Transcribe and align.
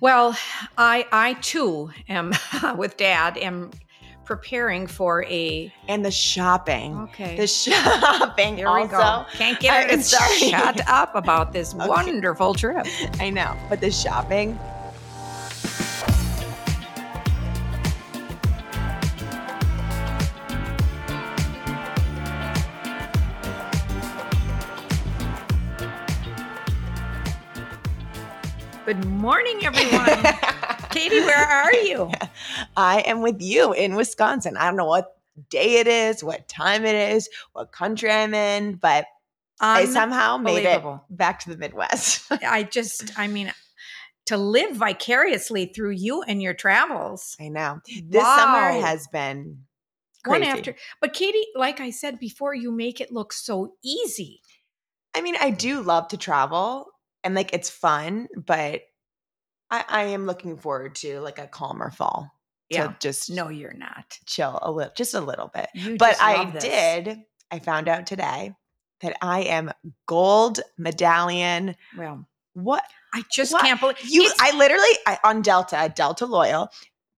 Well, 0.00 0.36
I 0.78 1.06
I 1.12 1.34
too 1.34 1.90
am 2.08 2.32
with 2.76 2.96
Dad 2.96 3.36
am 3.38 3.70
preparing 4.24 4.86
for 4.86 5.24
a 5.24 5.72
And 5.88 6.04
the 6.04 6.10
shopping. 6.10 6.96
okay. 7.00 7.36
The 7.36 7.46
shopping 7.48 8.56
Here 8.56 8.68
also. 8.68 8.82
we 8.82 8.88
go. 8.88 9.26
Can't 9.34 9.58
get 9.60 9.90
it. 9.90 10.04
Shut 10.04 10.88
up 10.88 11.14
about 11.14 11.52
this 11.52 11.74
Okay. 11.78 11.86
wonderful 11.88 12.54
trip. 12.54 12.86
I 13.18 13.30
know, 13.30 13.56
but 13.68 13.80
the 13.80 13.90
shopping. 13.90 14.58
Good 28.90 29.04
morning, 29.04 29.64
everyone. 29.64 30.04
Katy, 30.90 31.20
where 31.20 31.46
are 31.46 31.72
you? 31.72 32.10
I 32.76 33.02
am 33.02 33.22
with 33.22 33.40
you 33.40 33.72
in 33.72 33.94
Wisconsin. 33.94 34.56
I 34.56 34.64
don't 34.66 34.74
know 34.74 34.84
what 34.84 35.16
day 35.48 35.76
it 35.76 35.86
is, 35.86 36.24
what 36.24 36.48
time 36.48 36.84
it 36.84 37.14
is, 37.14 37.28
what 37.52 37.70
country 37.70 38.10
I'm 38.10 38.34
in, 38.34 38.74
but 38.74 39.06
I 39.60 39.84
somehow 39.84 40.38
made 40.38 40.66
it 40.66 40.82
back 41.08 41.38
to 41.44 41.50
the 41.50 41.56
Midwest. 41.56 42.24
I 42.44 42.64
just, 42.64 43.16
I 43.16 43.28
mean, 43.28 43.52
to 44.26 44.36
live 44.36 44.74
vicariously 44.74 45.66
through 45.66 45.92
you 45.92 46.22
and 46.22 46.42
your 46.42 46.54
travels. 46.54 47.36
I 47.40 47.48
know. 47.48 47.78
This 47.86 48.24
summer 48.24 48.72
has 48.80 49.06
been 49.06 49.66
one 50.24 50.42
after. 50.42 50.74
But 51.00 51.12
Katy, 51.12 51.44
like 51.54 51.78
I 51.78 51.90
said 51.90 52.18
before, 52.18 52.56
you 52.56 52.72
make 52.72 53.00
it 53.00 53.12
look 53.12 53.32
so 53.32 53.74
easy. 53.84 54.40
I 55.14 55.20
mean, 55.20 55.36
I 55.40 55.50
do 55.50 55.80
love 55.80 56.08
to 56.08 56.16
travel 56.16 56.88
and 57.24 57.34
like 57.34 57.52
it's 57.52 57.70
fun, 57.70 58.28
but 58.36 58.82
I, 59.70 59.84
I 59.88 60.02
am 60.04 60.26
looking 60.26 60.56
forward 60.56 60.94
to 60.96 61.20
like 61.20 61.38
a 61.38 61.46
calmer 61.46 61.90
fall. 61.90 62.30
Yeah. 62.68 62.88
To 62.88 62.96
just 63.00 63.30
No, 63.30 63.48
you're 63.48 63.72
not. 63.74 64.18
chill 64.26 64.58
a 64.62 64.70
little, 64.70 64.92
just 64.96 65.14
a 65.14 65.20
little 65.20 65.48
bit. 65.52 65.68
You 65.74 65.96
But 65.96 66.16
I 66.20 66.50
this. 66.50 66.62
did, 66.64 67.18
I 67.50 67.58
found 67.58 67.88
out 67.88 68.06
today 68.06 68.54
that 69.00 69.16
I 69.22 69.40
am 69.42 69.72
gold 70.06 70.60
medallion. 70.78 71.74
Well, 71.98 72.26
What 72.54 72.84
I 73.12 73.24
just 73.32 73.52
What? 73.52 73.62
can't 73.62 73.80
believe 73.80 73.96
you, 74.04 74.22
It's- 74.22 74.36
I 74.40 74.56
literally, 74.56 74.88
I, 75.06 75.18
on 75.24 75.42
Delta, 75.42 75.92
Delta 75.94 76.26
Loyal, 76.26 76.68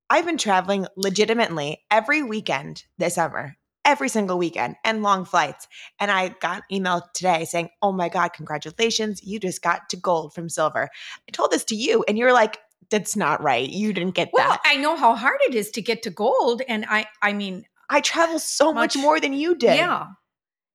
I've 0.08 0.24
been 0.26 0.38
traveling 0.38 0.86
legitimately 0.96 1.82
every 1.90 2.22
weekend 2.22 2.84
this 2.98 3.14
summer, 3.16 3.56
every 3.84 4.08
single 4.08 4.38
weekend, 4.38 4.76
and 4.84 5.02
long 5.02 5.24
flights. 5.24 5.66
And 5.98 6.10
I 6.10 6.28
got 6.40 6.58
an 6.58 6.62
email 6.76 7.02
today 7.14 7.44
saying, 7.44 7.70
Oh 7.82 7.92
my 7.92 8.08
God, 8.08 8.32
congratulations. 8.32 9.22
You 9.22 9.40
just 9.40 9.62
got 9.62 9.88
to 9.90 9.96
gold 9.96 10.34
from 10.34 10.48
silver. 10.48 10.88
I 11.28 11.30
told 11.32 11.50
this 11.50 11.64
to 11.64 11.74
you, 11.74 12.04
and 12.06 12.16
you're 12.16 12.32
like, 12.32 12.58
That's 12.90 13.16
not 13.16 13.42
right. 13.42 13.68
You 13.68 13.92
didn't 13.92 14.14
get 14.14 14.28
that. 14.28 14.32
Well, 14.34 14.48
that. 14.50 14.60
I 14.64 14.76
know 14.76 14.96
how 14.96 15.14
hard 15.16 15.38
it 15.48 15.54
is 15.54 15.70
to 15.72 15.82
get 15.82 16.02
to 16.04 16.10
gold, 16.10 16.62
and 16.68 16.84
I, 16.88 17.06
I 17.22 17.32
mean, 17.32 17.64
I 17.90 18.00
travel 18.00 18.38
so 18.38 18.72
much, 18.72 18.96
Much- 18.96 19.02
more 19.02 19.18
than 19.20 19.32
you 19.32 19.54
did. 19.54 19.76
yeah, 19.76 20.06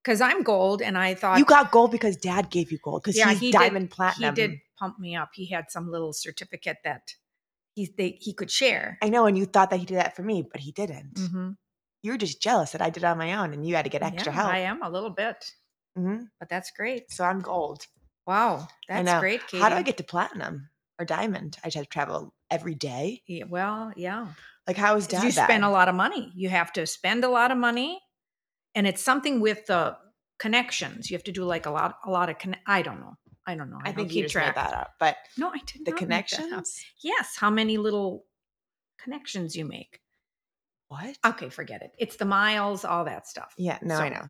because 0.03 0.22
I'm 0.22 0.44
gold, 0.44 0.81
and 0.81 0.97
I 0.97 1.13
thought 1.16 1.39
You 1.39 1.45
got 1.45 1.72
gold 1.72 1.91
because 1.91 2.17
dad 2.17 2.50
gave 2.50 2.72
you 2.72 2.78
gold 2.83 3.03
because 3.03 3.17
Yeah, 3.17 3.30
he's 3.30 3.39
he 3.39 3.52
did- 3.52 3.58
diamond 3.59 3.89
platinum. 3.91 4.35
he 4.35 4.41
did 4.47 4.58
pump 4.78 5.00
me 5.00 5.16
up. 5.16 5.30
He 5.33 5.47
had 5.50 5.72
some 5.72 5.89
little 5.91 6.13
certificate 6.13 6.78
that 6.83 7.13
he 7.73 7.89
they, 7.97 8.17
he 8.22 8.33
could 8.33 8.52
share. 8.52 8.97
I 9.02 9.09
know, 9.09 9.25
and 9.25 9.38
you 9.38 9.45
thought 9.45 9.69
that 9.72 9.80
he 9.80 9.85
did 9.85 9.97
that 9.97 10.16
for 10.16 10.23
me, 10.23 10.44
but 10.52 10.61
he 10.61 10.72
didn't. 10.72 11.16
Mhm. 11.16 11.55
You 12.03 12.12
were 12.12 12.17
just 12.17 12.42
jealous 12.42 12.72
that 12.72 12.81
I 12.81 12.90
did 12.90 13.03
it 13.03 13.06
on 13.06 13.17
my 13.17 13.34
own 13.34 13.53
and 13.53 13.66
you 13.66 13.76
had 13.76 13.84
to 13.86 13.90
get 13.90 14.03
extra 14.03 14.31
Yeah, 14.31 14.40
help. 14.40 14.53
I 14.53 14.59
am 14.59 14.81
a 14.84 14.90
little 14.90 15.09
bit, 15.09 15.52
hmm 15.95 16.23
but 16.40 16.50
that's 16.50 16.72
great. 16.72 17.12
So 17.12 17.23
I'm 17.23 17.40
gold. 17.40 17.86
Wow, 18.26 18.67
that's 18.88 19.20
great, 19.20 19.48
Katy. 19.48 19.62
How 19.62 19.70
do 19.70 19.76
I 19.76 19.81
get 19.81 19.98
to 19.98 20.03
platinum 20.03 20.70
or 21.00 21.06
diamond? 21.06 21.58
I 21.64 21.68
just 21.68 21.75
have 21.78 21.86
to 21.86 21.90
travel 21.90 22.34
every 22.52 22.75
day. 22.75 23.22
Yeah, 23.28 23.45
well, 23.48 23.92
yeah. 23.95 24.28
Like, 24.68 24.78
how 24.78 24.98
is 24.98 25.08
dad? 25.08 25.23
you 25.23 25.31
spend 25.31 25.64
a 25.64 25.70
lot 25.70 25.88
of 25.88 25.95
money. 25.95 26.31
You 26.36 26.50
have 26.50 26.73
to 26.73 26.86
spend 26.86 27.23
a 27.23 27.30
lot 27.30 27.52
of 27.52 27.58
money, 27.58 28.02
and 28.75 28.86
it's 28.86 29.02
something 29.02 29.40
with 29.40 29.66
the 29.68 29.97
connections. 30.40 31.09
You 31.09 31.16
have 31.16 31.24
to 31.24 31.31
do 31.31 31.46
like 31.46 31.66
a 31.66 31.72
lot, 31.72 31.97
a 32.06 32.12
lot 32.12 32.29
of. 32.29 32.38
Con- 32.38 32.58
I 32.68 32.81
don't 32.81 33.00
know. 33.00 33.16
I 33.46 33.56
don't 33.56 33.69
know. 33.72 33.79
I, 33.84 33.90
I 33.90 33.94
think 33.94 34.14
you 34.14 34.24
just 34.24 34.34
track. 34.34 34.56
made 34.56 34.62
that 34.62 34.74
up. 34.74 34.94
But 35.00 35.16
No, 35.38 35.50
I 35.50 35.59
did 35.66 35.85
the 35.85 35.91
not 35.91 36.02
make 36.08 36.28
that 36.29 36.40
up. 36.40 36.44
connections? 36.44 36.84
Yes, 37.02 37.38
how 37.38 37.50
many 37.50 37.78
little 37.78 38.25
connections 39.02 39.56
you 39.56 39.66
make? 39.66 40.02
What? 40.90 41.18
Okay, 41.25 41.50
forget 41.50 41.81
it. 41.81 41.92
It's 41.98 42.16
the 42.16 42.25
miles, 42.25 42.86
all 42.86 43.06
that 43.06 43.28
stuff. 43.28 43.53
Yeah, 43.58 43.78
no, 43.81 43.96
I 43.96 44.09
know. 44.09 44.28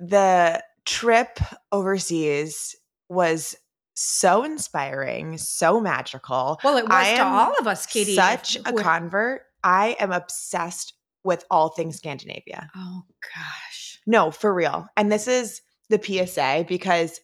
The 0.00 0.62
trip 0.84 1.38
overseas 1.72 2.76
was 3.08 3.56
so 3.94 4.44
inspiring, 4.44 5.38
so 5.38 5.80
magical. 5.80 6.60
Well, 6.62 6.76
it 6.76 6.84
was 6.84 6.92
I 6.92 7.16
to 7.16 7.24
all 7.24 7.54
of 7.58 7.66
us, 7.66 7.84
Katy. 7.86 8.14
Such 8.14 8.56
a 8.64 8.72
we're- 8.72 8.82
convert. 8.82 9.42
I 9.64 9.96
am 9.98 10.12
obsessed 10.12 10.94
with 11.24 11.44
all 11.50 11.70
things 11.70 11.96
Scandinavia. 11.96 12.70
Oh 12.76 13.02
gosh. 13.34 14.00
No, 14.06 14.30
for 14.30 14.54
real. 14.54 14.86
And 14.96 15.10
this 15.10 15.26
is 15.26 15.62
the 15.90 16.00
PSA 16.00 16.64
because 16.68 17.20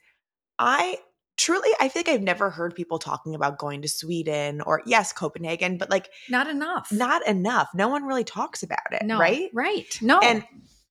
I 0.58 0.98
truly 1.36 1.70
I 1.80 1.88
feel 1.88 2.00
like 2.00 2.08
I've 2.08 2.22
never 2.22 2.50
heard 2.50 2.74
people 2.74 2.98
talking 2.98 3.34
about 3.34 3.58
going 3.58 3.82
to 3.82 3.88
Sweden 3.88 4.60
or 4.60 4.82
yes, 4.86 5.12
Copenhagen, 5.12 5.78
but 5.78 5.90
like 5.90 6.10
Not 6.28 6.48
enough. 6.48 6.90
not 6.92 7.26
enough. 7.26 7.68
No 7.74 7.88
one 7.88 8.04
really 8.04 8.24
talks 8.24 8.62
about 8.62 8.92
it, 8.92 9.04
no. 9.04 9.18
right? 9.18 9.50
Right. 9.52 9.98
No. 10.02 10.18
And 10.20 10.44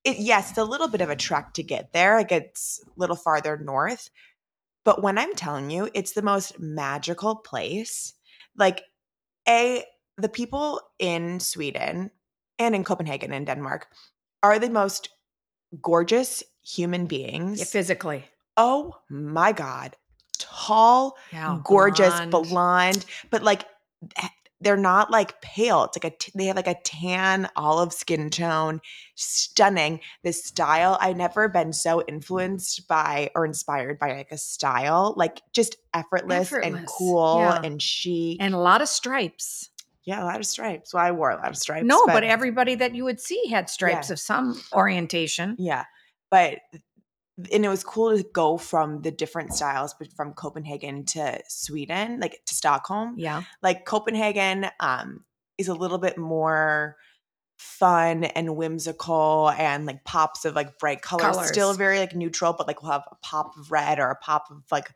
it 0.03 0.17
yes, 0.17 0.49
it's 0.49 0.57
a 0.57 0.63
little 0.63 0.87
bit 0.89 1.01
of 1.01 1.09
a 1.09 1.15
trek 1.15 1.53
to 1.53 1.63
get 1.63 1.93
there. 1.93 2.17
Like 2.17 2.31
it's 2.31 2.83
a 2.85 2.99
little 2.99 3.15
farther 3.15 3.57
north. 3.57 4.09
But 4.85 5.01
when 5.01 5.17
I'm 5.17 5.33
telling 5.35 5.69
you, 5.71 5.89
it's 5.93 6.11
the 6.11 6.21
most 6.21 6.59
magical 6.59 7.37
place. 7.37 8.13
Like 8.57 8.83
a 9.47 9.83
the 10.17 10.29
people 10.29 10.81
in 10.99 11.39
Sweden 11.39 12.11
and 12.59 12.75
in 12.75 12.83
Copenhagen 12.83 13.31
and 13.33 13.45
Denmark 13.47 13.87
are 14.43 14.59
the 14.59 14.69
most 14.69 15.09
gorgeous 15.81 16.43
human 16.61 17.05
beings. 17.07 17.59
Yeah, 17.59 17.65
physically. 17.65 18.25
oh 18.57 18.95
my 19.09 19.51
god. 19.53 19.95
Tall, 20.39 21.17
Yeah. 21.31 21.59
gorgeous, 21.63 22.13
blonde. 22.25 22.31
blonde, 22.49 23.05
but 23.29 23.44
like 23.44 23.66
eh, 24.17 24.27
they're 24.61 24.77
not 24.77 25.11
like 25.11 25.41
pale. 25.41 25.83
It's 25.83 25.97
like 25.97 26.13
a 26.13 26.16
t- 26.17 26.31
they 26.35 26.45
have 26.45 26.55
like 26.55 26.67
a 26.67 26.77
tan 26.85 27.49
olive 27.57 27.91
skin 27.91 28.29
tone, 28.29 28.79
stunning. 29.16 29.99
This 30.23 30.43
style 30.45 30.97
I've 31.01 31.17
never 31.17 31.49
been 31.49 31.73
so 31.73 32.01
influenced 32.07 32.88
by 32.88 33.29
or 33.35 33.45
inspired 33.45 33.99
by 33.99 34.13
like 34.16 34.31
a 34.31 34.38
style 34.38 35.13
like 35.17 35.41
just 35.53 35.75
effortless, 35.93 36.51
and 36.53 36.85
cool 36.88 37.39
yeah. 37.39 37.61
and 37.63 37.81
chic. 37.81 38.38
and 38.39 38.53
a 38.53 38.57
lot 38.59 38.81
of 38.81 38.88
stripes. 38.88 39.69
yeah, 40.05 40.23
a 40.23 40.25
lot 40.25 40.39
of 40.39 40.45
stripes. 40.45 40.93
Well, 40.93 41.03
I 41.03 41.11
wore 41.11 41.31
a 41.31 41.35
lot 41.35 41.49
of 41.49 41.57
stripes. 41.57 41.85
no, 41.85 42.05
but, 42.05 42.23
everybody 42.23 42.75
that 42.75 42.95
you 42.95 43.03
would 43.03 43.19
see 43.19 43.47
had 43.49 43.69
stripes 43.69 44.09
Yeah. 44.09 44.13
of 44.13 44.19
some 44.19 44.61
orientation. 44.73 45.55
yeah, 45.59 45.83
but 46.31 46.59
and 47.51 47.66
it 47.66 47.69
was 47.69 47.83
cool 47.83 48.16
to 48.16 48.23
go 48.33 48.57
from 48.57 49.01
the 49.01 49.11
different 49.11 49.53
styles, 49.53 49.94
but 49.97 50.11
from 50.13 50.33
Copenhagen 50.33 51.05
to 51.05 51.39
Sweden, 51.47 52.19
like 52.19 52.41
to 52.45 52.53
Stockholm. 52.55 53.16
Yeah. 53.17 53.44
like 53.61 53.85
Copenhagen 53.85 54.67
um 54.79 55.23
is 55.57 55.67
a 55.67 55.73
little 55.73 55.97
bit 55.99 56.17
more 56.17 56.95
fun 57.57 58.23
and 58.23 58.55
whimsical 58.55 59.51
and 59.57 59.85
like 59.85 60.03
pops 60.03 60.45
of 60.45 60.55
like 60.55 60.77
bright 60.79 61.01
colors, 61.01 61.23
Colors. 61.35 61.47
still 61.47 61.73
very 61.73 61.99
like 61.99 62.16
neutral 62.16 62.53
but 62.53 62.67
like 62.67 62.81
we'll 62.81 62.91
have 62.91 63.07
a 63.11 63.16
pop 63.22 63.55
of 63.57 63.72
red 63.72 63.99
or 63.99 64.09
a 64.09 64.16
pop 64.16 64.47
of 64.51 64.63
like 64.72 64.91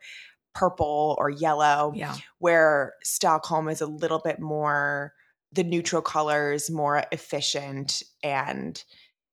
purple 0.54 1.14
or 1.18 1.30
yellow 1.30 1.92
Yeah. 1.94 2.16
where 2.38 2.94
Stockholm 3.04 3.68
is 3.68 3.80
a 3.80 3.86
little 3.86 4.18
bit 4.18 4.40
more 4.40 5.14
the 5.52 5.64
neutral 5.64 6.02
colors 6.02 6.68
more 6.70 7.04
efficient 7.12 8.02
and 8.22 8.82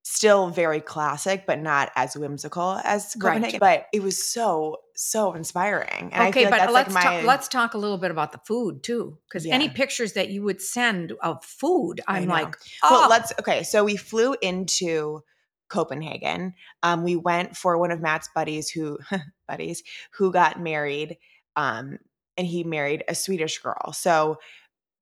still 0.08 0.52
very 0.52 0.80
classic 0.80 1.46
but 1.48 1.60
not 1.60 1.92
as 1.96 2.16
whimsical 2.16 2.80
as 2.84 3.16
Right. 3.20 3.60
But 3.60 3.88
it 3.92 4.04
was 4.04 4.22
so 4.22 4.78
so 4.96 5.34
inspiring 5.34 6.12
and 6.14 6.24
I 6.24 6.30
okay, 6.30 6.44
like 6.44 6.52
but 6.52 6.58
that's 6.60 6.74
let's 6.74 6.94
like 6.94 7.04
my 7.04 7.10
talk, 7.10 7.26
let's 7.26 7.48
talk 7.48 7.74
a 7.74 7.80
little 7.80 7.98
bit 7.98 8.12
about 8.12 8.32
the 8.32 8.38
food 8.46 8.84
too, 8.84 9.18
because 9.28 9.48
any 9.48 9.68
pictures 9.68 10.14
that 10.14 10.30
you 10.30 10.44
would 10.44 10.62
send 10.62 11.14
of 11.24 11.44
food, 11.44 12.02
I'm 12.08 12.28
like, 12.28 12.56
Well, 12.84 13.06
oh, 13.06 13.08
let's 13.10 13.34
okay. 13.40 13.64
So 13.64 13.84
we 13.84 13.98
flew 13.98 14.36
into 14.44 15.22
Copenhagen. 15.70 16.54
Um, 16.84 17.04
we 17.04 17.16
went 17.16 17.58
for 17.58 17.78
one 17.80 17.90
of 17.90 18.00
Matt's 18.00 18.30
buddies 18.34 18.70
who 18.70 19.00
buddies 19.48 19.82
who 20.12 20.32
got 20.32 20.62
married. 20.62 21.18
Um, 21.56 21.98
and 22.38 22.46
he 22.46 22.64
married 22.64 23.04
a 23.08 23.16
Swedish 23.16 23.58
girl. 23.60 23.92
So 23.94 24.38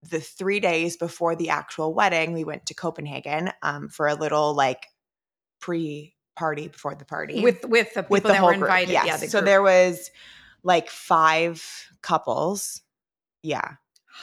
the 0.10 0.20
three 0.20 0.60
days 0.60 0.98
before 0.98 1.36
the 1.36 1.50
actual 1.50 1.94
wedding, 1.94 2.34
we 2.34 2.44
went 2.44 2.68
to 2.68 2.74
Copenhagen 2.74 3.52
um, 3.62 3.90
for 3.90 4.08
a 4.08 4.16
little 4.16 4.54
like 4.54 4.88
pre 5.64 6.16
party 6.36 6.68
before 6.68 6.96
the 6.96 7.06
party 7.06 7.42
with 7.42 7.64
with 7.66 7.94
the 7.94 8.04
people 8.04 8.14
with 8.16 8.24
the 8.24 8.30
that 8.30 8.44
were 8.44 8.54
group. 8.54 8.64
invited. 8.64 8.92
Yes. 8.94 9.06
Yeah, 9.08 9.18
the 9.18 9.28
so 9.28 9.42
there 9.42 9.62
was 9.62 10.10
like 10.64 10.90
five 10.90 11.64
couples. 12.02 12.82
Yeah 13.44 13.76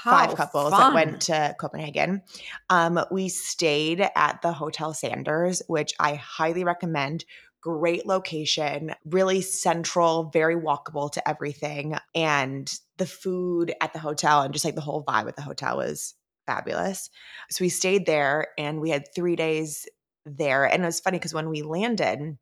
five 0.05 0.35
couples 0.37 0.71
fun. 0.71 0.81
that 0.81 0.95
went 0.95 1.21
to 1.23 1.55
Copenhagen. 1.59 2.23
Um, 2.71 3.01
we 3.11 3.29
stayed 3.29 4.09
at 4.15 4.41
the 4.41 4.53
Hotel 4.53 4.95
Sanders, 4.95 5.63
which 5.67 5.93
I 5.99 6.15
highly 6.15 6.63
recommend. 6.65 7.25
great 7.61 8.07
location, 8.07 8.95
really 9.05 9.43
central, 9.43 10.31
very 10.33 10.57
walkable 10.57 11.11
to 11.13 11.29
everything. 11.29 11.97
And 12.15 12.73
the 12.97 13.07
food 13.07 13.75
at 13.81 13.93
the 13.93 13.99
hotel 13.99 14.43
and 14.43 14.53
just 14.53 14.65
like 14.65 14.75
the 14.75 14.81
whole 14.81 15.05
vibe 15.05 15.29
at 15.29 15.37
the 15.37 15.43
hotel 15.43 15.77
was 15.77 16.15
fabulous. 16.47 17.11
So 17.51 17.65
we 17.65 17.69
stayed 17.69 18.07
there 18.07 18.49
and 18.59 18.81
we 18.81 18.91
had 18.91 19.05
three 19.15 19.37
days 19.37 19.87
there. 20.27 20.65
And 20.65 20.83
it 20.83 20.87
was 20.87 21.01
funny 21.01 21.19
because 21.19 21.35
when 21.35 21.49
we 21.49 21.63
landed, 21.63 22.37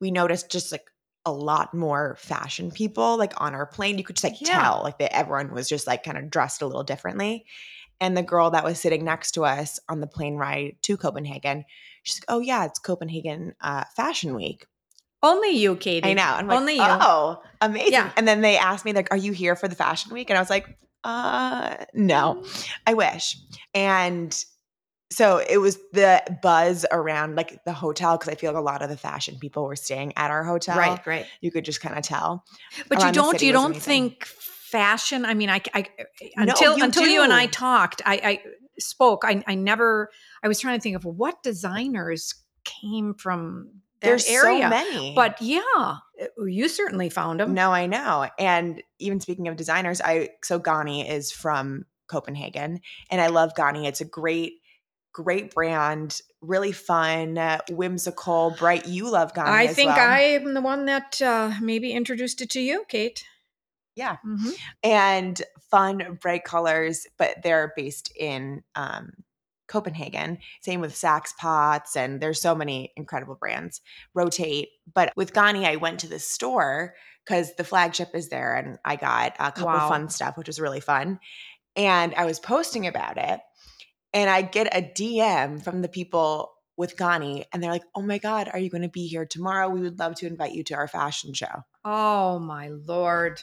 we 0.00 0.10
noticed 0.10 0.50
just 0.50 0.72
like 0.72 0.84
a 1.24 1.32
lot 1.32 1.72
more 1.72 2.16
fashion 2.18 2.70
people 2.72 3.16
like 3.16 3.32
on 3.40 3.54
our 3.54 3.66
plane. 3.66 3.96
You 3.98 4.04
could 4.04 4.16
just 4.16 4.24
like 4.24 4.40
Yeah. 4.40 4.60
tell 4.60 4.80
like 4.82 4.98
that 4.98 5.14
everyone 5.14 5.52
was 5.54 5.68
just 5.68 5.86
like 5.86 6.02
kind 6.02 6.18
of 6.18 6.30
dressed 6.30 6.62
a 6.62 6.66
little 6.66 6.82
differently. 6.82 7.44
And 8.00 8.16
the 8.16 8.22
girl 8.24 8.50
that 8.50 8.64
was 8.64 8.80
sitting 8.80 9.04
next 9.04 9.32
to 9.32 9.44
us 9.44 9.78
on 9.88 10.00
the 10.00 10.08
plane 10.08 10.34
ride 10.34 10.76
to 10.82 10.96
Copenhagen, 10.96 11.64
she's 12.02 12.16
like, 12.18 12.24
"Oh 12.26 12.40
yeah, 12.40 12.64
it's 12.64 12.80
Copenhagen 12.80 13.54
uh, 13.60 13.84
Fashion 13.94 14.34
Week." 14.34 14.66
Only 15.22 15.50
you, 15.50 15.76
Katy. 15.76 16.08
I 16.10 16.14
know. 16.14 16.24
I'm 16.24 16.48
like, 16.48 16.58
Only 16.58 16.74
you. 16.74 16.82
oh, 16.84 17.40
amazing. 17.60 17.92
Yeah. 17.92 18.10
And 18.16 18.26
then 18.26 18.40
they 18.40 18.56
asked 18.58 18.84
me, 18.84 18.92
like, 18.92 19.06
are 19.12 19.16
you 19.16 19.30
here 19.30 19.54
for 19.54 19.68
the 19.68 19.76
fashion 19.76 20.12
week? 20.12 20.30
And 20.30 20.36
I 20.36 20.42
was 20.42 20.50
like, 20.50 20.66
uh, 21.04 21.76
no, 21.94 22.42
I 22.88 22.94
wish. 22.94 23.38
And 23.72 24.36
so 25.12 25.38
it 25.38 25.58
was 25.58 25.78
the 25.92 26.22
buzz 26.42 26.86
around 26.90 27.36
like 27.36 27.64
the 27.64 27.72
hotel 27.72 28.16
because 28.16 28.32
I 28.32 28.34
feel 28.34 28.52
like 28.52 28.60
a 28.60 28.64
lot 28.64 28.82
of 28.82 28.88
the 28.88 28.96
fashion 28.96 29.38
people 29.38 29.64
were 29.64 29.76
staying 29.76 30.12
at 30.16 30.30
our 30.30 30.44
hotel. 30.44 30.78
Right, 30.78 31.06
right. 31.06 31.26
You 31.40 31.50
could 31.50 31.64
just 31.64 31.80
kind 31.80 31.96
of 31.96 32.02
tell. 32.02 32.44
But 32.88 32.98
oh, 32.98 33.00
you 33.00 33.04
around 33.04 33.12
the 33.12 33.20
don't 33.20 33.42
you 33.42 33.52
don't 33.52 33.76
think 33.76 34.24
fashion? 34.24 35.24
I 35.24 35.34
mean, 35.34 35.50
I, 35.50 35.60
I 35.74 35.86
No, 36.38 36.44
until 36.44 36.78
you 36.78 36.84
until 36.84 37.06
you 37.06 37.22
and 37.22 37.32
I 37.32 37.46
talked, 37.46 38.02
I, 38.06 38.14
I 38.24 38.42
spoke. 38.78 39.24
I, 39.24 39.44
I 39.46 39.54
never. 39.54 40.08
I 40.42 40.48
was 40.48 40.58
trying 40.58 40.78
to 40.78 40.82
think 40.82 40.96
of 40.96 41.04
what 41.04 41.42
designers 41.42 42.34
came 42.64 43.14
from 43.14 43.70
There's 44.00 44.26
area. 44.26 44.64
so 44.64 44.68
many. 44.68 45.14
But 45.14 45.40
yeah, 45.42 45.96
you 46.44 46.68
certainly 46.68 47.10
found 47.10 47.40
them. 47.40 47.54
No, 47.54 47.70
I 47.72 47.86
know. 47.86 48.28
And 48.38 48.82
even 48.98 49.20
speaking 49.20 49.48
of 49.48 49.56
designers, 49.56 50.00
I 50.00 50.30
so 50.42 50.58
Ganni 50.58 51.08
is 51.08 51.30
from 51.30 51.84
Copenhagen, 52.08 52.80
and 53.10 53.20
I 53.20 53.28
love 53.28 53.52
Ganni. 53.54 53.86
It's 53.86 54.00
a 54.00 54.06
great, 54.06 54.54
great 55.12 55.54
brand, 55.54 56.20
really 56.40 56.72
fun, 56.72 57.38
uh, 57.38 57.58
whimsical, 57.70 58.54
bright. 58.58 58.86
You 58.86 59.10
love 59.10 59.32
Ganni. 59.34 59.48
I 59.48 59.66
as 59.66 59.76
think 59.76 59.88
well. 59.88 59.98
I 59.98 60.20
am 60.20 60.54
the 60.54 60.60
one 60.60 60.86
that 60.86 61.20
uh, 61.22 61.52
maybe 61.60 61.92
introduced 61.92 62.40
it 62.40 62.50
to 62.50 62.60
you, 62.60 62.84
Kate. 62.88 63.24
yeah, 63.94 64.16
hmm 64.22 64.50
and 64.82 65.40
fun, 65.70 66.18
bright 66.20 66.44
colors, 66.44 67.06
but 67.18 67.42
they're 67.42 67.72
based 67.76 68.12
in 68.16 68.62
um, 68.74 69.12
Copenhagen. 69.68 70.38
Same 70.60 70.80
with 70.80 70.94
Saks 70.94 71.36
Potts, 71.36 71.96
and 71.96 72.20
there's 72.20 72.40
so 72.40 72.54
many 72.54 72.92
incredible 72.96 73.34
brands. 73.36 73.80
Rotate, 74.14 74.68
but 74.92 75.12
with 75.16 75.32
Ganni, 75.32 75.64
I 75.64 75.76
went 75.76 76.00
to 76.00 76.08
the 76.08 76.18
store 76.18 76.94
because 77.24 77.54
the 77.54 77.64
flagship 77.64 78.10
is 78.14 78.28
there, 78.28 78.54
and 78.56 78.78
I 78.84 78.96
got 78.96 79.34
a 79.38 79.52
couple 79.52 79.66
Wow. 79.66 79.88
fun 79.88 80.08
stuff, 80.08 80.36
which 80.36 80.48
was 80.48 80.60
really 80.60 80.80
fun. 80.80 81.20
And 81.76 82.14
I 82.16 82.26
was 82.26 82.38
posting 82.38 82.86
about 82.86 83.16
it, 83.16 83.40
and 84.12 84.28
I 84.30 84.42
get 84.42 84.74
a 84.76 84.82
DM 84.82 85.62
from 85.62 85.82
the 85.82 85.88
people 85.88 86.52
with 86.76 86.96
Ganni, 86.96 87.44
and 87.52 87.62
they're 87.62 87.70
like, 87.70 87.84
"Oh 87.94 88.02
my 88.02 88.18
god, 88.18 88.48
are 88.52 88.58
you 88.58 88.70
going 88.70 88.82
to 88.82 88.88
be 88.88 89.06
here 89.06 89.26
tomorrow? 89.26 89.68
We 89.68 89.80
would 89.80 89.98
love 89.98 90.14
to 90.16 90.26
invite 90.26 90.52
you 90.52 90.64
to 90.64 90.74
our 90.74 90.88
fashion 90.88 91.34
show." 91.34 91.64
Oh 91.84 92.38
my 92.38 92.68
lord! 92.68 93.42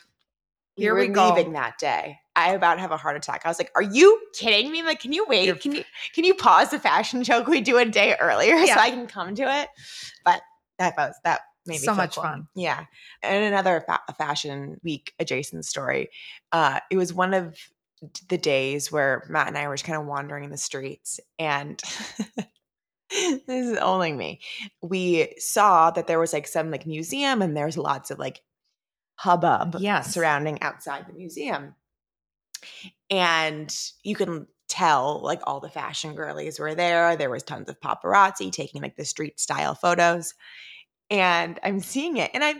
we 0.78 0.84
Here 0.84 0.94
were 0.94 1.02
we 1.02 1.08
go. 1.10 1.34
leaving 1.36 1.54
that 1.54 1.78
day. 1.78 2.20
I 2.36 2.54
about 2.54 2.76
to 2.76 2.82
have 2.82 2.92
a 2.92 2.98
heart 2.98 3.18
attack. 3.18 3.42
I 3.46 3.50
was 3.50 3.60
like, 3.60 3.72
"Are 3.76 3.82
you 3.82 4.20
kidding 4.34 4.72
me? 4.72 4.82
Like, 4.82 5.00
can 5.02 5.12
you 5.14 5.26
wait? 5.28 5.46
You're- 5.46 5.60
Can 5.60 5.74
you 5.74 5.84
can 6.16 6.24
you 6.24 6.34
pause 6.34 6.72
the 6.72 6.80
fashion 6.80 7.24
show? 7.24 7.42
Can 7.44 7.52
we 7.52 7.62
do 7.62 7.78
a 7.78 7.86
day 7.86 8.16
earlier 8.20 8.56
Yeah. 8.58 8.76
so 8.76 8.82
I 8.82 8.90
can 8.90 9.06
come 9.08 9.36
to 9.36 9.44
it?" 9.44 9.70
But 10.26 10.42
that 10.80 10.96
was 10.98 11.16
that 11.24 11.42
made 11.66 11.82
me 11.82 11.86
So 11.86 11.94
much 11.94 12.16
cool. 12.16 12.24
fun. 12.24 12.48
Yeah, 12.56 12.86
and 13.22 13.44
another 13.44 13.84
fa- 13.86 14.02
fashion 14.18 14.80
week 14.84 15.14
adjacent 15.20 15.66
story. 15.66 16.10
Uh, 16.52 16.80
it 16.90 16.96
was 16.98 17.14
one 17.14 17.34
of 17.34 17.56
the 18.30 18.38
days 18.38 18.92
where 18.92 19.26
Matt 19.30 19.48
and 19.48 19.58
I 19.58 19.68
were 19.68 19.76
just 19.76 19.86
kind 19.86 20.00
of 20.00 20.06
wandering 20.08 20.44
in 20.44 20.52
the 20.52 20.58
streets, 20.58 21.20
and 21.38 21.82
this 23.10 23.42
is 23.48 23.78
only 23.78 24.14
me. 24.14 24.42
We 24.82 25.34
saw 25.38 25.92
that 25.92 26.08
there 26.08 26.20
was 26.20 26.34
like 26.34 26.48
some 26.48 26.72
like 26.72 26.86
museum, 26.86 27.42
and 27.42 27.56
there's 27.56 27.78
lots 27.78 28.12
of 28.12 28.20
like 28.20 28.42
hubbub 29.16 29.76
Yes. 29.80 30.14
surrounding 30.14 30.62
outside 30.62 31.06
the 31.08 31.14
museum. 31.14 31.76
And 33.10 33.76
you 34.04 34.16
can 34.16 34.48
tell 34.68 35.20
like 35.24 35.42
all 35.46 35.60
the 35.60 35.70
fashion 35.70 36.14
girlies 36.16 36.60
were 36.60 36.76
there. 36.76 37.16
There 37.16 37.30
was 37.30 37.44
tons 37.44 37.70
of 37.70 37.80
paparazzi 37.80 38.52
taking 38.52 38.82
like 38.82 38.96
the 38.96 39.06
street 39.06 39.40
style 39.40 39.76
photos. 39.76 40.34
And 41.10 41.60
I'm 41.64 41.80
seeing 41.80 42.18
it 42.18 42.32
and 42.34 42.44
I 42.44 42.56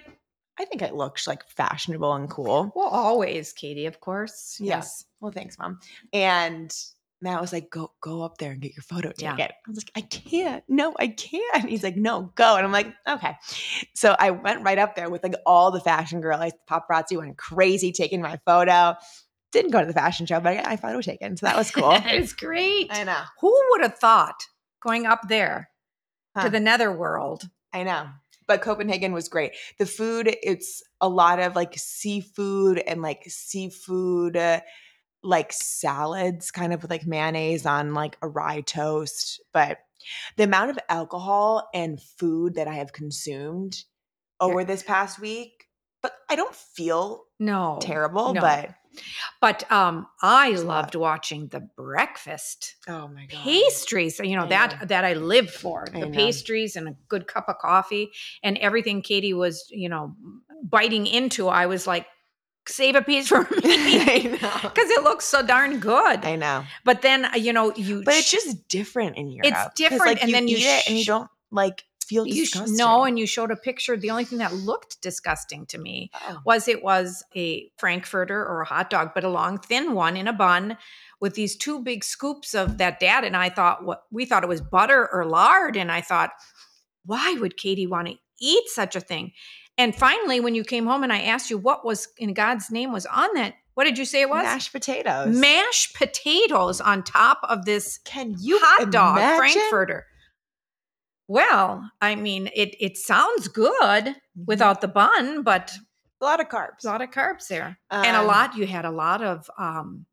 I 0.60 0.66
think 0.66 0.82
it 0.82 0.94
looks 0.94 1.26
like 1.28 1.48
fashionable 1.48 2.14
and 2.14 2.30
cool. 2.30 2.72
Well, 2.76 2.88
always, 2.88 3.54
Katy. 3.54 3.86
Of 3.86 4.00
course. 4.02 4.58
Yeah. 4.60 4.76
Yes. 4.78 5.06
Well, 5.22 5.32
thanks, 5.32 5.58
mom. 5.58 5.80
And 6.12 6.76
Matt 7.22 7.42
was 7.42 7.52
like, 7.54 7.70
go 7.70 7.92
go 8.02 8.22
up 8.24 8.38
there 8.38 8.52
and 8.52 8.62
get 8.62 8.76
your 8.76 8.84
photo 8.84 9.12
Yeah. 9.18 9.36
I 9.40 9.50
was 9.68 9.78
like, 9.78 9.92
I 9.96 10.02
can't. 10.02 10.64
No, 10.68 10.94
I 11.00 11.08
can't. 11.08 11.70
He's 11.70 11.84
like, 11.84 11.96
no, 11.96 12.32
go. 12.36 12.56
And 12.56 12.66
I'm 12.66 12.72
like, 12.72 12.94
okay. 13.08 13.36
So 13.94 14.16
I 14.20 14.32
went 14.32 14.64
right 14.64 14.78
up 14.78 14.96
there 14.96 15.10
with 15.10 15.24
like 15.24 15.36
all 15.46 15.72
the 15.72 15.80
fashion 15.82 16.22
girl. 16.22 16.38
girls. 16.38 16.54
Paparazzi 16.70 17.18
went 17.18 17.38
crazy 17.38 17.92
taking 17.92 18.22
my 18.22 18.40
photo. 18.46 18.96
Didn't 19.52 19.72
go 19.72 19.80
to 19.82 19.88
the 19.88 19.94
fashion 19.94 20.26
show, 20.26 20.40
but 20.40 20.52
I 20.52 20.56
got 20.58 20.66
my 20.66 20.76
photo 20.78 21.02
taken. 21.02 21.36
So 21.36 21.46
that 21.46 21.58
was 21.58 21.72
cool. 21.72 21.92
it's 22.06 22.34
great. 22.34 22.88
I 22.92 23.04
know. 23.04 23.22
Who 23.42 23.62
would 23.72 23.82
have 23.82 23.98
thought 23.98 24.44
going 24.82 25.06
up 25.06 25.28
there 25.28 25.70
Huh. 26.36 26.44
to 26.44 26.50
the 26.52 26.60
netherworld? 26.60 27.50
I 27.74 27.84
know. 27.84 28.08
But 28.50 28.62
Copenhagen 28.62 29.14
was 29.14 29.30
great. 29.30 29.56
The 29.78 29.86
food, 29.86 30.36
it's 30.42 30.82
a 31.00 31.08
lot 31.08 31.40
of 31.40 31.56
like 31.56 31.76
seafood 31.78 32.80
and 32.80 33.04
like 33.04 33.24
seafood 33.28 34.36
uh, 34.36 34.62
like 35.22 35.54
salads, 35.54 36.50
kind 36.50 36.74
of 36.74 36.82
with 36.82 36.90
like 36.90 37.06
mayonnaise 37.06 37.68
on 37.68 37.94
like 37.94 38.18
a 38.24 38.28
rye 38.28 38.62
toast. 38.62 39.40
But 39.54 39.78
the 40.36 40.46
amount 40.46 40.72
of 40.72 40.80
alcohol 40.90 41.70
and 41.76 42.02
food 42.02 42.56
that 42.56 42.68
I 42.68 42.74
have 42.74 42.92
consumed 42.92 43.78
over 44.40 44.64
this 44.64 44.82
past 44.82 45.20
week, 45.20 45.68
but 46.02 46.14
I 46.28 46.36
don't 46.36 46.56
feel 46.56 47.26
No. 47.40 47.78
terrible, 47.82 48.34
no. 48.34 48.42
but 48.42 48.72
But 49.42 49.70
um, 49.72 50.08
I 50.22 50.50
It's 50.50 50.62
a 50.62 50.66
lot. 50.66 50.76
loved 50.76 50.96
watching 50.96 51.48
the 51.48 51.62
breakfast 51.78 52.76
oh 52.88 53.08
my 53.08 53.26
god. 53.26 53.40
pastries. 53.44 54.20
You 54.20 54.36
know 54.36 54.44
I 54.46 54.48
that 54.50 54.80
know. 54.82 54.86
that 54.88 55.06
I 55.06 55.14
lived 55.14 55.52
for. 55.52 55.88
The 55.94 56.08
pastries 56.08 56.76
and 56.76 56.88
a 56.90 56.96
good 57.08 57.28
cup 57.28 57.50
of 57.50 57.58
coffee 57.60 58.12
and 58.44 58.58
everything. 58.58 59.02
Katy 59.02 59.34
was, 59.34 59.68
you 59.72 59.90
know, 59.90 60.16
biting 60.64 61.08
into. 61.08 61.48
I 61.48 61.66
was 61.66 61.88
like, 61.88 62.06
save 62.68 62.96
a 62.96 63.02
piece 63.02 63.28
for 63.28 63.42
me 63.64 64.24
because 64.24 64.90
it 64.90 65.04
looks 65.04 65.26
so 65.26 65.42
darn 65.46 65.80
good. 65.80 66.24
I 66.26 66.36
know. 66.36 66.64
But 66.86 67.02
then 67.02 67.28
you 67.36 67.54
know 67.54 67.74
you 67.76 68.04
But 68.04 68.16
it's 68.16 68.32
just 68.32 68.68
different 68.68 69.18
in 69.18 69.30
Europe. 69.32 69.52
It's 69.52 69.74
different, 69.76 70.06
like, 70.06 70.24
and 70.24 70.34
then 70.34 70.48
you 70.48 70.58
eat 70.58 70.64
it 70.66 70.88
and 70.88 70.98
you 70.98 71.06
don't 71.06 71.30
like 71.52 71.84
feel 72.10 72.26
you 72.28 72.46
sh- 72.46 72.58
no, 72.68 73.04
and 73.04 73.20
you 73.20 73.28
showed 73.28 73.52
a 73.52 73.56
picture. 73.56 73.96
The 73.96 74.10
only 74.10 74.26
thing 74.26 74.40
that 74.40 74.54
looked 74.54 75.02
disgusting 75.02 75.68
to 75.68 75.78
me 75.78 76.10
Oh. 76.28 76.40
was 76.44 76.68
it 76.68 76.84
was 76.84 77.24
a 77.36 77.72
frankfurter 77.78 78.44
or 78.44 78.62
a 78.62 78.66
hot 78.66 78.90
dog, 78.90 79.12
but 79.14 79.24
a 79.24 79.30
long 79.30 79.60
thin 79.60 79.94
one 79.94 80.18
in 80.18 80.28
a 80.28 80.34
bun 80.34 80.78
with 81.22 81.36
these 81.36 81.56
two 81.56 81.82
big 81.84 82.04
scoops 82.04 82.56
of 82.56 82.80
that 82.80 83.00
dad. 83.00 83.24
And 83.24 83.38
I 83.38 83.50
thought 83.50 83.84
what 83.86 84.04
we 84.12 84.26
thought 84.26 84.44
it 84.44 84.50
was 84.50 84.62
butter 84.62 85.08
or 85.14 85.24
lard, 85.26 85.78
and 85.78 85.92
I 85.92 86.02
thought, 86.02 86.32
why 87.06 87.36
would 87.40 87.56
Katy 87.58 87.86
want 87.88 88.08
to 88.08 88.16
eat 88.42 88.68
such 88.70 88.96
a 88.96 89.00
thing? 89.02 89.32
And 89.78 89.96
finally, 89.96 90.40
when 90.42 90.56
you 90.56 90.64
came 90.64 90.86
home 90.88 91.04
and 91.04 91.14
I 91.14 91.22
asked 91.22 91.50
you 91.50 91.58
what 91.58 91.86
was 91.86 92.08
in 92.18 92.34
God's 92.34 92.70
name 92.72 92.92
was 92.92 93.06
on 93.06 93.30
that, 93.36 93.54
what 93.76 93.86
did 93.86 93.98
you 93.98 94.04
say 94.04 94.20
it 94.22 94.30
was? 94.30 94.44
mashed 94.44 94.74
potatoes. 94.74 95.38
Mashed 95.40 95.96
potatoes 95.96 96.82
on 96.82 97.02
top 97.04 97.40
of 97.44 97.64
this 97.64 97.98
Can 98.04 98.36
you 98.38 98.60
hot 98.62 98.92
dog 98.92 99.38
frankfurter. 99.38 100.06
Well, 101.30 101.90
I 102.02 102.16
mean, 102.16 102.50
it 102.56 102.76
it 102.80 102.98
sounds 102.98 103.48
good 103.48 104.06
Mm-hmm. 104.08 104.44
without 104.48 104.82
the 104.82 104.88
bun, 104.88 105.44
but 105.44 105.72
a 106.22 106.26
lot 106.26 106.40
of 106.42 106.50
carbs. 106.50 106.84
a 106.84 106.88
lot 106.88 107.02
of 107.02 107.12
carbs 107.12 107.48
there, 107.48 107.78
and 107.92 108.16
a 108.18 108.22
Um, 108.22 108.28
lot. 108.28 108.56
You 108.58 108.66
had 108.68 108.84
a 108.86 108.92
lot 108.92 109.22
of 109.22 109.50
um, 109.58 110.06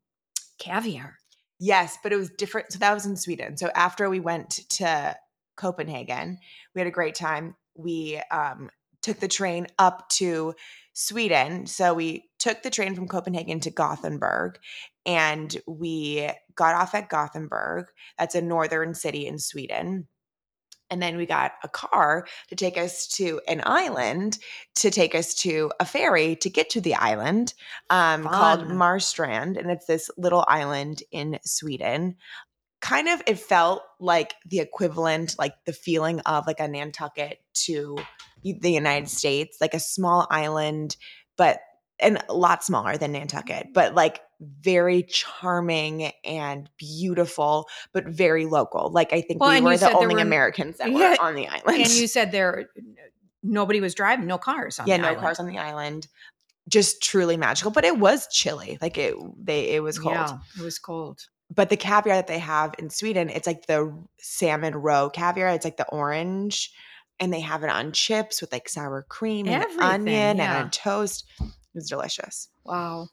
caviar. 0.59 1.17
Yes, 1.59 1.97
but 2.03 2.13
it 2.13 2.17
was 2.17 2.29
different. 2.29 2.71
So 2.71 2.79
that 2.79 2.93
was 2.93 3.05
in 3.05 3.15
Sweden. 3.17 3.57
So 3.57 3.69
after 3.73 4.09
we 4.09 4.19
went 4.19 4.59
to 4.69 5.15
Copenhagen, 5.55 6.37
we 6.75 6.81
had 6.81 6.87
a 6.87 6.91
great 6.91 7.15
time. 7.15 7.55
We 7.75 8.21
um, 8.31 8.69
took 9.01 9.19
the 9.19 9.27
train 9.27 9.67
up 9.79 10.07
to 10.09 10.53
Sweden. 10.93 11.65
So 11.67 11.93
we 11.95 12.29
took 12.37 12.61
the 12.61 12.69
train 12.69 12.95
from 12.95 13.07
Copenhagen 13.07 13.59
to 13.61 13.71
Gothenburg 13.71 14.59
and 15.05 15.55
we 15.67 16.29
got 16.55 16.75
off 16.75 16.93
at 16.95 17.09
Gothenburg. 17.09 17.85
That's 18.19 18.35
a 18.35 18.41
northern 18.41 18.93
city 18.93 19.25
in 19.27 19.39
Sweden. 19.39 20.07
And 20.89 21.01
then 21.01 21.17
we 21.17 21.25
got 21.25 21.53
a 21.63 21.67
car 21.67 22.27
to 22.47 22.55
take 22.55 22.77
us 22.77 23.07
to 23.17 23.41
an 23.47 23.61
island, 23.65 24.37
to 24.75 24.89
take 24.89 25.15
us 25.15 25.33
to 25.35 25.71
a 25.79 25.85
ferry 25.85 26.35
to 26.37 26.49
get 26.49 26.69
to 26.71 26.81
the 26.81 26.95
island 26.95 27.53
um, 27.89 28.23
called. 28.23 28.67
Marstrand. 28.69 29.57
And 29.57 29.69
it's 29.69 29.85
this 29.85 30.09
little 30.17 30.45
island 30.47 31.03
in 31.11 31.39
Sweden. 31.43 32.15
kind 32.79 33.07
of 33.09 33.21
it 33.27 33.39
felt 33.39 33.81
like 33.99 34.35
the 34.45 34.59
equivalent, 34.59 35.35
like 35.37 35.53
the 35.65 35.73
feeling 35.73 36.19
of 36.21 36.47
like 36.47 36.59
a 36.59 36.67
Nantucket 36.67 37.39
to 37.53 37.97
the 38.43 38.71
United 38.71 39.09
States, 39.09 39.57
like 39.59 39.73
a 39.73 39.79
small 39.79 40.27
island, 40.29 40.95
but 41.37 41.59
and 41.99 42.23
a 42.29 42.33
lot 42.33 42.63
smaller 42.63 42.97
than 42.97 43.11
Nantucket, 43.11 43.73
but 43.73 43.95
like 43.95 44.21
very 44.39 45.03
charming 45.03 46.11
and 46.23 46.69
beautiful, 46.77 47.67
but 47.93 48.05
very 48.05 48.45
local. 48.45 48.89
Like 48.91 49.13
I 49.13 49.21
think 49.21 49.41
Well, 49.41 49.51
we 49.51 49.61
were 49.61 49.77
the 49.77 49.91
only 49.91 50.15
were- 50.15 50.21
Americans 50.21 50.77
that 50.77 50.91
Yeah, 50.91 51.11
were 51.11 51.21
on 51.21 51.35
the 51.35 51.47
island. 51.47 51.81
and 51.83 51.89
you 51.91 52.07
said 52.07 52.31
there 52.31 52.69
nobody 53.43 53.79
was 53.81 53.95
driving, 53.95 54.27
no 54.27 54.37
cars 54.37 54.79
on 54.79 54.87
yeah, 54.87 54.97
the 54.97 55.01
no 55.03 55.07
island. 55.09 55.21
cars 55.21 55.39
on 55.39 55.47
the 55.47 55.57
island. 55.57 56.07
Just 56.69 57.01
truly 57.01 57.37
magical, 57.37 57.71
but 57.71 57.85
it 57.85 57.97
was 57.97 58.27
chilly. 58.27 58.77
Like 58.81 58.97
it, 58.97 59.15
they 59.43 59.69
it 59.69 59.81
was 59.83 59.97
cold. 59.97 60.15
Yeah, 60.15 60.37
it 60.59 60.63
was 60.63 60.77
cold. 60.79 61.21
But 61.49 61.69
the 61.69 61.77
caviar 61.77 62.17
that 62.17 62.27
they 62.27 62.39
have 62.39 62.75
in 62.77 62.89
Sweden, 62.89 63.29
it's 63.29 63.47
like 63.47 63.67
the 63.67 63.97
salmon 64.19 64.75
roe 64.75 65.09
caviar. 65.09 65.47
It's 65.49 65.63
like 65.63 65.77
the 65.77 65.87
orange, 65.87 66.73
and 67.21 67.31
they 67.31 67.39
have 67.39 67.63
it 67.63 67.69
on 67.69 67.93
chips 67.93 68.41
with 68.41 68.51
like 68.51 68.67
sour 68.67 69.05
cream 69.07 69.47
and 69.47 69.63
Everything, 69.63 69.81
onion 69.81 70.37
yeah. 70.37 70.55
and 70.57 70.63
on 70.65 70.69
toast. 70.71 71.23
It 71.39 71.47
was 71.73 71.87
delicious. 71.87 72.49
Wow. 72.65 73.07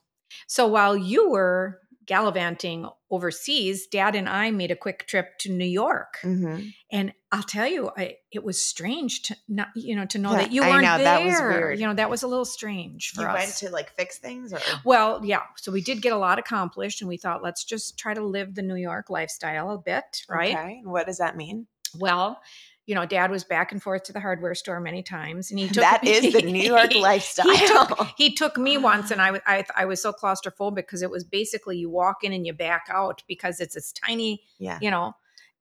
So 0.47 0.67
while 0.67 0.95
you 0.97 1.29
were 1.29 1.81
gallivanting 2.05 2.87
overseas, 3.09 3.87
Dad 3.87 4.13
and 4.15 4.29
I 4.29 4.51
made 4.51 4.69
a 4.69 4.75
quick 4.75 5.07
trip 5.07 5.37
to 5.39 5.51
New 5.51 5.65
York, 5.65 6.19
Mhm. 6.23 6.71
and 6.91 7.13
I'll 7.31 7.41
tell 7.43 7.65
you, 7.67 7.89
I, 7.97 8.17
it 8.31 8.43
was 8.43 8.63
strange 8.63 9.23
to 9.23 9.35
not, 9.47 9.69
you 9.75 9.95
know, 9.95 10.05
to 10.05 10.19
know 10.19 10.31
Yeah, 10.33 10.37
that 10.37 10.51
you 10.51 10.61
weren't 10.61 10.83
know, 10.83 10.97
there. 10.97 11.05
that 11.05 11.25
was 11.25 11.33
weird. 11.41 11.79
You 11.79 11.87
know, 11.87 11.95
that 11.95 12.09
was 12.09 12.21
a 12.21 12.27
little 12.27 12.45
strange 12.45 13.09
for 13.11 13.21
You 13.23 13.27
us. 13.29 13.33
went 13.33 13.51
to 13.57 13.69
like 13.71 13.89
fix 13.95 14.19
things, 14.19 14.53
or 14.53 14.59
well, 14.83 15.21
yeah. 15.25 15.41
So 15.57 15.71
we 15.71 15.81
did 15.81 16.01
get 16.03 16.13
a 16.13 16.17
lot 16.17 16.37
accomplished, 16.37 17.01
and 17.01 17.07
we 17.09 17.17
thought, 17.17 17.41
let's 17.41 17.63
just 17.63 17.97
try 17.97 18.13
to 18.13 18.23
live 18.23 18.53
the 18.53 18.61
New 18.61 18.75
York 18.75 19.09
lifestyle 19.09 19.71
a 19.71 19.77
bit, 19.79 20.23
right? 20.29 20.55
Okay. 20.55 20.81
What 20.83 21.07
does 21.07 21.17
that 21.17 21.35
mean? 21.35 21.65
Well, 21.97 22.39
you 22.85 22.93
know, 22.93 23.05
Dad 23.05 23.31
was 23.31 23.43
back 23.43 23.71
and 23.71 23.81
forth 23.81 24.03
to 24.03 24.13
the 24.13 24.19
hardware 24.19 24.53
store 24.53 24.79
many 24.79 25.01
times, 25.01 25.49
and 25.49 25.59
he 25.59 25.67
took 25.67 25.83
That 25.83 26.03
is 26.07 26.33
the 26.33 26.41
New 26.41 26.63
York 26.63 26.93
lifestyle. 26.95 27.49
He 27.49 27.67
took, 27.67 28.07
he 28.17 28.33
took 28.33 28.57
me 28.57 28.77
once, 28.77 29.11
and 29.11 29.21
I, 29.21 29.39
I 29.47 29.65
I 29.75 29.85
was 29.85 30.01
so 30.01 30.13
claustrophobic 30.13 30.75
because 30.75 31.01
it 31.01 31.09
was 31.09 31.23
basically 31.23 31.77
you 31.77 31.89
walk 31.89 32.23
in 32.23 32.33
and 32.33 32.45
you 32.45 32.53
back 32.53 32.87
out 32.89 33.23
because 33.27 33.59
it's 33.59 33.75
this 33.75 33.91
tiny, 33.91 34.43
yeah. 34.59 34.79
you 34.81 34.91
know, 34.91 35.13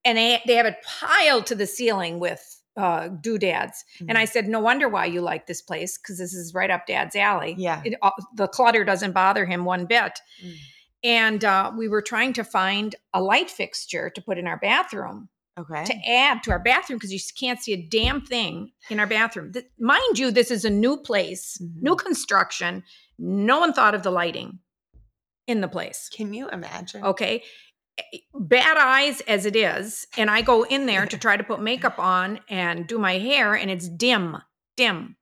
and 0.05 0.19
they 0.19 0.43
they 0.47 0.55
have 0.55 0.67
it 0.67 0.77
piled 1.01 1.47
to 1.47 1.55
the 1.55 1.67
ceiling 1.67 2.19
with 2.19 2.61
uh, 2.77 3.09
doodads. 3.09 3.85
And 4.01 4.09
Mm-hmm. 4.09 4.19
I 4.19 4.25
said, 4.25 4.49
no 4.49 4.61
wonder 4.61 4.89
why 4.89 5.07
you 5.07 5.21
like 5.21 5.47
this 5.47 5.63
place 5.63 5.97
because 5.97 6.19
this 6.19 6.35
is 6.35 6.55
right 6.55 6.71
up 6.71 6.87
Dad's 6.87 7.17
alley. 7.17 7.55
Yeah. 7.57 7.83
It, 7.85 7.95
uh, 8.03 8.11
the 8.35 8.49
clutter 8.49 8.85
doesn't 8.85 9.13
bother 9.13 9.47
him 9.47 9.65
one 9.65 9.87
bit. 9.87 10.19
Mm. 10.45 10.55
And 11.05 11.45
uh, 11.45 11.73
we 11.77 11.87
were 11.89 12.03
trying 12.03 12.33
to 12.35 12.45
find 12.45 12.95
a 13.13 13.23
light 13.23 13.51
fixture 13.51 14.11
to 14.11 14.23
put 14.23 14.39
in 14.39 14.47
our 14.47 14.59
bathroom 14.59 15.29
Okay. 15.59 15.85
to 15.85 15.95
add 16.11 16.43
to 16.43 16.51
our 16.51 16.59
bathroom 16.59 16.99
because 16.99 17.13
you 17.13 17.21
can't 17.39 17.63
see 17.63 17.73
a 17.73 17.87
damn 17.89 18.21
thing 18.21 18.73
in 18.91 18.99
our 18.99 19.07
bathroom. 19.07 19.53
Th- 19.53 19.65
mind 19.79 20.19
you, 20.19 20.31
this 20.33 20.51
is 20.51 20.65
a 20.65 20.71
new 20.71 20.97
place, 20.97 21.57
Mhm. 21.63 21.83
new 21.83 21.95
construction. 21.97 22.83
No 23.19 23.61
one 23.61 23.73
thought 23.73 23.95
of 23.95 24.03
the 24.03 24.11
lighting 24.11 24.59
in 25.47 25.61
the 25.61 25.69
place. 25.69 26.09
Can 26.13 26.35
you 26.35 26.49
imagine? 26.49 27.05
Okay. 27.05 27.45
Bad 28.35 28.77
eyes 28.77 29.21
as 29.23 29.47
it 29.47 29.55
is. 29.55 30.07
And 30.17 30.29
I 30.29 30.43
go 30.43 30.65
in 30.65 30.87
there 30.87 31.07
to 31.07 31.17
try 31.25 31.37
to 31.37 31.45
put 31.45 31.61
makeup 31.61 31.99
on 32.01 32.41
and 32.49 32.87
do 32.89 32.99
my 32.99 33.19
hair, 33.19 33.55
and 33.55 33.71
it's 33.71 33.89
dim, 33.89 34.37
dim. 34.77 35.17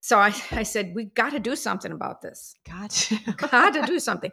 So 0.00 0.18
I, 0.18 0.34
I 0.50 0.62
said, 0.62 0.92
we 0.94 1.04
got 1.06 1.30
to 1.32 1.38
do 1.40 1.56
something 1.56 1.92
about 1.92 2.22
this. 2.22 2.54
Gotcha. 2.66 3.16
Got 3.36 3.74
to 3.74 3.82
do 3.82 3.98
something. 3.98 4.30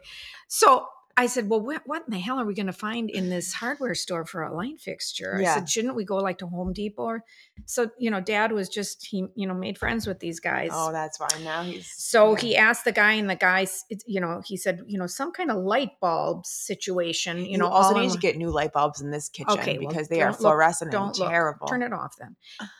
So 0.48 0.86
I 1.16 1.26
said, 1.26 1.48
well, 1.48 1.60
what, 1.60 1.82
what 1.86 2.02
in 2.06 2.12
the 2.12 2.18
hell 2.18 2.40
are 2.40 2.44
we 2.46 2.54
going 2.54 2.66
to 2.66 2.72
find 2.72 3.10
in 3.10 3.28
this 3.28 3.52
hardware 3.52 3.94
store 3.94 4.24
for 4.24 4.42
a 4.42 4.54
light 4.54 4.80
fixture? 4.80 5.36
I 5.38 5.44
said, 5.44 5.68
shouldn't 5.68 5.94
we 5.94 6.04
go 6.04 6.16
like 6.16 6.38
to 6.38 6.46
Home 6.46 6.72
Depot? 6.72 7.02
Or, 7.02 7.24
so, 7.66 7.90
you 7.98 8.10
know, 8.10 8.20
dad 8.20 8.52
was 8.52 8.68
just, 8.68 9.06
he, 9.06 9.26
you 9.34 9.46
know, 9.46 9.54
made 9.54 9.76
friends 9.76 10.06
with 10.06 10.20
these 10.20 10.40
guys. 10.40 10.70
oh, 10.72 10.90
that's 10.90 11.20
why 11.20 11.28
now 11.44 11.62
he's 11.62 11.92
So 11.96 12.32
yeah. 12.32 12.40
he 12.40 12.56
asked 12.56 12.84
the 12.84 12.92
guy, 12.92 13.12
and 13.12 13.28
the 13.28 13.36
guy, 13.36 13.66
you 14.06 14.20
know, 14.20 14.40
he 14.44 14.56
said, 14.56 14.80
you 14.86 14.98
know, 14.98 15.06
some 15.06 15.32
kind 15.32 15.50
of 15.50 15.58
light 15.58 15.90
bulb 16.00 16.46
situation, 16.46 17.38
you, 17.38 17.52
You, 17.52 17.58
know, 17.58 17.68
also 17.68 17.94
need 17.98 18.06
in 18.06 18.10
to 18.12 18.18
get 18.18 18.36
new 18.36 18.50
light 18.50 18.72
bulbs 18.72 19.00
in 19.00 19.10
this 19.10 19.28
kitchen 19.28 19.52
Okay, 19.58 19.78
well, 19.78 19.88
because 19.88 20.08
they 20.08 20.22
are 20.22 20.30
look- 20.30 20.40
fluorescent 20.40 20.90
don't 20.90 21.08
and 21.08 21.18
look. 21.18 21.28
terrible. 21.30 21.66
Turn 21.66 21.82
it 21.82 21.92
off 21.92 22.14
then. 22.18 22.36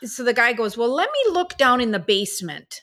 So 0.09 0.23
the 0.23 0.33
guy 0.33 0.53
goes, 0.53 0.77
Well, 0.77 0.93
let 0.93 1.09
me 1.11 1.33
look 1.33 1.57
down 1.57 1.81
in 1.81 1.91
the 1.91 1.99
basement. 1.99 2.81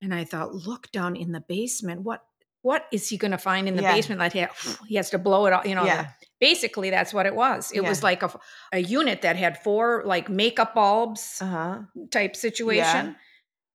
And 0.00 0.14
I 0.14 0.24
thought, 0.24 0.54
look 0.54 0.92
down 0.92 1.16
in 1.16 1.32
the 1.32 1.40
basement. 1.40 2.02
What 2.02 2.22
what 2.62 2.86
is 2.92 3.08
he 3.08 3.16
going 3.16 3.30
to 3.30 3.38
find 3.38 3.68
in 3.68 3.76
the 3.76 3.82
Yeah. 3.82 3.94
basement 3.94 4.18
that 4.20 4.32
he, 4.32 4.46
he 4.88 4.96
has 4.96 5.10
to 5.10 5.18
blow 5.18 5.46
it 5.46 5.52
all 5.52 5.64
You 5.66 5.74
know, 5.74 5.84
yeah. 5.84 6.10
basically 6.40 6.90
that's 6.90 7.14
what 7.14 7.24
it 7.26 7.34
was. 7.34 7.70
It 7.72 7.82
was 7.84 8.02
like 8.02 8.22
a, 8.22 8.30
a 8.72 8.78
unit 8.80 9.22
that 9.22 9.36
had 9.36 9.62
four 9.62 10.02
like 10.04 10.28
makeup 10.28 10.74
bulbs 10.74 11.38
Uh 11.40 11.46
huh. 11.46 11.78
type 12.10 12.34
situation, 12.36 13.16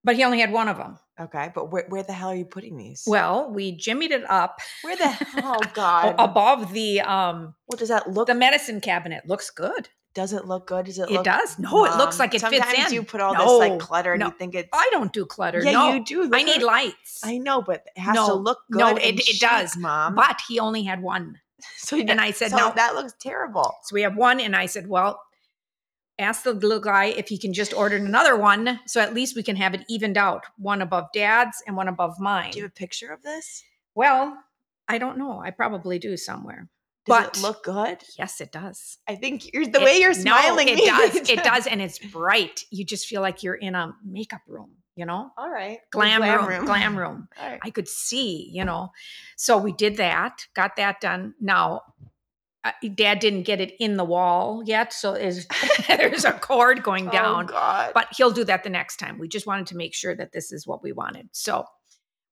but 0.03 0.15
he 0.15 0.23
only 0.23 0.39
had 0.39 0.51
one 0.51 0.67
of 0.67 0.77
them. 0.77 0.97
Okay, 1.19 1.51
but 1.53 1.71
where, 1.71 1.85
where 1.89 2.01
the 2.03 2.11
hell 2.13 2.29
are 2.29 2.35
you 2.35 2.43
putting 2.45 2.75
these? 2.75 3.03
Well, 3.05 3.51
we 3.51 3.77
jimmied 3.77 4.09
it 4.11 4.27
up 4.29 4.59
where 4.81 4.95
the 4.97 5.07
hell, 5.35 5.61
God? 5.73 6.15
above 6.17 6.73
the 6.73 7.01
um 7.01 7.53
what 7.67 7.79
does 7.79 7.89
that 7.89 8.09
look? 8.11 8.27
the 8.27 8.33
medicine 8.35 8.81
cabinet. 8.81 9.23
Looks 9.27 9.49
good. 9.51 9.89
Does 10.13 10.33
it 10.33 10.45
look 10.45 10.67
good? 10.67 10.85
Does 10.85 10.99
it? 10.99 11.09
It 11.09 11.13
look, 11.13 11.23
does. 11.23 11.57
No, 11.57 11.85
it 11.85 11.97
looks 11.97 12.19
like 12.19 12.33
it 12.35 12.41
fits 12.41 12.57
sometimes 12.63 12.89
in. 12.89 12.93
you 12.93 13.03
put 13.03 13.19
all 13.21 13.33
this 13.33 13.69
like 13.69 13.79
clutter 13.79 14.13
and 14.13 14.19
no. 14.19 14.27
you 14.27 14.33
think 14.37 14.53
it's. 14.55 14.69
I 14.71 14.87
don't 14.91 15.11
do 15.11 15.25
clutter. 15.25 15.61
yeah, 15.63 15.71
no, 15.71 15.93
you 15.93 16.03
do. 16.05 16.21
I 16.21 16.25
Look 16.25 16.45
need 16.45 16.57
at- 16.57 16.63
lights. 16.63 17.21
I 17.23 17.37
know, 17.37 17.61
but 17.61 17.85
it 17.95 17.99
has 17.99 18.15
to 18.15 18.27
No, 18.27 18.35
look 18.35 18.59
good. 18.71 18.79
no, 18.79 18.95
it 18.95 19.21
chic, 19.23 19.39
does. 19.41 19.75
Mom. 19.75 20.15
but 20.15 20.39
he 20.47 20.59
only 20.59 20.83
had 20.83 21.01
one. 21.01 21.39
so 21.77 21.97
And 21.97 22.19
I 22.21 22.31
said, 22.31 22.51
so 22.51 22.57
no. 22.57 22.73
that 22.75 22.93
looks 22.95 23.13
terrible. 23.19 23.73
So 23.83 23.93
we 23.93 24.01
have 24.03 24.15
one, 24.15 24.39
and 24.39 24.55
I 24.55 24.65
said, 24.67 24.87
well, 24.87 25.19
ask 26.19 26.43
the 26.43 26.53
little 26.53 26.79
guy 26.79 27.05
if 27.05 27.27
he 27.29 27.37
can 27.37 27.53
just 27.53 27.73
order 27.73 27.95
another 27.95 28.35
one, 28.37 28.79
so 28.85 29.01
at 29.01 29.13
least 29.13 29.35
we 29.35 29.43
can 29.43 29.55
have 29.55 29.73
it 29.73 29.83
evened 29.89 30.17
out, 30.17 30.43
one 30.57 30.81
above 30.81 31.05
dad's 31.13 31.63
and 31.65 31.75
one 31.75 31.87
above 31.87 32.19
mine. 32.19 32.51
Do 32.51 32.57
you 32.59 32.63
have 32.65 32.71
a 32.71 32.73
picture 32.73 33.11
of 33.11 33.23
this? 33.23 33.63
well, 33.95 34.37
I 34.87 34.97
don't 34.97 35.17
know. 35.17 35.39
I 35.39 35.49
probably 35.51 35.97
do 35.97 36.17
somewhere. 36.17 36.67
Does 37.05 37.25
But- 37.25 37.37
it 37.37 37.41
look 37.41 37.63
good? 37.63 37.97
Yes, 38.17 38.39
it 38.41 38.51
does. 38.51 38.97
I 39.07 39.15
think 39.15 39.51
you're, 39.53 39.65
the 39.67 39.81
It- 39.81 39.83
way 39.83 39.97
you're 39.99 40.13
no, 40.15 40.21
smiling. 40.21 40.69
it 40.69 40.77
does. 40.85 41.15
It 41.29 41.43
does, 41.43 41.67
and 41.67 41.81
it's 41.81 41.99
bright. 41.99 42.63
You 42.71 42.85
just 42.85 43.07
feel 43.07 43.21
like 43.21 43.43
you're 43.43 43.55
in 43.55 43.75
a 43.75 43.93
makeup 44.05 44.41
room. 44.47 44.71
You 44.95 45.07
know, 45.07 45.31
All 45.39 45.49
right. 45.49 45.79
glam, 45.91 46.21
room, 46.21 46.65
glam 46.65 46.95
room. 46.99 47.27
All 47.41 47.49
right. 47.49 47.59
I 47.63 47.71
could 47.71 47.87
see, 47.87 48.47
you 48.53 48.63
know. 48.63 48.91
So 49.37 49.57
we 49.57 49.71
did 49.71 49.97
that, 49.97 50.45
got 50.55 50.75
that 50.75 51.01
done. 51.01 51.33
Now, 51.41 51.81
uh, 52.63 52.73
Dad 52.93 53.17
didn't 53.17 53.41
get 53.43 53.59
it 53.59 53.73
in 53.79 53.97
the 53.97 54.03
wall 54.05 54.61
yet, 54.67 54.93
so 54.93 55.13
there's 55.15 55.47
there's 55.87 56.25
a 56.25 56.31
cord 56.33 56.83
going 56.83 57.09
down. 57.09 57.45
Oh 57.45 57.47
God. 57.47 57.91
But 57.95 58.09
he'll 58.15 58.29
do 58.29 58.43
that 58.43 58.63
the 58.63 58.69
next 58.69 58.97
time. 58.97 59.17
We 59.17 59.27
just 59.27 59.47
wanted 59.47 59.65
to 59.67 59.75
make 59.75 59.95
sure 59.95 60.15
that 60.15 60.31
this 60.31 60.51
is 60.51 60.67
what 60.67 60.83
we 60.83 60.91
wanted. 60.91 61.27
So 61.31 61.65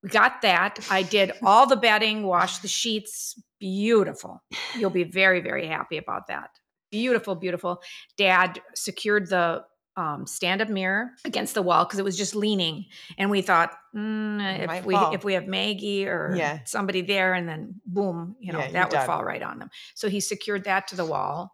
we 0.03 0.09
got 0.09 0.43
that. 0.43 0.77
I 0.91 1.01
did 1.01 1.31
all 1.43 1.65
the 1.65 1.75
bedding, 1.77 2.21
washed 2.27 2.61
the 2.61 2.67
sheets. 2.67 3.41
Beautiful. 3.61 4.43
You'll 4.75 4.89
be 4.89 5.03
very, 5.05 5.39
very 5.39 5.67
happy 5.67 5.97
about 5.97 6.27
that. 6.27 6.49
Beautiful, 6.91 7.35
beautiful. 7.35 7.81
Dad 8.17 8.59
secured 8.75 9.29
the 9.29 9.63
um, 9.95 10.25
stand-up 10.25 10.67
mirror 10.69 11.11
against 11.25 11.53
the 11.53 11.61
wall 11.61 11.85
because 11.85 11.99
it 11.99 12.03
was 12.03 12.17
just 12.17 12.35
leaning, 12.35 12.85
and 13.17 13.29
we 13.29 13.41
thought, 13.41 13.71
mm, 13.95 14.59
if 14.79 14.85
we 14.85 14.95
fall. 14.95 15.13
if 15.13 15.23
we 15.23 15.33
have 15.33 15.45
Maggie 15.47 16.07
or 16.07 16.33
Yeah. 16.35 16.59
somebody 16.65 17.01
there, 17.01 17.33
and 17.33 17.47
then 17.47 17.79
boom, 17.85 18.35
you 18.39 18.51
know 18.51 18.59
Yeah, 18.59 18.71
that 18.71 18.89
would 18.89 18.95
done. 18.97 19.05
fall 19.05 19.23
right 19.23 19.41
on 19.43 19.59
them. 19.59 19.69
So 19.93 20.09
he 20.09 20.19
secured 20.19 20.63
that 20.63 20.87
to 20.87 20.95
the 20.95 21.05
wall, 21.05 21.53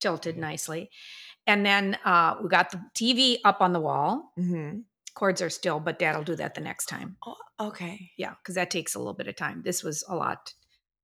tilted 0.00 0.36
nicely, 0.36 0.90
and 1.46 1.64
then 1.64 1.96
uh, 2.04 2.36
we 2.42 2.48
got 2.48 2.70
the 2.70 2.80
TV 2.96 3.38
up 3.44 3.60
on 3.60 3.72
the 3.72 3.80
wall. 3.80 4.32
Mm-hmm. 4.38 4.80
Cords 5.14 5.40
are 5.40 5.50
still, 5.50 5.78
but 5.78 5.98
Dad'll 6.00 6.24
do 6.24 6.34
that 6.36 6.54
the 6.54 6.60
next 6.62 6.86
time. 6.86 7.16
Oh, 7.24 7.36
okay. 7.60 8.10
Yeah, 8.16 8.34
because 8.42 8.56
that 8.56 8.70
takes 8.70 8.94
a 8.96 8.98
little 8.98 9.14
bit 9.14 9.28
of 9.28 9.36
time. 9.36 9.62
This 9.62 9.84
was 9.84 10.02
a 10.08 10.16
lot. 10.16 10.52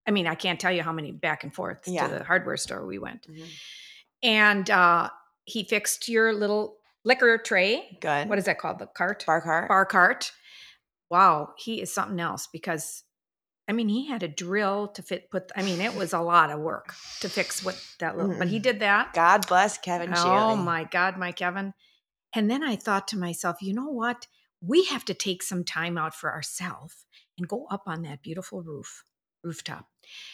I 0.06 0.10
mean, 0.12 0.26
I 0.26 0.34
can't 0.34 0.58
tell 0.58 0.72
you 0.72 0.82
how 0.82 0.92
many 0.92 1.12
back 1.12 1.44
and 1.44 1.54
forth 1.54 1.82
Yeah. 1.86 2.06
to 2.08 2.14
the 2.18 2.24
hardware 2.24 2.56
store 2.56 2.86
we 2.86 2.98
went. 2.98 3.26
Mhm. 3.28 3.48
And 4.22 4.70
uh, 4.70 5.10
he 5.44 5.64
fixed 5.64 6.08
your 6.08 6.32
little 6.32 6.78
liquor 7.04 7.38
tray. 7.38 7.98
Good. 8.00 8.28
What 8.28 8.38
is 8.38 8.44
that 8.46 8.58
called? 8.58 8.78
The 8.78 8.86
cart? 8.86 9.24
bar 9.26 9.40
cart? 9.40 9.68
Bar 9.68 9.86
cart. 9.86 10.32
Wow, 11.10 11.54
he 11.58 11.80
is 11.80 11.92
something 11.92 12.20
else 12.20 12.46
because 12.52 13.04
I 13.68 13.72
mean, 13.72 13.88
he 13.88 14.08
had 14.08 14.24
a 14.24 14.28
drill 14.28 14.88
to 14.88 15.02
fit 15.02 15.30
put 15.30 15.50
I 15.54 15.62
mean, 15.62 15.80
it 15.80 15.94
was 15.94 16.12
a 16.12 16.20
lot 16.20 16.50
of 16.50 16.58
work 16.60 16.94
to 17.20 17.28
fix 17.28 17.62
what 17.64 17.80
that 18.00 18.16
little 18.16 18.36
but 18.36 18.48
he 18.48 18.58
Mm. 18.58 18.62
did 18.62 18.80
that. 18.80 19.12
God 19.12 19.46
bless 19.46 19.78
Kevin 19.78 20.12
Oh 20.12 20.16
Shealy. 20.16 20.64
my 20.64 20.84
God, 20.84 21.16
my 21.18 21.30
Kevin. 21.32 21.74
And 22.34 22.50
then 22.50 22.62
I 22.64 22.76
thought 22.76 23.06
to 23.08 23.18
myself, 23.18 23.60
you 23.60 23.72
know 23.74 23.88
what? 23.88 24.26
We 24.60 24.84
have 24.86 25.04
to 25.06 25.14
take 25.14 25.42
some 25.42 25.64
time 25.64 25.96
out 25.98 26.14
for 26.14 26.30
ourselves 26.32 27.06
and 27.38 27.48
go 27.48 27.66
up 27.70 27.84
on 27.86 28.02
that 28.02 28.22
beautiful 28.22 28.62
roof, 28.62 29.04
rooftop. 29.42 29.88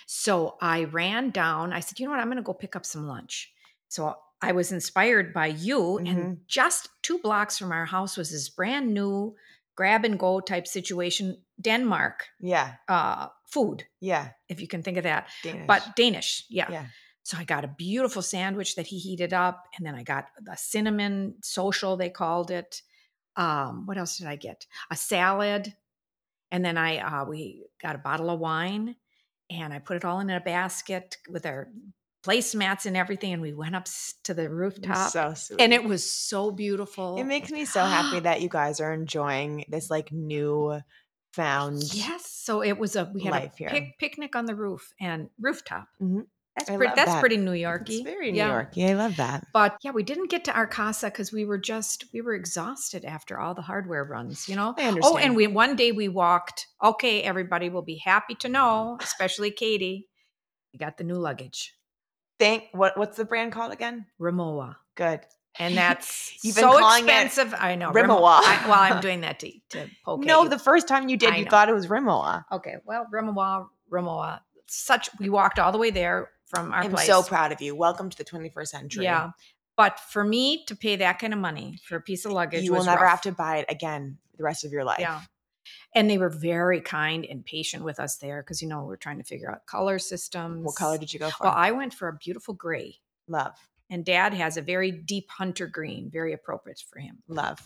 So 0.06 0.56
I 0.61 0.85
ran 0.85 1.30
down. 1.30 1.73
I 1.73 1.80
said, 1.80 1.99
you 1.99 2.06
know 2.06 2.12
what? 2.12 2.20
I'm 2.20 2.26
going 2.26 2.37
to 2.37 2.42
go 2.42 2.54
pick 2.54 2.76
up 2.76 2.87
some 2.87 3.06
lunch. 3.06 3.52
So 3.88 4.14
I 4.42 4.52
was 4.52 4.73
inspired 4.73 5.32
by 5.32 5.46
you. 5.46 5.99
Mhm. 6.02 6.08
And 6.11 6.40
just 6.46 6.88
two 7.02 7.18
blocks 7.18 7.58
from 7.58 7.73
our 7.73 7.87
house 7.87 8.16
was 8.16 8.30
this 8.30 8.49
brand 8.49 8.92
new 8.94 9.35
grab 9.76 10.04
and 10.04 10.18
go 10.18 10.40
type 10.40 10.66
situation, 10.66 11.42
Denmark 11.61 12.28
Yeah. 12.40 12.76
uh, 12.88 13.28
food, 13.44 13.85
Yeah. 14.00 14.30
if 14.49 14.61
you 14.61 14.66
can 14.68 14.82
think 14.82 14.96
of 14.96 15.04
that 15.04 15.28
Danish. 15.42 15.66
but 15.66 15.94
Danish, 15.96 16.44
yeah. 16.49 16.70
Yeah. 16.70 16.87
So 17.25 17.37
I 17.37 17.44
got 17.44 17.64
a 17.64 17.68
beautiful 17.68 18.23
sandwich 18.23 18.76
that 18.76 18.87
he 18.87 18.99
heated 18.99 19.32
up, 19.35 19.66
and 19.76 19.85
then 19.87 19.94
I 19.94 20.02
got 20.02 20.28
a 20.50 20.56
cinnamon 20.56 21.35
social, 21.42 21.96
they 21.96 22.08
called 22.08 22.50
it. 22.50 22.82
Um, 23.37 23.85
what 23.87 23.99
else 23.99 24.16
did 24.16 24.28
I 24.28 24.37
get? 24.37 24.66
A 24.90 24.96
salad, 24.96 25.75
and 26.50 26.64
then 26.64 26.78
I 26.78 26.99
uh, 26.99 27.25
we 27.26 27.66
got 27.82 27.96
a 27.96 27.99
bottle 27.99 28.30
of 28.30 28.40
wine, 28.40 28.96
and 29.50 29.72
I 29.72 29.78
put 29.78 29.96
it 29.96 30.04
all 30.04 30.20
in 30.20 30.30
a 30.30 30.40
basket 30.40 31.16
with 31.28 31.46
our 31.46 31.68
placemats 32.26 32.86
and 32.86 32.96
everything, 32.96 33.32
and 33.32 33.42
we 33.42 33.52
went 33.52 33.76
up 33.76 33.86
to 34.24 34.34
the 34.34 34.48
rooftop, 34.50 35.12
So 35.12 35.34
sweet. 35.34 35.60
and 35.60 35.72
it 35.72 35.84
was 35.84 36.10
so 36.10 36.50
beautiful. 36.50 37.16
it 37.18 37.24
makes 37.24 37.50
me 37.52 37.64
so 37.64 37.84
happy 37.84 38.20
that 38.28 38.40
you 38.40 38.48
guys 38.48 38.80
are 38.80 38.92
enjoying 38.92 39.64
this 39.68 39.90
like 39.90 40.10
new 40.12 40.80
found. 41.34 41.82
Yes. 41.94 42.26
So 42.30 42.62
it 42.62 42.78
was 42.78 42.96
a 42.96 43.10
we 43.14 43.22
had 43.22 43.34
a 43.44 43.50
pic- 43.56 43.98
picnic 43.98 44.34
on 44.34 44.46
the 44.46 44.54
roof 44.54 44.92
and 45.00 45.28
rooftop. 45.38 45.86
Mhm. 46.02 46.26
That's 46.56 46.70
I 46.70 46.76
pretty. 46.76 46.92
That's 46.96 47.12
that. 47.12 47.20
pretty 47.20 47.36
New 47.36 47.52
Yorky. 47.52 47.96
It's 47.96 48.04
very 48.04 48.32
New 48.32 48.38
Yeah. 48.38 48.48
Yorky. 48.48 48.86
I 48.88 48.94
love 48.94 49.16
that. 49.16 49.46
But 49.52 49.76
yeah, 49.82 49.90
we 49.90 50.02
didn't 50.02 50.30
get 50.30 50.44
to 50.46 50.52
our 50.52 50.66
casa 50.66 51.06
because 51.08 51.30
we 51.32 51.44
were 51.44 51.58
just 51.58 52.04
we 52.14 52.22
were 52.22 52.34
exhausted 52.34 53.04
after 53.04 53.38
all 53.38 53.54
the 53.54 53.62
hardware 53.62 54.04
runs. 54.04 54.48
You 54.48 54.56
know. 54.56 54.75
I 54.78 54.84
understand. 54.84 55.02
Oh, 55.04 55.18
and 55.18 55.36
we 55.36 55.46
one 55.48 55.76
day 55.76 55.92
we 55.92 56.08
walked. 56.08 56.66
Okay, 56.82 57.22
everybody 57.22 57.68
will 57.68 57.82
be 57.82 57.96
happy 57.96 58.34
to 58.36 58.48
know, 58.48 58.96
especially 59.02 59.50
Katy. 59.50 60.08
We 60.72 60.78
got 60.78 60.96
the 60.98 61.04
new 61.04 61.16
luggage, 61.16 61.75
Thank 62.38 62.64
what 62.72 62.96
what's 62.98 63.16
the 63.16 63.25
brand 63.25 63.52
called 63.52 63.72
again? 63.72 64.06
Rimowa, 64.20 64.76
Good. 64.94 65.20
and 65.58 65.75
that's 65.82 66.38
so 66.54 66.78
expensive. 66.78 67.54
I 67.58 67.75
know 67.76 67.90
Rimowa. 67.90 68.40
I, 68.42 68.64
well, 68.66 68.78
I'm 68.80 69.00
doing 69.02 69.20
that 69.22 69.38
to 69.40 69.52
to 69.70 69.90
poke 70.04 70.25
No, 70.25 70.44
you. 70.44 70.48
the 70.48 70.58
first 70.58 70.88
time 70.88 71.08
you 71.10 71.16
did, 71.18 71.32
I 71.32 71.36
you 71.36 71.44
know. 71.44 71.50
thought 71.50 71.68
it 71.68 71.75
was 71.75 71.86
Rimowa. 71.88 72.44
Okay, 72.52 72.76
well, 72.86 73.06
Rimowa, 73.12 73.66
Rimowa. 73.92 74.40
Such 74.68 75.10
we 75.20 75.28
walked 75.28 75.58
all 75.58 75.70
the 75.72 75.78
way 75.78 75.90
there 75.90 76.30
from 76.46 76.72
our 76.72 76.80
I'm 76.82 76.90
place. 76.90 77.06
so 77.06 77.22
proud 77.22 77.52
of 77.52 77.60
you. 77.60 77.74
Welcome 77.74 78.10
to 78.10 78.16
the 78.16 78.24
21st 78.24 78.68
century. 78.68 79.04
Yeah. 79.04 79.30
But 79.76 80.00
for 80.00 80.24
me 80.24 80.64
to 80.66 80.76
pay 80.76 80.96
that 80.96 81.18
kind 81.18 81.32
of 81.34 81.38
money 81.38 81.78
for 81.84 81.96
a 81.96 82.00
piece 82.00 82.24
of 82.24 82.32
luggage, 82.32 82.64
You 82.64 82.72
will 82.72 82.84
never 82.84 83.02
rough. 83.02 83.10
have 83.10 83.20
to 83.22 83.32
buy 83.32 83.58
it 83.58 83.66
again 83.68 84.18
the 84.38 84.44
rest 84.44 84.64
of 84.64 84.72
your 84.72 84.84
life. 84.84 85.00
Yeah. 85.00 85.20
And 85.94 86.08
they 86.08 86.18
were 86.18 86.28
very 86.30 86.80
kind 86.80 87.26
and 87.28 87.44
patient 87.44 87.82
with 87.84 87.98
us 88.00 88.16
there 88.16 88.42
because, 88.42 88.62
you 88.62 88.68
know, 88.68 88.84
we're 88.84 88.96
trying 88.96 89.18
to 89.18 89.24
figure 89.24 89.50
out 89.50 89.66
color 89.66 89.98
systems. 89.98 90.64
What 90.64 90.76
color 90.76 90.96
did 90.98 91.12
you 91.12 91.18
go 91.18 91.30
for? 91.30 91.44
Well, 91.44 91.54
I 91.56 91.72
went 91.72 91.92
for 91.92 92.08
a 92.08 92.12
beautiful 92.14 92.54
gray. 92.54 92.98
love. 93.28 93.54
And 93.88 94.04
dad 94.04 94.34
has 94.34 94.56
a 94.56 94.62
very 94.62 94.90
deep 94.90 95.28
hunter 95.30 95.66
green, 95.68 96.10
very 96.10 96.32
appropriate 96.32 96.82
for 96.90 96.98
him. 96.98 97.18
Love. 97.28 97.60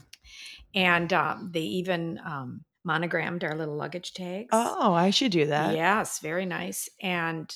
And 0.75 1.11
um, 1.15 1.51
they 1.53 1.61
even 1.63 2.21
um, 2.25 2.65
monogrammed 2.85 3.43
our 3.43 3.55
little 3.57 3.77
luggage 3.77 4.13
tags. 4.13 4.49
Oh, 4.53 4.93
I 4.93 5.11
should 5.11 5.33
do 5.33 5.47
that. 5.47 5.75
Yes, 5.75 6.19
very 6.19 6.45
nice. 6.45 6.89
And 7.03 7.55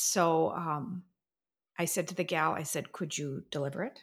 so 0.00 0.50
um, 0.50 1.02
I 1.78 1.84
said 1.84 2.08
to 2.08 2.14
the 2.14 2.24
gal, 2.24 2.52
I 2.52 2.62
said, 2.64 2.92
could 2.92 3.16
you 3.16 3.44
deliver 3.50 3.82
it? 3.84 3.98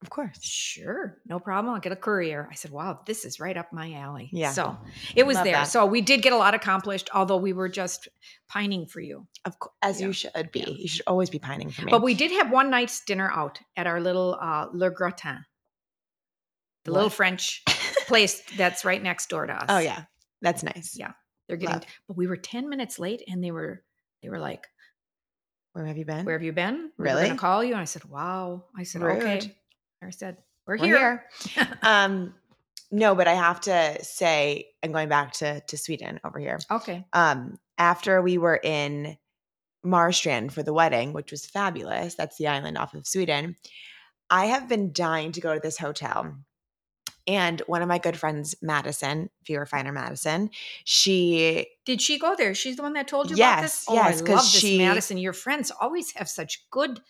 Of 0.00 0.10
course. 0.10 0.38
Sure, 0.40 1.18
no 1.26 1.40
problem. 1.40 1.74
I'll 1.74 1.80
get 1.80 1.90
a 1.90 1.96
courier. 1.96 2.48
I 2.48 2.54
said, 2.54 2.70
wow, 2.70 3.00
this 3.04 3.24
is 3.24 3.40
right 3.40 3.56
up 3.56 3.72
my 3.72 3.94
alley. 3.94 4.28
Yeah. 4.32 4.52
So 4.52 4.78
it 5.16 5.26
was 5.26 5.34
Love 5.34 5.44
there. 5.44 5.52
that. 5.54 5.64
So 5.64 5.86
we 5.86 6.02
did 6.02 6.22
get 6.22 6.32
a 6.32 6.36
lot 6.36 6.54
accomplished, 6.54 7.10
although 7.12 7.36
we 7.38 7.52
were 7.52 7.68
just 7.68 8.06
pining 8.48 8.86
for 8.86 9.00
you. 9.00 9.26
Of 9.44 9.58
course, 9.58 9.74
as 9.82 10.00
Yeah. 10.00 10.06
you 10.06 10.12
should 10.12 10.52
be. 10.52 10.60
Yeah. 10.60 10.68
You 10.68 10.86
should 10.88 11.02
always 11.08 11.30
be 11.30 11.40
pining 11.40 11.70
for 11.70 11.84
me. 11.84 11.90
But 11.90 12.02
we 12.02 12.14
did 12.14 12.30
have 12.30 12.52
one 12.52 12.70
night's 12.70 13.04
dinner 13.04 13.28
out 13.28 13.58
at 13.76 13.88
our 13.88 14.00
little 14.00 14.38
uh, 14.40 14.66
Le 14.72 14.90
Gratin, 14.90 15.44
the 16.84 16.92
little 16.92 17.10
French 17.10 17.64
place 18.06 18.40
that's 18.56 18.84
right 18.84 19.02
next 19.02 19.28
door 19.28 19.46
to 19.46 19.52
us. 19.52 19.66
oh 19.68 19.78
yeah, 19.78 20.04
that's 20.42 20.62
nice. 20.62 20.94
Yeah. 20.96 21.12
They're 21.48 21.56
getting, 21.56 21.74
Love. 21.74 21.86
but 22.06 22.16
we 22.16 22.26
were 22.28 22.36
10 22.36 22.68
minutes 22.68 22.98
late 23.00 23.22
and 23.26 23.42
they 23.42 23.50
were, 23.50 23.82
they 24.22 24.28
were 24.28 24.38
like, 24.38 24.66
Where 25.78 25.86
have 25.86 25.96
you 25.96 26.04
been? 26.04 26.24
where 26.26 26.34
have 26.34 26.42
you 26.42 26.52
been? 26.52 26.90
We 26.98 27.04
were 27.04 27.04
Really? 27.04 27.22
going 27.26 27.36
to 27.36 27.40
call 27.40 27.62
you. 27.62 27.72
And 27.72 27.80
I 27.80 27.84
said, 27.84 28.04
wow. 28.04 28.64
I 28.76 28.82
said, 28.82 29.00
okay. 29.02 29.54
I 30.02 30.10
said, 30.10 30.38
we're, 30.66 30.76
We're 30.76 30.84
here. 30.86 31.24
um, 31.82 32.34
no, 32.90 33.14
but 33.14 33.28
I 33.28 33.34
have 33.34 33.60
to 33.62 34.02
say, 34.02 34.66
I'm 34.82 34.90
going 34.90 35.08
back 35.08 35.32
to 35.34 35.60
to 35.60 35.78
Sweden 35.78 36.18
over 36.24 36.38
here. 36.40 36.58
okay. 36.70 37.04
Um, 37.12 37.58
after 37.78 38.20
we 38.20 38.38
were 38.38 38.56
in 38.62 39.16
Marstrand 39.86 40.50
for 40.50 40.64
the 40.64 40.72
wedding, 40.72 41.12
which 41.12 41.30
was 41.30 41.46
fabulous. 41.46 42.16
That's 42.16 42.36
the 42.36 42.48
island 42.48 42.76
off 42.76 42.94
of 42.94 43.06
Sweden. 43.06 43.54
I 44.30 44.46
have 44.46 44.68
been 44.68 44.92
dying 44.92 45.32
to 45.32 45.40
go 45.40 45.54
to 45.54 45.60
this 45.60 45.78
hotel. 45.78 46.34
And 47.28 47.60
one 47.66 47.82
of 47.82 47.88
my 47.88 47.98
good 47.98 48.16
friends, 48.16 48.54
Madison, 48.62 49.28
viewer 49.46 49.66
finder 49.66 49.92
Madison, 49.92 50.50
she 50.84 51.66
Did 51.84 52.00
she 52.02 52.18
go 52.18 52.34
there? 52.34 52.54
She's 52.54 52.76
the 52.76 52.82
one 52.82 52.94
that 52.94 53.06
told 53.06 53.28
you 53.30 53.36
about 53.36 53.62
this? 53.62 53.84
Yes, 53.86 53.86
Oh, 53.88 53.94
yes, 53.94 54.22
I 54.22 54.24
love 54.24 54.26
this, 54.44 54.48
she- 54.50 54.78
Madison. 54.78 55.18
Your 55.18 55.34
friends 55.34 55.70
always 55.80 56.10
have 56.12 56.28
such 56.28 56.68
good 56.70 57.00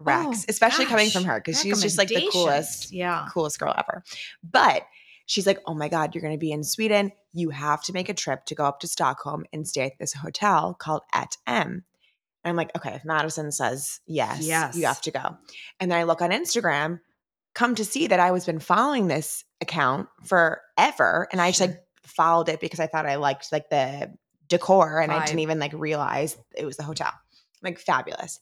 Rex, 0.00 0.26
Oh, 0.40 0.44
especially 0.48 0.86
coming 0.86 1.08
from 1.10 1.24
her 1.24 1.38
because 1.40 1.60
she's 1.60 1.80
just 1.80 1.96
like 1.98 2.08
the 2.08 2.28
coolest, 2.32 2.90
Yeah. 2.92 3.28
coolest 3.32 3.60
girl 3.60 3.72
ever. 3.78 4.02
But 4.42 4.82
she's 5.26 5.46
like, 5.46 5.60
oh 5.66 5.74
my 5.74 5.88
God, 5.88 6.14
you're 6.14 6.22
going 6.22 6.34
to 6.34 6.38
be 6.38 6.50
in 6.50 6.64
Sweden. 6.64 7.12
You 7.32 7.50
have 7.50 7.82
to 7.84 7.92
make 7.92 8.08
a 8.08 8.14
trip 8.14 8.44
to 8.46 8.54
go 8.56 8.64
up 8.64 8.80
to 8.80 8.88
Stockholm 8.88 9.44
and 9.52 9.66
stay 9.68 9.84
at 9.86 9.98
this 10.00 10.12
hotel 10.12 10.74
called 10.74 11.02
Ett 11.14 11.36
Hem. 11.46 11.84
And 12.42 12.50
I'm 12.50 12.56
like, 12.56 12.74
okay, 12.76 12.94
if 12.94 13.04
Madison 13.04 13.52
says 13.52 14.00
yes, 14.06 14.40
Yes. 14.42 14.76
you 14.76 14.84
have 14.86 15.00
to 15.02 15.10
go. 15.12 15.36
And 15.78 15.90
then 15.90 15.98
I 15.98 16.02
look 16.02 16.20
on 16.20 16.30
Instagram, 16.30 17.00
come 17.54 17.74
to 17.76 17.84
see 17.84 18.06
that 18.08 18.20
I 18.20 18.30
was 18.30 18.46
been 18.46 18.58
following 18.60 19.06
this 19.08 19.44
account 19.60 20.08
forever. 20.24 21.28
And 21.30 21.40
I 21.40 21.50
just 21.50 21.60
like 21.60 21.80
followed 22.02 22.48
it 22.48 22.60
because 22.60 22.80
I 22.80 22.86
thought 22.86 23.06
I 23.06 23.14
liked 23.16 23.52
like 23.52 23.70
the 23.70 24.12
decor 24.48 25.00
and 25.00 25.12
I 25.12 25.24
didn't 25.24 25.40
even 25.40 25.58
like 25.58 25.72
realize 25.72 26.36
it 26.56 26.64
was 26.64 26.76
the 26.76 26.82
hotel. 26.82 27.12
Like 27.62 27.78
fabulous. 27.78 28.40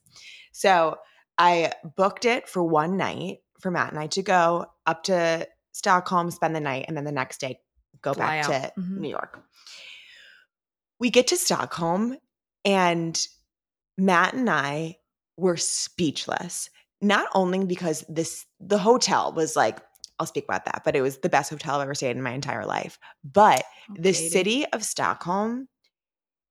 So 0.53 0.99
I 1.39 1.73
booked 1.97 2.25
it 2.25 2.49
for 2.49 2.63
one 2.65 2.97
night 2.97 3.39
for 3.61 3.71
Matt 3.71 3.91
and 3.91 3.99
I 4.01 4.07
to 4.09 4.23
go 4.23 4.67
up 4.87 5.05
to 5.05 5.47
Stockholm, 5.73 6.31
spend 6.31 6.57
the 6.57 6.61
night, 6.61 6.87
and 6.89 6.97
then 6.97 7.05
the 7.05 7.13
next 7.13 7.41
day 7.41 7.61
go 8.03 8.15
Fly 8.15 8.27
back 8.41 8.45
out. 8.45 8.51
to 8.75 8.81
Mhm. 8.81 8.97
New 8.99 9.09
York. 9.09 9.43
We 10.99 11.11
get 11.11 11.29
to 11.29 11.37
Stockholm 11.37 12.17
and 12.65 13.25
Matt 13.97 14.35
and 14.35 14.49
I 14.51 14.99
were 15.37 15.57
speechless. 15.57 16.69
Not 17.03 17.29
only 17.35 17.67
because 17.67 18.05
this 18.09 18.47
the 18.61 18.79
hotel 18.79 19.33
was 19.35 19.57
like, 19.57 19.81
I'll 20.21 20.27
speak 20.27 20.45
about 20.45 20.67
that, 20.67 20.83
but 20.85 20.97
it 20.97 21.03
was 21.03 21.19
the 21.19 21.29
best 21.29 21.51
hotel 21.51 21.77
I've 21.77 21.83
ever 21.83 21.95
stayed 21.97 22.17
in 22.17 22.23
my 22.23 22.33
entire 22.33 22.67
life. 22.67 22.99
But 23.25 23.65
oh, 23.91 23.95
the 23.97 24.15
Okay, 24.15 24.29
city 24.31 24.67
of 24.67 24.85
Stockholm 24.85 25.69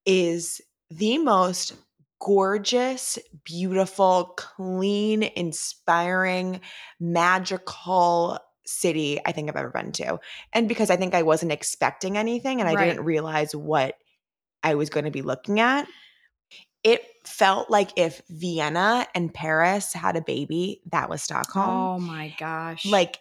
is 0.06 0.62
the 0.90 1.18
most 1.20 1.74
gorgeous, 2.22 3.18
beautiful, 3.46 4.34
clean, 4.38 5.24
inspiring, 5.24 6.62
magical 7.00 8.38
city 8.66 9.20
I 9.26 9.32
think 9.32 9.50
I've 9.50 9.56
ever 9.56 9.72
been 9.72 9.92
to. 9.94 10.20
And 10.54 10.68
because 10.70 10.90
I 10.90 10.98
think 10.98 11.16
I 11.16 11.24
wasn't 11.24 11.52
expecting 11.52 12.18
anything 12.18 12.60
and 12.60 12.70
I 12.70 12.76
Right. 12.76 12.76
didn't 12.76 13.04
realize 13.04 13.56
what 13.56 13.96
I 14.64 14.76
was 14.76 14.90
going 14.90 15.06
to 15.06 15.12
be 15.12 15.22
looking 15.24 15.60
at, 15.60 15.88
it 16.84 17.04
felt 17.26 17.70
like 17.70 17.92
if 17.96 18.22
Vienna 18.30 19.08
and 19.14 19.34
Paris 19.34 19.94
had 19.94 20.16
a 20.16 20.22
baby, 20.22 20.82
that 20.92 21.10
was 21.10 21.22
Stockholm 21.22 21.70
Oh 21.70 22.00
my 22.00 22.34
gosh. 22.40 22.86
like 22.86 23.20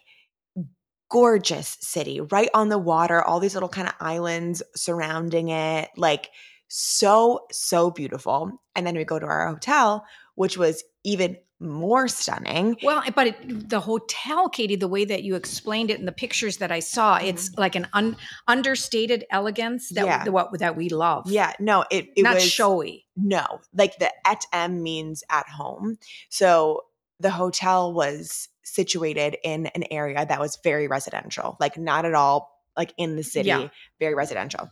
gorgeous 1.09 1.77
city 1.81 2.21
right 2.21 2.47
on 2.53 2.69
the 2.69 2.77
water 2.77 3.21
all 3.21 3.41
these 3.41 3.53
little 3.53 3.67
kind 3.67 3.85
of 3.87 3.93
islands 3.99 4.63
surrounding 4.77 5.49
it 5.49 5.89
like 5.97 6.29
so 6.69 7.45
so 7.51 7.91
beautiful 7.91 8.49
and 8.77 8.87
then 8.87 8.95
we 8.95 9.03
go 9.03 9.19
to 9.19 9.25
our 9.25 9.45
hotel 9.49 10.05
which 10.35 10.57
was 10.57 10.85
even 11.03 11.35
more 11.61 12.07
stunning 12.07 12.75
Well, 12.83 13.03
but 13.15 13.27
it, 13.27 13.69
the 13.69 13.79
hotel, 13.79 14.49
Katy, 14.49 14.75
the 14.77 14.87
way 14.87 15.05
that 15.05 15.23
you 15.23 15.35
explained 15.35 15.91
it 15.91 15.99
in 15.99 16.05
the 16.05 16.11
pictures 16.11 16.57
that 16.57 16.71
I 16.71 16.79
saw, 16.79 17.17
it's 17.17 17.55
like 17.57 17.75
an 17.75 17.87
un, 17.93 18.17
understated 18.47 19.25
elegance 19.31 19.89
that 19.89 20.01
Mm-hmm. 20.01 20.07
Yeah. 20.07 20.23
the, 20.23 20.31
what 20.31 20.59
that 20.59 20.75
we 20.75 20.89
love. 20.89 21.29
yeah 21.31 21.53
no 21.59 21.85
it, 21.91 22.07
it 22.15 22.23
not 22.23 22.33
was 22.35 22.43
showy. 22.43 23.05
no 23.15 23.45
like 23.73 23.97
the 23.99 24.11
Ett 24.27 24.45
Hem 24.51 24.81
means 24.81 25.23
at 25.29 25.47
home 25.47 25.97
so 26.29 26.81
the 27.19 27.29
hotel 27.29 27.93
was 27.93 28.49
situated 28.63 29.37
in 29.43 29.67
an 29.67 29.83
area 29.91 30.25
that 30.25 30.39
was 30.39 30.57
very 30.63 30.87
residential 30.87 31.55
like 31.59 31.77
not 31.77 32.05
at 32.05 32.13
all 32.15 32.49
like 32.75 32.93
in 32.97 33.15
the 33.15 33.23
city 33.23 33.47
Yeah. 33.49 33.67
very 33.99 34.15
residential 34.15 34.69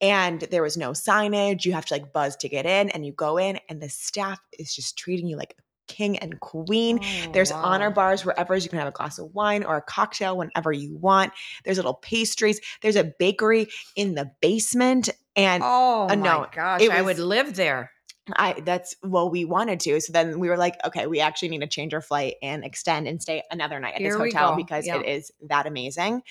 and 0.00 0.40
there 0.50 0.62
was 0.62 0.76
no 0.76 0.90
signage 0.90 1.64
you 1.64 1.72
have 1.72 1.86
to 1.86 1.94
like 1.94 2.12
buzz 2.12 2.36
to 2.38 2.48
get 2.48 2.66
in 2.66 2.90
and 2.90 3.06
you 3.06 3.12
go 3.12 3.36
in 3.38 3.58
and 3.68 3.80
the 3.80 3.88
staff 3.88 4.40
is 4.58 4.74
just 4.74 4.98
treating 4.98 5.26
you 5.28 5.36
like 5.36 5.54
a 5.58 5.62
king 5.86 6.18
and 6.18 6.40
queen 6.40 6.98
Oh, 7.02 7.30
there's 7.32 7.50
wow. 7.50 7.60
honor 7.62 7.90
bars 7.90 8.24
wherever 8.24 8.56
you 8.56 8.68
can 8.68 8.78
have 8.78 8.88
a 8.88 8.92
glass 8.92 9.18
of 9.18 9.34
wine 9.34 9.64
or 9.64 9.76
a 9.76 9.82
cocktail 9.82 10.36
whenever 10.36 10.72
you 10.72 10.96
want. 10.96 11.32
There's 11.64 11.76
little 11.76 11.94
pastries. 11.94 12.60
There's 12.82 12.96
a 12.96 13.12
bakery 13.18 13.68
in 13.96 14.14
the 14.14 14.30
basement. 14.40 15.10
And 15.36 15.62
Oh 15.62 16.06
Uh, 16.08 16.14
my 16.14 16.22
no, 16.22 16.46
gosh, 16.54 16.80
it 16.82 16.90
I 16.90 17.02
would 17.02 17.18
live 17.18 17.56
there. 17.56 17.90
I 18.36 18.54
that's 18.60 18.96
well, 19.02 19.28
we 19.30 19.44
wanted 19.44 19.80
to. 19.80 20.00
So 20.00 20.12
then 20.12 20.38
we 20.38 20.48
were 20.48 20.56
like, 20.56 20.76
okay, 20.84 21.06
we 21.06 21.20
actually 21.20 21.48
need 21.48 21.60
to 21.60 21.66
change 21.66 21.92
our 21.92 22.00
flight 22.00 22.36
and 22.42 22.64
extend 22.64 23.06
and 23.06 23.20
stay 23.20 23.42
another 23.50 23.78
night 23.80 23.94
at 23.94 24.00
Here 24.00 24.10
this 24.10 24.18
hotel 24.18 24.56
because 24.56 24.86
Yeah. 24.86 25.00
it 25.00 25.06
is 25.06 25.30
that 25.48 25.66
amazing. 25.66 26.22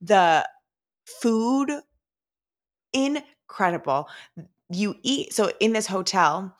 The 0.00 0.48
food 1.22 1.70
incredible. 2.92 4.08
You 4.70 4.96
eat 5.02 5.32
so 5.32 5.50
in 5.60 5.72
this 5.72 5.86
hotel, 5.86 6.56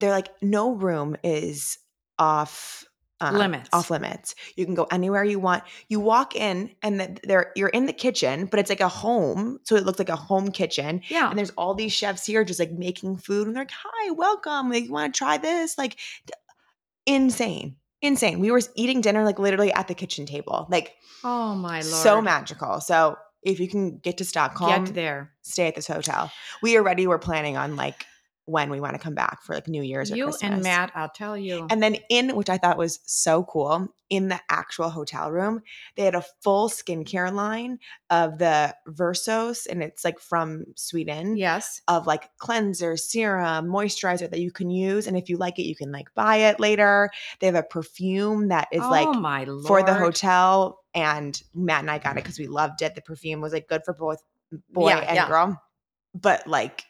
they're 0.00 0.10
like 0.10 0.28
no 0.42 0.72
room 0.72 1.16
is 1.22 1.78
off 2.18 2.84
um, 3.20 3.34
Limits. 3.34 3.68
off 3.72 3.90
limits. 3.90 4.36
You 4.54 4.64
can 4.64 4.76
go 4.76 4.86
anywhere 4.92 5.24
you 5.24 5.40
want. 5.40 5.64
You 5.88 5.98
walk 5.98 6.36
in 6.36 6.70
and 6.84 7.00
the, 7.00 7.18
they're 7.24 7.50
you're 7.56 7.68
in 7.68 7.86
the 7.86 7.92
kitchen, 7.92 8.46
but 8.46 8.60
it's 8.60 8.70
like 8.70 8.80
a 8.80 8.88
home, 8.88 9.58
so 9.64 9.74
it 9.74 9.84
looks 9.84 9.98
like 9.98 10.08
a 10.08 10.14
home 10.14 10.52
kitchen. 10.52 11.02
Yeah. 11.08 11.28
And 11.28 11.36
there's 11.36 11.50
all 11.50 11.74
these 11.74 11.92
chefs 11.92 12.24
here 12.26 12.44
just 12.44 12.60
like 12.60 12.70
making 12.70 13.16
food, 13.16 13.48
and 13.48 13.56
they're 13.56 13.62
like, 13.64 13.72
"Hi, 13.74 14.10
welcome. 14.12 14.70
Like, 14.70 14.84
you 14.84 14.92
want 14.92 15.12
to 15.12 15.18
try 15.18 15.36
this?" 15.36 15.76
Like, 15.76 15.96
insane, 17.06 17.76
insane. 18.02 18.40
We 18.40 18.50
were 18.50 18.60
eating 18.74 19.00
dinner 19.00 19.24
like 19.24 19.38
literally 19.38 19.72
at 19.72 19.88
the 19.88 19.94
kitchen 19.94 20.26
table, 20.26 20.66
like 20.70 20.94
Oh 21.24 21.54
my 21.54 21.80
lord. 21.80 21.84
so 21.84 22.20
magical. 22.22 22.80
So 22.80 23.16
if 23.42 23.60
you 23.60 23.68
can 23.68 23.98
get 23.98 24.18
to 24.18 24.24
Stockholm, 24.24 24.84
Get 24.84 24.94
there. 24.94 25.32
stay 25.42 25.68
at 25.68 25.74
this 25.74 25.86
hotel. 25.86 26.30
We 26.62 26.76
already 26.76 27.06
were 27.06 27.18
planning 27.18 27.56
on 27.56 27.76
like 27.76 28.04
when 28.48 28.70
we 28.70 28.80
want 28.80 28.94
to 28.94 28.98
come 28.98 29.14
back 29.14 29.42
for 29.42 29.54
like 29.54 29.68
New 29.68 29.82
Year's 29.82 30.10
or 30.10 30.16
You 30.16 30.24
Christmas. 30.24 30.42
and 30.54 30.62
Matt, 30.62 30.90
I'll 30.94 31.10
tell 31.10 31.36
you. 31.36 31.66
And 31.68 31.82
then 31.82 31.96
in 32.08 32.34
which 32.34 32.48
I 32.48 32.56
thought 32.56 32.78
was 32.78 32.98
so 33.04 33.44
cool, 33.44 33.88
in 34.08 34.28
the 34.28 34.40
actual 34.48 34.88
hotel 34.88 35.30
room, 35.30 35.60
they 35.94 36.04
had 36.04 36.14
a 36.14 36.24
full 36.40 36.70
skincare 36.70 37.30
line 37.30 37.78
of 38.08 38.38
the 38.38 38.74
Versos, 38.88 39.66
and 39.68 39.82
it's 39.82 40.02
like 40.02 40.18
from 40.18 40.64
Sweden. 40.76 41.36
yes. 41.36 41.82
Of 41.88 42.06
like 42.06 42.30
cleanser, 42.38 42.96
serum, 42.96 43.66
moisturizer 43.66 44.30
that 44.30 44.40
you 44.40 44.50
can 44.50 44.70
use. 44.70 45.06
And 45.06 45.14
if 45.14 45.28
you 45.28 45.36
like 45.36 45.58
it, 45.58 45.64
you 45.64 45.76
can 45.76 45.92
like 45.92 46.08
buy 46.14 46.36
it 46.36 46.58
later. 46.58 47.10
They 47.40 47.46
have 47.48 47.54
a 47.54 47.62
perfume 47.62 48.48
that 48.48 48.68
is 48.72 48.80
oh 48.82 48.88
like 48.90 49.66
for 49.66 49.82
the 49.82 49.92
hotel. 49.92 50.80
And 50.94 51.40
Matt 51.54 51.80
and 51.80 51.90
I 51.90 51.98
got 51.98 52.12
it 52.16 52.24
because 52.24 52.38
we 52.38 52.46
loved 52.46 52.80
it. 52.80 52.94
The 52.94 53.02
perfume 53.02 53.42
was 53.42 53.52
like 53.52 53.68
good 53.68 53.84
for 53.84 53.92
both 53.92 54.22
boy 54.70 54.88
Yeah, 54.88 54.98
and 55.00 55.16
yeah. 55.16 55.28
girl. 55.28 55.62
But 56.14 56.46
like 56.46 56.84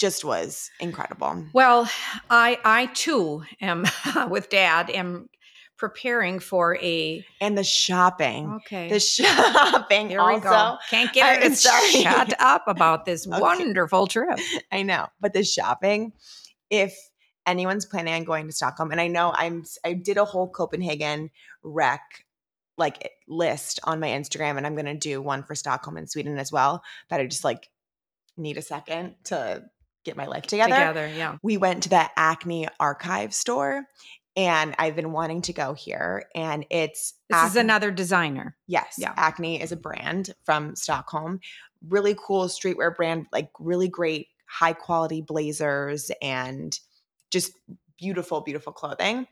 just 0.00 0.24
was 0.24 0.70
incredible. 0.80 1.46
Well, 1.52 1.88
I 2.30 2.58
I 2.64 2.86
too 2.86 3.44
am 3.60 3.84
with 4.30 4.48
Dad 4.48 4.90
am 4.90 5.28
preparing 5.76 6.40
for 6.40 6.76
a 6.76 7.24
And 7.40 7.56
the 7.56 7.64
shopping. 7.64 8.52
okay. 8.66 8.88
The 8.88 9.00
shopping 9.00 10.08
Here 10.08 10.24
we 10.26 10.34
also. 10.34 10.48
go. 10.48 10.76
Can't 10.90 11.12
get 11.12 11.42
it 11.42 11.56
shut 11.58 12.34
up 12.40 12.64
about 12.66 13.04
this 13.04 13.26
Okay. 13.30 13.40
wonderful 13.40 14.06
trip. 14.06 14.38
I 14.72 14.82
know, 14.82 15.06
but 15.20 15.32
the 15.32 15.44
shopping, 15.44 16.12
if 16.68 16.94
anyone's 17.46 17.86
planning 17.86 18.12
on 18.14 18.24
going 18.24 18.46
to 18.46 18.52
Stockholm, 18.52 18.90
and 18.90 19.00
I 19.00 19.06
know 19.08 19.32
I'm, 19.34 19.64
I 19.84 19.94
did 19.94 20.16
a 20.18 20.24
whole 20.26 20.48
Copenhagen 20.50 21.30
rec 21.62 22.00
like 22.76 23.10
list 23.28 23.80
on 23.84 24.00
my 24.00 24.08
Instagram, 24.08 24.56
and 24.56 24.66
I'm 24.66 24.74
gonna 24.76 24.94
do 24.94 25.20
one 25.22 25.42
for 25.42 25.54
Stockholm 25.54 25.96
and 25.98 26.10
Sweden 26.10 26.38
as 26.38 26.50
well. 26.52 26.82
But 27.10 27.20
I 27.20 27.26
just 27.26 27.44
like 27.44 27.68
need 28.36 28.56
a 28.58 28.62
second 28.62 29.16
to 29.24 29.64
get 30.04 30.16
my 30.16 30.26
life 30.26 30.44
together. 30.44 30.70
Together, 30.74 31.08
yeah. 31.16 31.36
We 31.42 31.56
went 31.56 31.84
to 31.84 31.88
the 31.88 32.08
Acne 32.16 32.68
archive 32.78 33.34
store, 33.34 33.84
and 34.36 34.74
I've 34.78 34.96
been 34.96 35.12
wanting 35.12 35.42
to 35.42 35.52
go 35.52 35.74
here, 35.74 36.24
and 36.34 36.64
it's 36.70 37.14
This 37.28 37.50
is 37.50 37.56
another 37.56 37.90
designer. 37.90 38.56
Yes. 38.66 38.94
Yeah. 38.98 39.12
Acne 39.16 39.60
is 39.60 39.72
a 39.72 39.76
brand 39.76 40.34
from 40.44 40.76
Stockholm. 40.76 41.40
Really 41.88 42.16
cool 42.18 42.46
streetwear 42.46 42.94
brand, 42.94 43.26
like 43.32 43.50
really 43.58 43.88
great 43.88 44.28
high 44.46 44.72
quality 44.72 45.20
blazers 45.22 46.10
and 46.20 46.78
just 47.30 47.52
beautiful, 47.98 48.40
beautiful 48.40 48.72
clothing. 48.72 49.26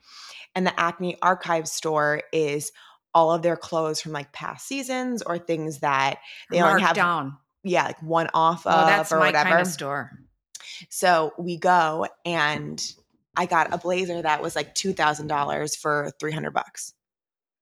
And 0.54 0.66
the 0.66 0.78
Acne 0.81 1.16
archive 1.22 1.66
store 1.68 2.22
is 2.33 2.70
all 3.14 3.33
of 3.33 3.42
their 3.42 3.57
clothes 3.57 4.00
from 4.00 4.12
like 4.12 4.33
past 4.33 4.66
seasons 4.66 5.22
or 5.22 5.38
things 5.38 5.81
that 5.81 6.18
they 6.50 6.61
only 6.61 6.83
have 6.83 6.94
down. 6.94 7.37
yeah, 7.64 7.85
like 7.85 8.00
one 8.02 8.28
off 8.35 8.62
Oh, 8.66 8.70
of 8.70 8.87
that's 8.87 9.11
or 9.12 9.18
my 9.18 9.26
whatever. 9.26 9.48
kind 9.50 9.61
of 9.62 9.66
store. 9.66 10.12
So 10.88 11.32
we 11.38 11.56
go 11.58 12.06
and 12.24 12.82
I 13.36 13.46
got 13.46 13.72
a 13.72 13.78
blazer 13.78 14.20
that 14.22 14.42
was 14.42 14.56
like 14.56 14.74
two 14.74 14.92
thousand 14.92 15.26
dollars 15.28 15.76
for 15.76 16.10
three 16.18 16.32
hundred 16.32 16.52
bucks. 16.52 16.94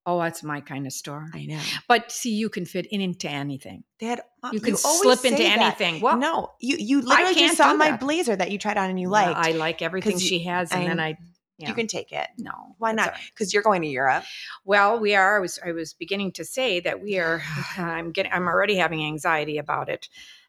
Oh, 0.09 0.21
that's 0.21 0.45
my 0.45 0.61
kind 0.61 0.87
of 0.87 0.93
store. 0.93 1.27
I 1.35 1.47
know. 1.47 1.61
But 1.89 2.13
see, 2.13 2.33
you 2.33 2.49
can 2.49 2.65
fit 2.65 2.87
in 2.87 3.01
into 3.01 3.29
anything. 3.29 3.83
They 3.99 4.07
had 4.07 4.21
uh, 4.41 4.51
You 4.53 4.61
can 4.61 4.77
always 4.85 5.03
slip 5.03 5.25
into 5.25 5.43
that. 5.43 5.59
anything. 5.59 6.01
Well, 6.01 6.17
no, 6.17 6.53
you 6.61 6.77
you 6.79 7.01
literally 7.03 7.35
can't 7.35 7.49
just 7.49 7.57
saw 7.59 7.75
my 7.75 7.97
blazer 7.97 8.37
that 8.37 8.53
you 8.53 8.59
tried 8.59 8.79
on 8.79 8.89
and 8.91 9.01
you 9.01 9.11
yeah. 9.11 9.33
I 9.35 9.53
like 9.53 9.83
everything 9.83 10.19
she 10.19 10.45
has, 10.45 10.71
and 10.71 10.87
then 10.87 11.01
I- 11.01 11.09
I 11.09 11.19
yeah. 11.59 11.69
You 11.69 11.75
can 11.75 11.87
take 11.87 12.13
it. 12.13 12.29
no. 12.37 12.53
Why 12.77 12.93
not? 12.93 13.09
all 13.09 13.13
right. 13.15 13.21
Because 13.33 13.55
you're 13.55 13.63
going 13.63 13.81
to 13.81 13.89
Europe. 13.89 14.25
Well, 14.67 15.01
we 15.01 15.15
are. 15.15 15.39
I 15.39 15.41
was 15.41 15.59
I 15.65 15.73
was 15.73 15.95
beginning 15.95 16.33
to 16.33 16.45
say 16.45 16.81
that 16.81 17.01
we 17.03 17.19
are. 17.19 17.43
I'm 17.79 18.13
getting. 18.13 18.31
I'm 18.33 18.47
already 18.47 18.77
having 18.77 19.03
anxiety 19.03 19.57
about 19.57 19.89
it. 19.89 20.09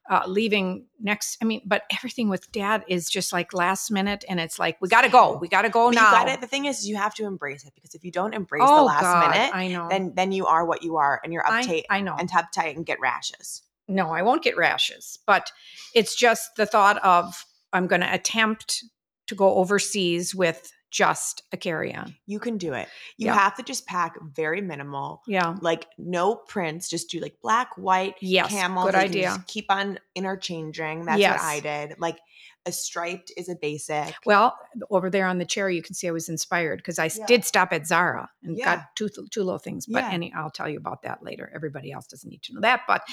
Uh, 0.10 0.24
leaving 0.26 0.86
next. 1.02 1.38
I 1.42 1.46
mean, 1.46 1.62
but 1.66 1.84
everything 1.92 2.30
with 2.30 2.50
Dad 2.54 2.86
is 2.88 3.10
just 3.10 3.34
like 3.34 3.54
last 3.54 3.92
minute, 3.92 4.24
and 4.30 4.40
it's 4.40 4.58
like 4.58 4.78
we 4.82 4.88
got 4.88 5.02
to 5.02 5.10
go. 5.10 5.38
We 5.38 5.50
got 5.50 5.64
to 5.64 5.70
go 5.70 5.90
But 5.90 5.96
now. 5.96 6.06
you 6.06 6.12
got 6.18 6.30
it. 6.30 6.40
The 6.40 6.48
thing 6.48 6.64
is, 6.64 6.88
you 6.88 6.96
have 6.96 7.14
to 7.16 7.26
embrace 7.26 7.66
it 7.66 7.74
because 7.76 7.94
if 7.94 8.06
you 8.06 8.12
don't 8.12 8.34
embrace 8.34 8.64
oh 8.66 8.78
the 8.78 8.84
last 8.84 9.02
God, 9.02 9.32
minute, 9.32 9.52
I 9.54 9.68
know. 9.68 9.90
then 9.90 10.14
then 10.16 10.32
you 10.32 10.46
are 10.46 10.66
what 10.66 10.82
you 10.82 10.96
are, 10.96 11.20
and 11.26 11.34
you're 11.34 11.46
I, 11.46 11.62
uptight 11.62 11.84
I 11.90 12.00
know. 12.00 12.16
and 12.18 12.32
uptight 12.32 12.76
and 12.78 12.86
get 12.86 13.02
rashes. 13.02 13.64
no, 13.90 14.10
I 14.12 14.22
won't 14.22 14.44
get 14.44 14.56
rashes, 14.56 15.20
but 15.28 15.52
it's 15.94 16.16
just 16.16 16.56
the 16.56 16.66
thought 16.66 17.04
of 17.04 17.46
I'm 17.74 17.88
going 17.88 18.02
to 18.02 18.14
attempt 18.14 18.86
to 19.28 19.36
go 19.36 19.56
overseas 19.56 20.34
with 20.34 20.72
just 20.90 21.44
a 21.52 21.58
carry-on. 21.58 22.16
You 22.26 22.40
can 22.40 22.58
do 22.58 22.74
it. 22.74 22.88
You 23.18 23.28
Yeah. 23.28 23.36
have 23.36 23.56
to 23.58 23.64
just 23.64 23.86
pack 23.86 24.16
very 24.22 24.62
minimal. 24.62 25.22
Yeah. 25.28 25.56
Like 25.62 25.86
no 25.98 26.36
prints, 26.36 26.90
just 26.90 27.10
do 27.10 27.20
like 27.20 27.36
black, 27.42 27.78
white, 27.78 28.16
Yes. 28.22 28.50
camel. 28.50 28.86
good 28.86 28.94
that 28.94 29.04
you 29.08 29.10
can 29.10 29.18
idea. 29.20 29.28
just 29.36 29.48
keep 29.48 29.66
on 29.70 30.00
interchanging. 30.16 31.06
That's 31.06 31.20
Yes. 31.20 31.40
what 31.40 31.46
I 31.46 31.60
did. 31.60 32.00
Like 32.00 32.18
a 32.66 32.72
striped 32.72 33.32
is 33.38 33.48
a 33.50 33.56
basic. 33.56 34.14
Well, 34.26 34.58
over 34.90 35.10
there 35.10 35.26
on 35.28 35.38
the 35.38 35.46
chair, 35.46 35.70
you 35.70 35.82
can 35.82 35.94
see 35.96 36.08
I 36.08 36.12
was 36.12 36.28
inspired 36.28 36.78
because 36.78 37.00
I 37.00 37.06
Yeah. 37.16 37.26
did 37.26 37.46
stop 37.46 37.72
at 37.72 37.88
Zara 37.88 38.30
and 38.44 38.58
Yeah. 38.58 38.76
got 38.78 38.96
two 38.96 39.10
two 39.32 39.44
little 39.44 39.58
things. 39.60 39.86
But 39.86 40.04
Yeah. 40.04 40.12
any, 40.12 40.34
I'll 40.34 40.50
tell 40.52 40.68
you 40.68 40.78
about 40.78 41.04
that 41.04 41.24
later. 41.24 41.50
Everybody 41.56 41.92
else 41.92 42.08
doesn't 42.08 42.30
need 42.30 42.44
to 42.44 42.54
know 42.54 42.62
that. 42.62 42.82
But 42.88 43.04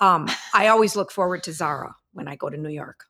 um, 0.00 0.28
I 0.52 0.68
always 0.68 0.94
look 0.96 1.10
forward 1.10 1.42
to 1.44 1.52
Zara 1.52 1.94
when 2.12 2.28
I 2.28 2.36
go 2.36 2.50
to 2.50 2.56
New 2.58 2.68
York. 2.68 3.06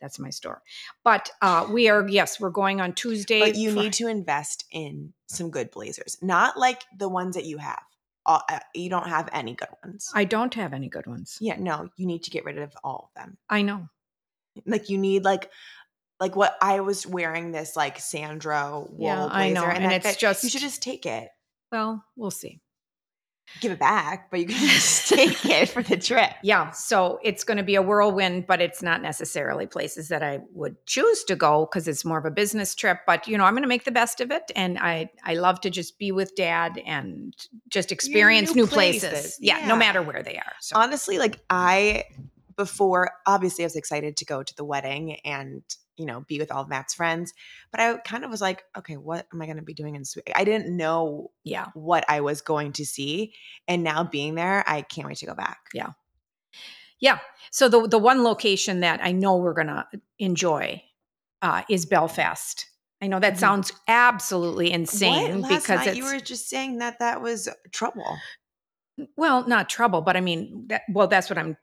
That's 0.00 0.18
my 0.18 0.30
store. 0.30 0.62
But 1.04 1.30
uh, 1.40 1.66
we 1.70 1.88
are 1.88 2.06
yes, 2.08 2.38
we're 2.40 2.50
going 2.50 2.80
on 2.80 2.92
Tuesday. 2.92 3.40
But 3.40 3.56
you 3.56 3.72
for- 3.72 3.78
need 3.80 3.92
to 3.94 4.06
invest 4.08 4.64
in 4.70 5.12
some 5.26 5.50
good 5.50 5.70
blazers, 5.70 6.18
not 6.22 6.56
like 6.58 6.84
the 6.96 7.08
ones 7.08 7.34
that 7.34 7.46
you 7.46 7.58
have. 7.58 7.82
Uh, 8.26 8.38
uh, 8.48 8.60
you 8.74 8.88
don't 8.88 9.08
have 9.08 9.28
any 9.32 9.54
good 9.54 9.68
ones. 9.84 10.08
I 10.14 10.24
don't 10.24 10.54
have 10.54 10.72
any 10.72 10.88
good 10.88 11.06
ones. 11.08 11.38
yeah, 11.40 11.56
no, 11.58 11.88
you 11.96 12.06
need 12.06 12.22
to 12.22 12.30
get 12.30 12.44
rid 12.44 12.58
of 12.58 12.72
all 12.84 13.10
of 13.10 13.20
them. 13.20 13.36
I 13.50 13.62
know. 13.62 13.88
Like 14.66 14.88
you 14.90 14.98
need 14.98 15.24
like 15.24 15.50
like 16.20 16.36
what 16.36 16.56
I 16.62 16.80
was 16.80 17.06
wearing 17.06 17.50
this 17.52 17.74
like 17.76 17.98
Sandro 17.98 18.86
wool 18.90 19.06
Yeah, 19.06 19.16
blazer, 19.28 19.34
I 19.34 19.50
know, 19.52 19.64
and 19.64 19.84
that 19.84 19.92
it's 19.92 20.06
fit. 20.06 20.18
just- 20.18 20.44
you 20.44 20.50
should 20.50 20.60
just 20.60 20.82
take 20.82 21.04
it, 21.06 21.28
Well, 21.72 22.04
we'll 22.16 22.30
see. 22.30 22.60
give 23.60 23.72
it 23.72 23.78
back, 23.80 24.30
but 24.30 24.38
you 24.40 24.46
can 24.46 24.56
just 24.68 25.08
take 25.08 25.44
it 25.44 25.68
for 25.68 25.82
the 25.82 25.96
trip. 25.96 26.30
Yeah, 26.44 26.70
so 26.70 27.18
it's 27.24 27.42
going 27.44 27.56
to 27.56 27.64
be 27.64 27.74
a 27.74 27.82
whirlwind, 27.82 28.46
but 28.46 28.60
it's 28.60 28.82
not 28.82 29.02
necessarily 29.02 29.66
places 29.66 30.08
that 30.08 30.22
I 30.22 30.38
would 30.54 30.76
choose 30.86 31.24
to 31.24 31.34
go 31.34 31.66
because 31.66 31.88
it's 31.88 32.04
more 32.04 32.18
of 32.18 32.24
a 32.24 32.30
business 32.30 32.74
trip. 32.76 32.98
But 33.04 33.26
you 33.26 33.36
know, 33.36 33.44
I'm 33.44 33.54
going 33.54 33.62
to 33.64 33.68
make 33.68 33.84
the 33.84 33.90
best 33.90 34.20
of 34.20 34.30
it, 34.30 34.52
and 34.54 34.78
I 34.78 35.10
I 35.24 35.34
love 35.34 35.60
to 35.62 35.70
just 35.70 35.98
be 35.98 36.12
with 36.12 36.36
Dad 36.36 36.80
and 36.86 37.34
just 37.68 37.90
experience 37.90 38.54
new 38.54 38.62
new, 38.62 38.66
places. 38.68 39.10
places, 39.10 39.38
Yeah, 39.40 39.58
yeah. 39.58 39.66
no 39.66 39.76
matter 39.76 40.02
where 40.02 40.22
they 40.22 40.36
are. 40.36 40.52
So 40.60 40.76
Honestly, 40.78 41.18
like 41.18 41.40
I 41.50 42.04
before 42.56 43.10
obviously 43.26 43.64
I 43.64 43.66
was 43.66 43.76
excited 43.76 44.16
to 44.16 44.24
go 44.24 44.42
to 44.42 44.54
the 44.56 44.64
wedding 44.64 45.16
and 45.24 45.62
you 45.96 46.06
know 46.06 46.20
be 46.26 46.38
with 46.38 46.50
all 46.50 46.62
of 46.62 46.68
Matt's 46.68 46.94
friends, 46.94 47.32
but 47.70 47.80
I 47.80 47.96
kind 47.98 48.24
of 48.24 48.30
was 48.30 48.40
like, 48.40 48.64
okay, 48.76 48.96
what 48.96 49.26
am 49.32 49.42
I 49.42 49.46
going 49.46 49.56
to 49.58 49.62
be 49.62 49.74
doing 49.74 49.94
in 49.94 50.04
Sweden? 50.04 50.32
I 50.36 50.44
didn't 50.44 50.76
know 50.76 51.30
yeah, 51.44 51.66
what 51.74 52.04
I 52.08 52.20
was 52.20 52.40
going 52.40 52.72
to 52.74 52.84
see, 52.86 53.34
and 53.68 53.82
now 53.82 54.04
being 54.04 54.34
there, 54.34 54.64
I 54.66 54.82
can't 54.82 55.06
wait 55.06 55.18
to 55.18 55.26
go 55.26 55.34
back. 55.34 55.58
yeah. 55.74 55.90
Yeah. 57.00 57.18
So 57.50 57.68
the 57.68 57.86
the 57.88 57.98
one 57.98 58.22
location 58.22 58.80
that 58.80 59.00
I 59.02 59.12
know 59.12 59.36
we're 59.36 59.54
going 59.54 59.66
to 59.66 59.86
enjoy 60.18 60.82
uh, 61.42 61.62
is 61.68 61.84
Belfast. 61.86 62.66
I 63.00 63.08
know 63.08 63.18
that 63.18 63.34
Mhm. 63.34 63.38
sounds 63.38 63.72
absolutely 63.88 64.70
insane 64.70 65.40
what? 65.40 65.50
Last 65.50 65.66
because 65.66 65.96
you 65.96 66.04
were 66.04 66.20
just 66.20 66.48
saying 66.48 66.78
that 66.78 67.00
that 67.00 67.20
was 67.20 67.48
trouble. 67.72 68.16
well, 69.16 69.46
not 69.48 69.68
trouble, 69.68 70.02
but 70.02 70.16
I 70.16 70.20
mean, 70.20 70.66
that, 70.68 70.82
well, 70.88 71.08
that's 71.08 71.28
what 71.28 71.38
I'm 71.38 71.56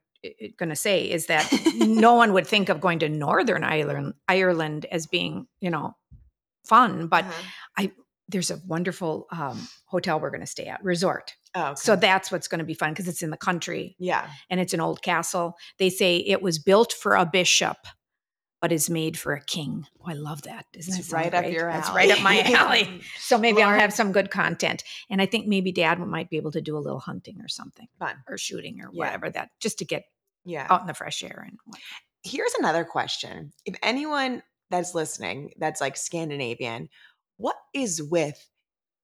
going 0.57 0.69
to 0.69 0.75
say 0.75 1.09
is 1.09 1.27
that 1.27 1.47
no 1.75 2.13
one 2.15 2.33
would 2.33 2.47
think 2.47 2.69
of 2.69 2.81
going 2.81 2.99
to 2.99 3.09
Northern 3.09 3.63
Ireland, 3.63 4.13
Ireland 4.27 4.85
as 4.91 5.07
being, 5.07 5.47
you 5.61 5.69
know, 5.69 5.95
fun. 6.65 7.07
But 7.07 7.25
Uh-huh. 7.25 7.87
there's 8.27 8.51
a 8.51 8.59
wonderful 8.67 9.25
um, 9.31 9.67
hotel 9.85 10.19
we're 10.19 10.29
going 10.29 10.41
to 10.41 10.45
stay 10.47 10.65
at, 10.67 10.83
resort. 10.83 11.33
oh, 11.55 11.67
okay. 11.69 11.75
So 11.77 11.95
that's 11.95 12.31
what's 12.31 12.47
going 12.47 12.59
to 12.59 12.65
be 12.65 12.75
fun 12.75 12.91
because 12.91 13.07
it's 13.07 13.23
in 13.23 13.31
the 13.31 13.37
country 13.37 13.95
yeah, 13.97 14.29
and 14.51 14.59
it's 14.59 14.73
an 14.75 14.81
old 14.81 15.01
castle. 15.01 15.55
They 15.79 15.89
say 15.89 16.17
it 16.17 16.41
was 16.43 16.59
built 16.59 16.93
for 16.93 17.15
a 17.15 17.25
bishop, 17.25 17.77
but 18.61 18.71
is 18.71 18.89
made 18.89 19.17
for 19.17 19.33
a 19.33 19.41
king. 19.43 19.85
Oh, 20.01 20.09
I 20.11 20.13
love 20.13 20.41
that. 20.43 20.65
Isn't 20.73 20.91
that 20.93 20.99
it's 20.99 21.13
right 21.13 21.33
up 21.33 21.45
your 21.49 21.69
alley. 21.69 21.79
That's 21.79 21.89
right 21.95 22.11
up 22.11 22.21
my 22.21 22.41
alley. 22.45 23.01
So 23.17 23.37
maybe 23.37 23.61
I'll 23.63 23.79
have 23.79 23.93
some 23.93 24.11
good 24.11 24.31
content. 24.31 24.83
And 25.09 25.21
I 25.21 25.25
think 25.25 25.47
maybe 25.47 25.71
dad 25.71 25.99
might 25.99 26.29
be 26.29 26.37
able 26.37 26.51
to 26.51 26.61
do 26.61 26.77
a 26.77 26.79
little 26.79 26.99
hunting 26.99 27.39
or 27.41 27.47
something 27.47 27.87
Fun. 27.99 28.15
or 28.27 28.37
shooting 28.37 28.81
or 28.81 28.89
Yeah. 28.91 29.05
whatever 29.05 29.29
that 29.29 29.49
just 29.61 29.77
to 29.79 29.85
get 29.85 30.03
Yeah. 30.45 30.67
out 30.69 30.81
in 30.81 30.87
the 30.87 30.93
fresh 30.93 31.23
air 31.23 31.45
and 31.47 31.57
what. 31.65 31.79
Here's 32.23 32.53
another 32.55 32.83
question: 32.83 33.53
If 33.65 33.75
anyone 33.81 34.43
that's 34.69 34.93
listening 34.93 35.53
that's 35.57 35.79
like 35.79 35.95
Scandinavian, 35.95 36.89
what 37.37 37.55
is 37.73 38.03
with 38.03 38.45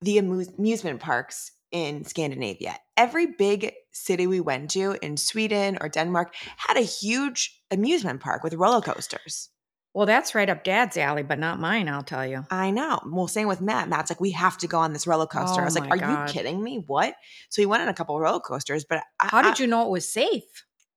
the 0.02 0.20
amu- 0.20 0.46
amusement 0.58 1.00
parks 1.00 1.52
in 1.76 2.06
Scandinavia? 2.06 2.78
Every 2.96 3.26
big 3.26 3.74
city 3.92 4.28
we 4.28 4.40
went 4.40 4.72
to 4.72 4.98
in 5.02 5.18
Sweden 5.18 5.78
or 5.82 5.90
Denmark 5.90 6.34
had 6.56 6.78
a 6.78 6.82
huge 6.82 7.62
amusement 7.70 8.22
park 8.22 8.44
with 8.44 8.54
roller 8.54 8.82
coasters. 8.82 9.50
Well, 9.94 10.06
that's 10.06 10.36
right 10.36 10.50
up 10.50 10.64
Dad's 10.64 10.98
alley, 10.98 11.24
but 11.24 11.40
not 11.40 11.60
mine. 11.60 11.88
I'll 11.90 12.04
tell 12.04 12.26
you. 12.26 12.46
I 12.50 12.72
know. 12.72 13.00
Well, 13.06 13.28
same 13.28 13.48
with 13.48 13.62
Matt. 13.62 13.90
Matt's 13.90 14.10
like, 14.12 14.20
we 14.22 14.32
have 14.32 14.58
to 14.60 14.68
go 14.68 14.80
on 14.80 14.94
this 14.94 15.08
roller 15.08 15.26
coaster. 15.28 15.60
Oh 15.60 15.64
I 15.64 15.66
was 15.66 15.78
like, 15.80 15.90
are 15.92 15.98
God. 15.98 16.28
you 16.30 16.34
kidding 16.34 16.62
me? 16.64 16.84
What? 16.88 17.16
So 17.50 17.62
we 17.62 17.66
went 17.66 17.82
on 17.84 17.90
a 17.90 17.94
couple 17.94 18.18
roller 18.20 18.40
coasters, 18.42 18.86
but 18.90 19.00
I, 19.20 19.28
How 19.28 19.40
I- 19.40 19.44
did 19.44 19.60
you 19.60 19.68
know 19.68 19.84
it 19.86 19.90
was 19.92 20.10
safe? 20.10 20.44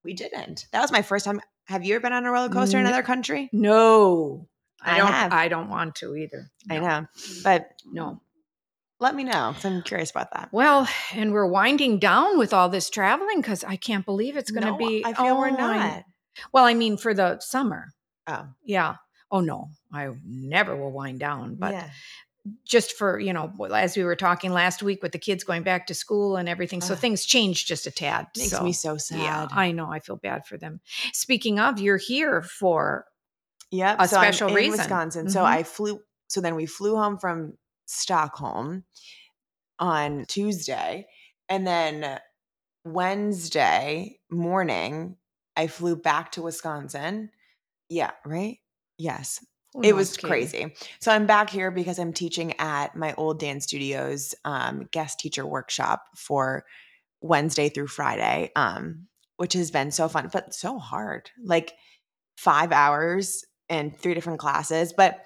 we 0.03 0.13
didn't. 0.13 0.65
That 0.71 0.81
was 0.81 0.91
my 0.93 1.01
first 1.01 1.25
time. 1.25 1.41
Have 1.65 1.83
you 1.85 1.95
ever 1.95 2.01
been 2.03 2.13
on 2.13 2.25
a 2.25 2.31
roller 2.31 2.49
coaster 2.49 2.77
in 2.79 2.85
another 2.85 3.03
country? 3.03 3.49
No, 3.51 4.47
I, 4.81 4.95
I 4.95 4.97
don't. 4.97 5.07
have. 5.11 5.33
I 5.33 5.47
don't 5.49 5.69
want 5.69 5.95
to 5.95 6.15
either. 6.15 6.49
I 6.69 6.79
know, 6.79 7.05
but 7.43 7.67
No. 7.91 8.21
Let 8.99 9.15
me 9.15 9.23
know. 9.23 9.51
'cause 9.53 9.65
I'm 9.65 9.81
curious 9.81 10.11
about 10.11 10.31
that. 10.33 10.49
Well, 10.51 10.87
and 11.13 11.31
we're 11.31 11.47
winding 11.47 11.99
down 11.99 12.37
with 12.37 12.53
all 12.53 12.69
this 12.69 12.89
traveling 12.89 13.37
because 13.41 13.63
I 13.63 13.75
can't 13.75 14.05
believe 14.05 14.35
it's 14.37 14.51
going 14.51 14.65
to 14.65 14.71
No, 14.71 14.77
be. 14.77 15.03
I 15.05 15.13
feel 15.13 15.37
we're 15.37 15.49
oh, 15.49 15.53
I- 15.57 15.77
not. 15.77 16.03
well, 16.53 16.65
I 16.65 16.73
mean, 16.73 16.97
for 16.97 17.13
the 17.13 17.39
summer. 17.39 17.91
Oh, 18.27 18.47
Yeah. 18.63 18.95
Oh 19.31 19.41
no, 19.41 19.69
I 19.93 20.09
never 20.25 20.75
will 20.75 20.91
wind 20.91 21.19
down. 21.19 21.53
But 21.55 21.73
yeah. 21.73 21.89
just 22.65 22.93
for 22.93 23.19
you 23.19 23.31
know, 23.31 23.53
as 23.71 23.95
we 23.95 24.03
were 24.03 24.15
talking 24.15 24.51
last 24.51 24.81
week 24.81 25.03
with 25.03 25.11
the 25.11 25.19
kids 25.19 25.43
going 25.43 25.61
back 25.61 25.85
to 25.87 25.93
school 25.93 26.35
and 26.35 26.49
everything, 26.49 26.81
so 26.81 26.93
Ugh. 26.93 26.99
things 26.99 27.25
changed 27.25 27.67
just 27.67 27.85
a 27.85 27.91
tad. 27.91 28.25
Makes 28.35 28.49
so, 28.49 28.63
me 28.63 28.73
so 28.73 28.97
sad. 28.97 29.19
Yeah, 29.19 29.47
I 29.51 29.71
know. 29.71 29.91
I 29.91 29.99
feel 29.99 30.15
bad 30.15 30.47
for 30.47 30.57
them. 30.57 30.79
Speaking 31.13 31.59
of, 31.59 31.79
you're 31.79 31.97
here 31.97 32.41
for 32.41 33.05
Yep. 33.69 33.97
a 33.99 34.07
so 34.07 34.17
I'm 34.17 34.23
special 34.33 34.49
in 34.49 34.55
reason. 34.55 34.79
Wisconsin. 34.79 35.29
So 35.29 35.41
Mhm. 35.41 35.45
I 35.45 35.61
flew. 35.63 35.99
So 36.27 36.41
then 36.41 36.55
we 36.55 36.65
flew 36.65 36.95
home 36.95 37.19
from 37.19 37.53
Stockholm 37.89 38.83
on 39.79 40.25
Tuesday, 40.27 41.07
and 41.47 41.65
then 41.65 42.19
Wednesday 42.83 44.19
morning 44.29 45.15
I 45.55 45.67
flew 45.67 45.95
back 45.95 46.31
to 46.33 46.41
Wisconsin. 46.41 47.31
Yeah. 47.89 48.11
Right. 48.25 48.59
Yes. 48.97 49.43
it 49.83 49.93
was 49.93 50.15
Katy? 50.15 50.27
crazy. 50.27 50.75
So 50.99 51.11
I'm 51.11 51.25
back 51.25 51.49
here 51.49 51.69
because 51.69 51.99
I'm 51.99 52.13
teaching 52.13 52.53
at 52.59 52.95
my 52.95 53.13
old 53.15 53.39
dance 53.39 53.65
studio's 53.65 54.33
um, 54.45 54.87
guest 54.91 55.19
teacher 55.19 55.45
workshop 55.45 56.05
for 56.15 56.65
Wednesday 57.21 57.69
through 57.69 57.87
Friday, 57.87 58.51
um, 58.55 59.07
which 59.37 59.53
has 59.53 59.69
been 59.69 59.91
so 59.91 60.07
fun, 60.07 60.29
but 60.31 60.53
so 60.53 60.79
hard. 60.79 61.29
Like 61.43 61.73
five 62.37 62.71
hours 62.71 63.43
and 63.67 63.97
three 63.97 64.13
different 64.13 64.39
classes, 64.39 64.93
but 64.93 65.25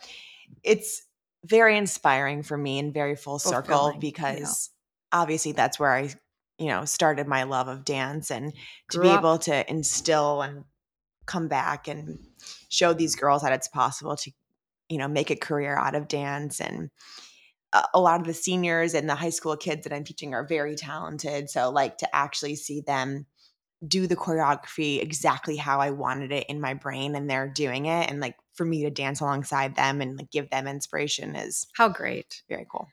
it's 0.63 1.03
very 1.45 1.77
inspiring 1.77 2.43
for 2.43 2.57
me 2.57 2.79
and 2.79 2.93
very 2.93 3.15
full 3.15 3.39
circle 3.39 3.91
Fulfilling, 3.91 3.95
yeah. 3.95 3.99
because 3.99 4.69
obviously 5.11 5.51
that's 5.51 5.79
where 5.79 5.93
I, 5.93 6.09
you 6.57 6.67
know, 6.67 6.85
started 6.85 7.27
my 7.27 7.43
love 7.43 7.67
of 7.67 7.83
dance 7.85 8.31
and 8.31 8.53
to 8.91 8.97
Grew 8.97 9.03
be 9.03 9.09
up- 9.09 9.19
able 9.19 9.37
to 9.39 9.69
instill 9.69 10.41
and 10.41 10.63
come 11.25 11.47
back 11.47 11.87
and 11.87 12.19
show 12.69 12.93
these 12.93 13.15
girls 13.15 13.41
that 13.41 13.53
it's 13.53 13.67
possible 13.67 14.15
to, 14.17 14.31
you 14.89 14.97
know, 14.97 15.07
make 15.07 15.29
a 15.31 15.35
career 15.35 15.77
out 15.77 15.95
of 15.95 16.07
dance 16.07 16.59
and 16.59 16.89
a- 17.73 17.87
a 17.93 17.99
lot 17.99 18.19
of 18.21 18.27
the 18.27 18.33
seniors 18.33 18.93
and 18.93 19.09
the 19.09 19.15
high 19.15 19.29
school 19.29 19.57
kids 19.57 19.83
that 19.83 19.93
I'm 19.93 20.03
teaching 20.03 20.33
are 20.33 20.45
very 20.45 20.75
talented. 20.75 21.49
So 21.49 21.69
like 21.69 21.97
to 21.99 22.15
actually 22.15 22.55
see 22.55 22.81
them 22.81 23.25
do 23.87 24.07
the 24.07 24.15
choreography 24.15 25.01
exactly 25.01 25.57
how 25.57 25.79
I 25.79 25.91
wanted 25.91 26.31
it 26.31 26.45
in 26.47 26.61
my 26.61 26.73
brain 26.73 27.15
and 27.15 27.29
they're 27.29 27.47
doing 27.49 27.85
it 27.85 28.09
and 28.09 28.19
like 28.19 28.35
for 28.53 28.65
me 28.65 28.83
to 28.83 28.89
dance 28.89 29.19
alongside 29.19 29.75
them 29.75 29.99
and 30.01 30.17
like 30.17 30.31
give 30.31 30.49
them 30.49 30.67
inspiration 30.67 31.35
is 31.35 31.67
How 31.75 31.89
great. 31.89 32.43
very 32.47 32.65
cool. 32.71 32.87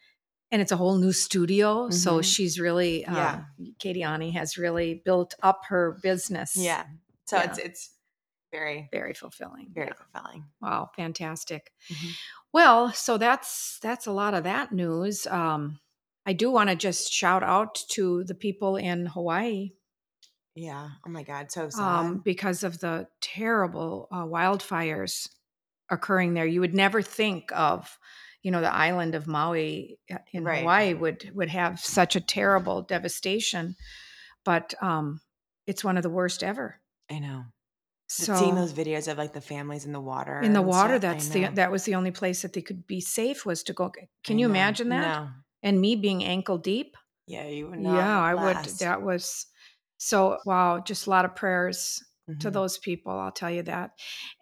And 0.51 0.61
it's 0.61 0.73
a 0.73 0.77
whole 0.77 0.97
new 0.99 1.13
studio. 1.13 1.91
So 1.91 2.19
Mhm. 2.19 2.25
she's 2.25 2.59
really, 2.59 3.05
uh, 3.07 3.15
Yeah. 3.15 3.45
Katie 3.79 4.03
Ani 4.03 4.33
has 4.33 4.59
really 4.59 4.95
built 5.05 5.35
up 5.43 5.67
her 5.69 5.99
business. 6.03 6.57
Yeah. 6.57 6.87
So 7.27 7.37
Yeah. 7.37 7.45
it's 7.51 7.59
it's 7.59 7.91
very 8.51 8.89
Very 8.91 9.15
fulfilling. 9.15 9.71
very 9.73 9.87
Yeah. 9.89 9.93
fulfilling. 9.95 10.45
Wow, 10.61 10.91
fantastic. 10.97 11.73
Mhm. 11.89 12.11
Well, 12.53 12.93
so 12.93 13.17
that's 13.17 13.79
that's 13.81 14.07
a 14.07 14.13
lot 14.13 14.35
of 14.35 14.43
that 14.43 14.73
news. 14.73 15.25
Um, 15.29 15.79
I 16.27 16.33
do 16.33 16.51
want 16.51 16.69
to 16.71 16.75
just 16.77 17.13
shout 17.13 17.45
out 17.45 17.77
to 17.91 18.25
the 18.25 18.35
people 18.35 18.75
in 18.77 19.07
Hawaii 19.07 19.71
Yeah. 20.55 20.91
Oh 21.07 21.11
my 21.11 21.23
god, 21.23 21.51
so 21.51 21.71
sad. 21.71 21.83
um, 21.83 22.19
because 22.25 22.65
of 22.65 22.81
the 22.81 23.07
terrible 23.21 24.09
uh, 24.11 24.25
wildfires 24.25 25.29
occurring 25.91 26.35
there. 26.35 26.47
You 26.47 26.61
would 26.61 26.75
never 26.75 27.03
think 27.03 27.51
of, 27.53 27.99
you 28.43 28.51
know, 28.51 28.61
the 28.61 28.73
island 28.73 29.15
of 29.15 29.27
Maui 29.27 29.99
uh, 30.11 30.19
in 30.33 30.45
Right. 30.45 30.61
Hawaii 30.61 30.95
would 30.95 31.31
would 31.35 31.49
have 31.51 31.81
such 31.81 32.17
a 32.17 32.21
terrible 32.21 32.83
devastation, 32.83 33.77
but 34.45 34.75
um, 34.83 35.21
it's 35.67 35.85
one 35.85 35.97
of 35.97 36.03
the 36.03 36.11
worst 36.11 36.43
ever. 36.43 36.81
I 37.11 37.19
know. 37.19 37.45
So 38.09 38.35
Seeing 38.35 38.57
those 38.57 38.73
videos 38.73 39.11
of 39.11 39.19
like 39.19 39.33
the 39.33 39.41
families 39.41 39.85
in 39.85 39.93
the 39.93 40.01
water. 40.01 40.41
in 40.43 40.53
the 40.53 40.63
water, 40.63 40.99
stuff, 40.99 41.01
that's 41.01 41.29
the 41.29 41.47
that 41.55 41.71
was 41.71 41.85
the 41.85 41.95
only 41.95 42.11
place 42.11 42.43
that 42.43 42.53
they 42.55 42.63
could 42.63 42.87
be 42.87 43.01
safe 43.01 43.47
was 43.47 43.63
to 43.65 43.73
go. 43.73 43.93
Can 44.25 44.37
I 44.37 44.41
you 44.41 44.49
know. 44.49 44.53
imagine 44.53 44.89
that? 44.89 45.23
No. 45.23 45.29
And 45.63 45.81
me 45.81 45.95
being 45.95 46.25
ankle 46.25 46.59
deep. 46.59 46.97
Yeah, 47.27 47.47
you 47.47 47.69
would 47.69 47.79
not. 47.79 47.95
yeah, 47.95 48.21
I 48.21 48.35
would. 48.35 48.65
That 48.81 49.03
was 49.03 49.47
so 50.03 50.39
wow. 50.47 50.81
Just 50.81 51.07
a 51.07 51.11
lot 51.11 51.25
of 51.27 51.37
prayers 51.37 52.03
to 52.41 52.49
Mhm. 52.49 52.53
those 52.53 52.79
people. 52.79 53.13
I'll 53.13 53.33
tell 53.33 53.51
you 53.51 53.63
that. 53.65 53.91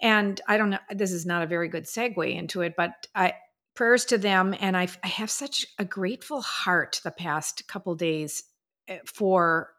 And 0.01 0.41
I 0.47 0.57
don't 0.57 0.71
know. 0.71 0.79
This 0.91 1.11
is 1.11 1.25
not 1.27 1.43
a 1.43 1.47
very 1.47 1.69
good 1.69 1.85
segue 1.85 2.33
into 2.35 2.61
it, 2.63 2.75
but 2.77 2.93
I 3.15 3.35
prayers 3.75 4.05
to 4.07 4.19
them. 4.19 4.55
And 4.61 4.77
I, 4.77 4.89
I 5.03 5.09
have 5.09 5.31
such 5.31 5.67
a 5.79 5.85
grateful 5.85 6.41
heart 6.43 7.01
the 7.03 7.11
past 7.11 7.67
couple 7.69 7.95
days 7.95 8.45
eh, 8.89 8.99
for 9.07 9.71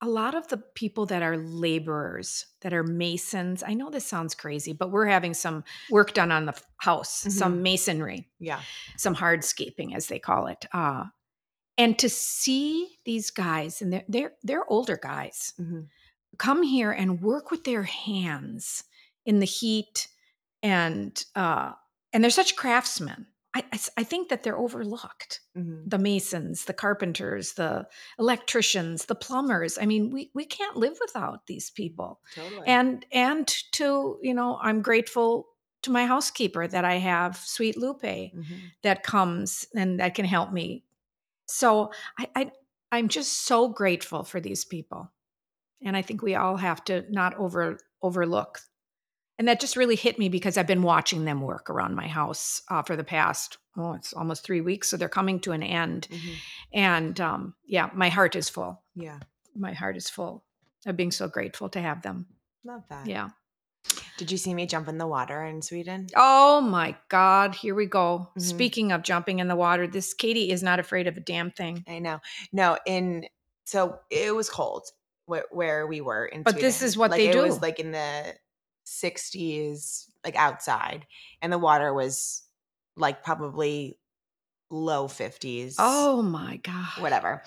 a 0.00 0.08
lot 0.08 0.34
of 0.34 0.48
the 0.48 0.56
people 0.74 1.06
that 1.06 1.22
are 1.22 1.36
laborers, 1.36 2.46
that 2.62 2.72
are 2.74 2.82
masons. 2.82 3.62
I 3.62 3.74
know 3.74 3.88
this 3.88 4.04
sounds 4.06 4.34
crazy, 4.34 4.72
but 4.72 4.90
we're 4.90 5.06
having 5.06 5.32
some 5.34 5.62
work 5.90 6.12
done 6.12 6.32
on 6.32 6.46
the 6.46 6.60
house, 6.78 7.24
some 7.28 7.62
masonry 7.62 8.28
Yeah. 8.40 8.60
some 8.96 9.14
hardscaping 9.14 9.94
as 9.94 10.08
they 10.08 10.18
call 10.18 10.48
it 10.48 10.66
uh, 10.72 11.04
and 11.78 11.98
to 11.98 12.08
see 12.08 12.98
these 13.04 13.30
guys 13.30 13.82
and 13.82 13.92
they're 13.92 14.04
they're, 14.08 14.32
they're 14.42 14.70
older 14.70 14.96
guys 15.02 15.52
Mhm. 15.60 15.88
come 16.38 16.62
here 16.62 16.92
and 16.92 17.20
work 17.22 17.50
with 17.50 17.64
their 17.64 17.82
hands 17.84 18.84
in 19.24 19.38
the 19.40 19.46
heat 19.46 20.08
and 20.62 21.24
uh, 21.34 21.72
and 22.12 22.22
they're 22.22 22.30
such 22.30 22.56
craftsmen 22.56 23.26
I 23.54 23.64
I 23.98 24.04
think 24.04 24.28
that 24.30 24.42
they're 24.42 24.56
overlooked 24.58 25.40
Mhm. 25.56 25.82
the 25.90 25.98
masons 25.98 26.64
the 26.64 26.72
carpenters 26.74 27.52
the 27.54 27.86
electricians 28.18 29.04
the 29.06 29.14
plumbers 29.14 29.76
i 29.78 29.84
mean 29.86 30.10
we, 30.10 30.30
we 30.34 30.44
can't 30.46 30.76
live 30.76 30.96
without 31.00 31.46
these 31.46 31.70
people 31.70 32.20
Totally. 32.34 32.66
and 32.66 33.04
and 33.12 33.46
to 33.72 34.18
you 34.22 34.32
know 34.34 34.58
i'm 34.62 34.80
grateful 34.82 35.48
to 35.82 35.90
my 35.90 36.06
housekeeper 36.06 36.66
that 36.68 36.84
i 36.84 36.94
have 36.94 37.36
sweet 37.36 37.76
lupe 37.76 38.02
Mhm. 38.02 38.60
that 38.82 39.02
comes 39.02 39.66
and 39.74 40.00
that 40.00 40.14
can 40.14 40.24
help 40.24 40.52
me. 40.52 40.84
So 41.52 41.92
I, 42.18 42.28
I 42.34 42.50
I'm 42.90 43.08
just 43.08 43.46
so 43.46 43.68
grateful 43.68 44.22
for 44.24 44.40
these 44.40 44.64
people. 44.64 45.10
And 45.84 45.96
I 45.96 46.02
think 46.02 46.22
we 46.22 46.34
all 46.34 46.56
have 46.56 46.84
to 46.84 47.04
not 47.10 47.34
over 47.36 47.78
overlook. 48.02 48.60
And 49.38 49.48
that 49.48 49.60
just 49.60 49.76
really 49.76 49.96
hit 49.96 50.18
me 50.18 50.28
because 50.28 50.56
I've 50.56 50.66
been 50.66 50.82
watching 50.82 51.24
them 51.24 51.40
work 51.40 51.70
around 51.70 51.96
my 51.96 52.06
house 52.06 52.62
uh, 52.68 52.82
for 52.82 52.96
the 52.96 53.04
past 53.04 53.58
oh 53.76 53.94
it's 53.94 54.12
almost 54.12 54.44
three 54.44 54.60
weeks, 54.60 54.88
so 54.90 54.96
they're 54.96 55.08
coming 55.08 55.40
to 55.40 55.52
an 55.52 55.62
end. 55.62 56.08
Mhm. 56.10 56.34
And 56.74 57.20
um, 57.20 57.54
yeah, 57.64 57.90
my 57.94 58.08
heart 58.08 58.36
is 58.36 58.48
full. 58.48 58.82
Yeah. 58.94 59.18
My 59.54 59.72
heart 59.72 59.96
is 59.96 60.10
full 60.10 60.44
of 60.86 60.96
being 60.96 61.10
so 61.10 61.28
grateful 61.28 61.68
to 61.70 61.80
have 61.80 62.02
them. 62.02 62.26
Love 62.64 62.82
that. 62.88 63.06
Yeah. 63.06 63.30
Did 64.18 64.30
you 64.30 64.38
see 64.38 64.54
me 64.54 64.66
jump 64.66 64.88
in 64.88 64.98
the 64.98 65.06
water 65.06 65.42
in 65.44 65.62
Sweden? 65.62 66.06
Oh 66.14 66.60
my 66.60 66.96
God, 67.08 67.54
here 67.54 67.74
we 67.74 67.86
go. 67.86 68.30
Mhm. 68.36 68.42
Speaking 68.42 68.92
of 68.92 69.02
jumping 69.02 69.38
in 69.38 69.48
the 69.48 69.56
water, 69.56 69.86
this 69.86 70.14
Katy 70.14 70.50
is 70.50 70.62
not 70.62 70.78
afraid 70.78 71.06
of 71.06 71.16
a 71.16 71.20
damn 71.20 71.50
thing. 71.50 71.84
I 71.88 71.98
know. 71.98 72.20
No, 72.52 72.78
in 72.86 73.26
so 73.64 73.98
it 74.10 74.34
was 74.34 74.50
cold 74.50 74.84
where, 75.26 75.44
where 75.50 75.86
we 75.86 76.00
were 76.00 76.26
in 76.26 76.42
But 76.42 76.60
this 76.60 76.82
is 76.82 76.96
what 76.96 77.10
like, 77.10 77.18
they 77.18 77.28
it 77.28 77.32
do. 77.32 77.42
was 77.42 77.60
like 77.62 77.78
in 77.80 77.92
the 77.92 78.34
60s 78.86 80.06
like 80.24 80.36
outside 80.36 81.06
and 81.40 81.52
the 81.52 81.58
water 81.58 81.92
was 81.94 82.42
like 82.96 83.22
probably 83.24 83.98
low 84.70 85.06
50s. 85.08 85.76
Oh 85.78 86.22
my 86.22 86.56
God. 86.58 87.00
whatever. 87.00 87.42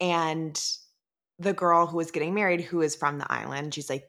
And 0.00 0.60
the 1.38 1.52
girl 1.52 1.86
who 1.86 1.96
was 1.96 2.10
getting 2.10 2.34
married, 2.34 2.60
who 2.62 2.80
is 2.82 2.96
from 2.96 3.18
the 3.18 3.30
island, 3.32 3.74
she's 3.74 3.88
like, 3.88 4.08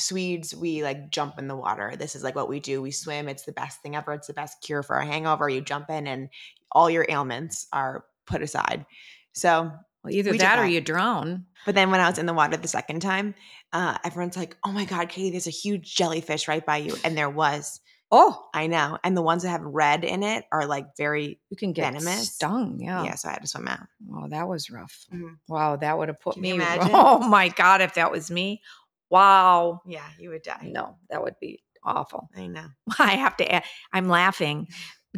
Swedes, 0.00 0.54
we 0.54 0.82
like 0.82 1.10
jump 1.10 1.38
in 1.38 1.48
the 1.48 1.56
water. 1.56 1.94
This 1.96 2.16
is 2.16 2.22
like 2.24 2.34
what 2.34 2.48
we 2.48 2.60
do. 2.60 2.82
We 2.82 2.90
swim. 2.90 3.28
It's 3.28 3.44
the 3.44 3.52
best 3.52 3.80
thing 3.82 3.94
ever. 3.96 4.12
It's 4.12 4.26
the 4.26 4.32
best 4.32 4.60
cure 4.62 4.82
for 4.82 4.96
a 4.96 5.06
hangover. 5.06 5.48
You 5.48 5.60
jump 5.60 5.90
in 5.90 6.06
and 6.06 6.28
all 6.72 6.90
your 6.90 7.06
ailments 7.08 7.66
are 7.72 8.04
put 8.26 8.42
aside. 8.42 8.86
So, 9.32 9.70
Well, 10.02 10.12
either 10.12 10.32
did 10.32 10.40
that 10.40 10.58
or 10.58 10.62
that. 10.62 10.70
you 10.70 10.80
drown. 10.80 11.46
but 11.66 11.74
then 11.74 11.90
when 11.90 12.00
I 12.00 12.08
was 12.08 12.18
in 12.18 12.26
the 12.26 12.34
water 12.34 12.56
the 12.56 12.68
second 12.68 13.00
time, 13.00 13.34
uh, 13.72 13.98
everyone's 14.04 14.36
like, 14.36 14.56
oh 14.64 14.72
my 14.72 14.84
God, 14.84 15.08
Katy, 15.08 15.30
there's 15.30 15.46
a 15.46 15.50
huge 15.50 15.94
jellyfish 15.94 16.48
right 16.48 16.64
by 16.64 16.78
you. 16.78 16.96
And 17.04 17.16
there 17.16 17.30
was. 17.30 17.80
Oh, 18.12 18.48
I 18.52 18.66
know. 18.66 18.98
And 19.04 19.16
the 19.16 19.22
ones 19.22 19.44
that 19.44 19.50
have 19.50 19.60
red 19.62 20.02
in 20.02 20.24
it 20.24 20.44
are 20.50 20.66
like 20.66 20.96
very 20.96 21.38
you 21.48 21.56
can 21.56 21.72
get 21.72 21.92
Venomous? 21.92 22.32
stung. 22.32 22.80
Yeah. 22.80 23.04
yeah. 23.04 23.14
so 23.14 23.28
I 23.28 23.32
had 23.34 23.42
to 23.42 23.46
swim 23.46 23.68
out. 23.68 23.86
Oh, 24.12 24.26
that 24.30 24.48
was 24.48 24.68
rough. 24.68 25.06
Mhm. 25.14 25.36
Wow, 25.46 25.76
that 25.76 25.96
would 25.96 26.08
have 26.08 26.20
put 26.20 26.34
Can 26.34 26.42
me. 26.42 26.58
Oh 26.60 27.20
my 27.20 27.50
god, 27.50 27.80
if 27.82 27.94
that 27.94 28.10
was 28.10 28.28
me, 28.28 28.62
wow. 29.10 29.80
Yeah, 29.86 30.06
you 30.18 30.30
would 30.30 30.42
die. 30.42 30.68
No, 30.72 30.96
that 31.10 31.22
would 31.22 31.34
be 31.40 31.62
awful. 31.84 32.28
I 32.36 32.46
know. 32.46 32.66
I 32.98 33.12
have 33.16 33.36
to. 33.38 33.52
add- 33.52 33.64
I'm 33.92 34.08
laughing 34.08 34.68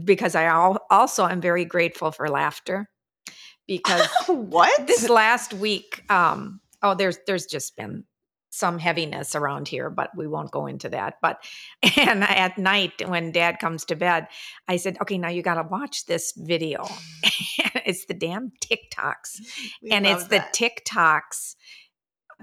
because 0.04 0.34
I 0.34 0.44
al- 0.44 0.84
also 0.90 1.26
am 1.26 1.40
very 1.40 1.64
grateful 1.64 2.10
for 2.12 2.28
laughter 2.28 2.88
because 3.66 4.06
what? 4.26 4.86
this 4.86 5.08
last 5.08 5.52
week, 5.54 6.02
um, 6.10 6.60
oh, 6.82 6.94
there's 6.94 7.18
there's 7.26 7.46
just 7.46 7.76
been 7.76 8.04
some 8.54 8.78
heaviness 8.78 9.34
around 9.34 9.66
here, 9.66 9.88
but 9.88 10.10
we 10.14 10.26
won't 10.26 10.50
go 10.50 10.66
into 10.66 10.86
that. 10.90 11.14
But 11.22 11.42
and 11.96 12.22
at 12.24 12.58
night 12.58 13.08
when 13.08 13.32
Dad 13.32 13.58
comes 13.58 13.84
to 13.86 13.96
bed, 13.96 14.28
I 14.68 14.76
said, 14.76 14.96
"Okay, 15.02 15.18
now 15.18 15.28
you 15.28 15.42
got 15.42 15.54
to 15.54 15.68
watch 15.68 16.06
this 16.06 16.32
video. 16.36 16.86
it's 17.84 18.06
the 18.06 18.14
damn 18.14 18.52
TikToks, 18.60 19.40
We 19.82 19.90
and 19.90 20.06
it's 20.06 20.22
love 20.22 20.28
the 20.30 20.36
that. 20.38 20.54
TikToks." 20.54 21.56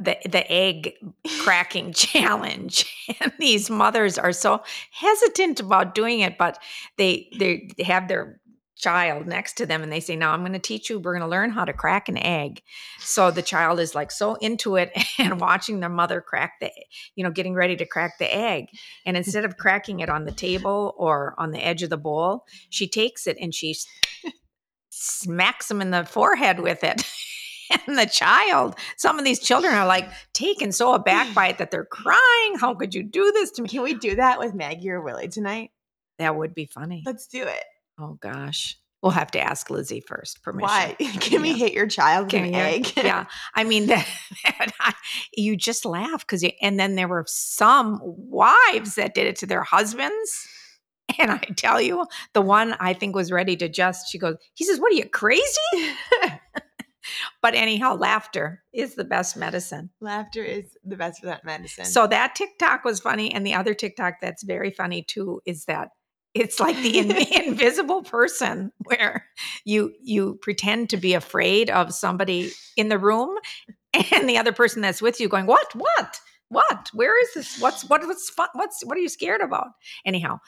The, 0.01 0.17
the 0.27 0.49
egg 0.51 0.93
cracking 1.39 1.93
challenge. 1.93 2.85
And 3.19 3.33
these 3.39 3.69
mothers 3.69 4.17
are 4.17 4.31
so 4.31 4.63
hesitant 4.91 5.59
about 5.59 5.95
doing 5.95 6.19
it 6.21 6.37
but 6.37 6.57
they 6.97 7.29
they 7.37 7.69
have 7.83 8.07
their 8.07 8.39
child 8.79 9.27
next 9.27 9.53
to 9.53 9.65
them 9.65 9.83
and 9.83 9.91
they 9.91 9.99
say 9.99 10.15
now 10.15 10.31
i'm 10.31 10.39
going 10.39 10.53
to 10.53 10.59
teach 10.59 10.89
you 10.89 10.99
we're 10.99 11.13
going 11.13 11.21
to 11.21 11.27
learn 11.27 11.49
how 11.49 11.65
to 11.65 11.73
crack 11.73 12.07
an 12.07 12.17
egg. 12.17 12.61
So 12.99 13.29
the 13.29 13.41
child 13.41 13.79
is 13.79 13.93
like 13.93 14.09
so 14.09 14.35
into 14.35 14.77
it 14.77 14.91
and 15.19 15.39
watching 15.39 15.79
their 15.79 15.89
mother 15.89 16.21
crack 16.21 16.53
the 16.61 16.71
you 17.15 17.23
know 17.23 17.31
getting 17.31 17.53
ready 17.53 17.75
to 17.75 17.85
crack 17.85 18.17
the 18.17 18.33
egg. 18.33 18.67
And 19.05 19.17
instead 19.17 19.43
of 19.43 19.57
cracking 19.57 19.99
it 19.99 20.09
on 20.09 20.25
the 20.25 20.31
table 20.31 20.95
or 20.97 21.35
on 21.37 21.51
the 21.51 21.63
edge 21.63 21.83
of 21.83 21.89
the 21.89 21.97
bowl 21.97 22.45
she 22.69 22.87
takes 22.87 23.27
it 23.27 23.37
and 23.39 23.53
she 23.53 23.75
smacks 24.89 25.69
him 25.69 25.81
in 25.81 25.91
the 25.91 26.05
forehead 26.05 26.59
with 26.59 26.83
it 26.83 27.03
and 27.87 27.97
the 27.97 28.05
child 28.05 28.75
some 28.97 29.19
of 29.19 29.25
these 29.25 29.39
children 29.39 29.73
are 29.73 29.85
like 29.87 30.09
taken 30.33 30.71
so 30.71 30.93
aback 30.93 31.33
by 31.33 31.47
it 31.49 31.57
that 31.57 31.71
they're 31.71 31.85
crying 31.85 32.55
how 32.59 32.73
could 32.73 32.93
you 32.95 33.03
do 33.03 33.31
this 33.33 33.51
to 33.51 33.61
me 33.61 33.69
Can 33.69 33.83
we 33.83 33.93
do 33.93 34.15
that 34.15 34.39
with 34.39 34.53
Maggie 34.53 34.89
or 34.89 35.01
Willie 35.01 35.27
tonight? 35.27 35.71
that 36.17 36.35
would 36.35 36.53
be 36.53 36.65
funny 36.65 37.03
Let's 37.05 37.27
do 37.27 37.43
it. 37.43 37.63
oh 37.99 38.17
gosh 38.21 38.77
we'll 39.01 39.11
have 39.13 39.31
to 39.31 39.39
ask 39.39 39.69
lizzie 39.69 40.01
first 40.01 40.43
permission 40.43 40.67
Why? 40.67 40.95
Can 41.21 41.41
we 41.41 41.49
Yeah. 41.51 41.55
hit 41.55 41.73
your 41.73 41.87
child 41.87 42.25
with 42.33 42.43
an 42.43 42.53
egg? 42.53 42.91
yeah, 42.97 43.25
I 43.55 43.63
mean 43.63 43.87
that, 43.87 44.05
that 44.43 44.71
I- 44.81 44.93
you 45.37 45.55
just 45.55 45.85
laugh 45.85 46.19
because 46.27 46.43
and 46.61 46.77
then 46.79 46.95
there 46.95 47.07
were 47.07 47.23
some 47.27 47.99
wives 48.03 48.95
that 48.95 49.13
did 49.15 49.27
it 49.27 49.37
to 49.37 49.45
their 49.45 49.63
husbands, 49.63 50.45
and 51.17 51.31
I 51.31 51.37
tell 51.55 51.79
you, 51.79 52.05
the 52.33 52.41
one 52.41 52.75
I 52.81 52.93
think 52.93 53.15
was 53.15 53.31
ready 53.31 53.55
to 53.57 53.69
just. 53.69 54.11
She 54.11 54.17
goes, 54.19 54.35
he 54.53 54.65
says, 54.65 54.79
"What 54.79 54.91
are 54.91 54.95
you 54.95 55.07
crazy?" 55.07 55.41
But 57.41 57.55
anyhow, 57.55 57.95
laughter 57.95 58.63
is 58.73 58.95
the 58.95 59.03
best 59.03 59.37
medicine. 59.37 59.89
Laughter 60.01 60.43
is 60.43 60.77
the 60.83 60.95
best 60.95 61.21
for 61.21 61.27
that 61.27 61.43
medicine. 61.45 61.85
So 61.85 62.07
that 62.07 62.35
TikTok 62.35 62.83
was 62.83 62.99
funny, 62.99 63.33
and 63.33 63.45
the 63.45 63.53
other 63.53 63.73
TikTok 63.73 64.15
that's 64.21 64.43
very 64.43 64.71
funny 64.71 65.03
too 65.03 65.41
is 65.45 65.65
that 65.65 65.89
it's 66.33 66.59
like 66.59 66.77
the 66.77 66.99
in- 66.99 67.11
invisible 67.47 68.03
person 68.03 68.71
where 68.85 69.25
you 69.65 69.93
you 70.01 70.39
pretend 70.41 70.89
to 70.89 70.97
be 70.97 71.13
afraid 71.13 71.69
of 71.69 71.93
somebody 71.93 72.51
in 72.77 72.89
the 72.89 72.99
room, 72.99 73.37
and 73.93 74.29
the 74.29 74.37
other 74.37 74.51
person 74.51 74.81
that's 74.81 75.01
with 75.01 75.19
you 75.19 75.27
going, 75.27 75.45
"What? 75.45 75.73
What? 75.75 76.19
What? 76.49 76.89
Where 76.93 77.19
is 77.21 77.33
this? 77.33 77.59
What's 77.59 77.87
what? 77.89 78.05
What's 78.05 78.29
fun? 78.29 78.49
What's 78.53 78.85
what 78.85 78.97
are 78.97 79.01
you 79.01 79.09
scared 79.09 79.41
about?" 79.41 79.67
Anyhow, 80.05 80.39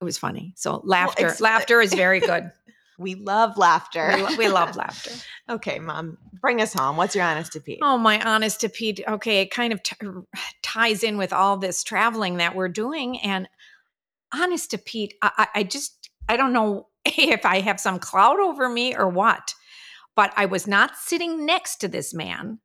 it 0.00 0.04
was 0.04 0.18
funny. 0.18 0.52
So 0.56 0.80
laughter, 0.84 1.26
ex- 1.26 1.40
uh, 1.40 1.44
laughter 1.44 1.80
is 1.80 1.92
very 1.92 2.20
good. 2.20 2.50
we 3.00 3.14
love 3.14 3.56
laughter. 3.56 4.12
we, 4.14 4.22
lo- 4.22 4.36
we 4.36 4.48
love 4.48 4.76
laughter. 4.76 5.10
okay, 5.50 5.78
mom, 5.78 6.18
bring 6.40 6.60
us 6.60 6.74
home. 6.74 6.98
What's 6.98 7.14
your 7.16 7.24
honest 7.24 7.52
to 7.54 7.60
Pete? 7.60 7.78
Oh, 7.82 7.96
my 7.96 8.20
honest 8.20 8.60
to 8.60 8.68
Pete. 8.68 9.00
Okay, 9.08 9.40
it 9.40 9.50
kind 9.50 9.72
of 9.72 9.82
t- 9.82 9.96
ties 10.62 11.02
in 11.02 11.16
with 11.16 11.32
all 11.32 11.56
this 11.56 11.82
traveling 11.82 12.36
that 12.36 12.54
we're 12.54 12.68
doing. 12.68 13.18
And 13.20 13.48
honest 14.34 14.70
to 14.72 14.78
Pete, 14.78 15.14
I, 15.22 15.30
I 15.38 15.60
I 15.60 15.62
just, 15.62 16.10
I 16.28 16.36
don't 16.36 16.52
know 16.52 16.88
if 17.04 17.46
I 17.46 17.60
have 17.60 17.80
some 17.80 17.98
cloud 17.98 18.38
over 18.38 18.68
me 18.68 18.94
or 18.94 19.08
what, 19.08 19.54
but 20.14 20.32
I 20.36 20.44
was 20.44 20.66
not 20.66 20.96
sitting 20.96 21.46
next 21.46 21.76
to 21.76 21.88
this 21.88 22.12
man, 22.12 22.58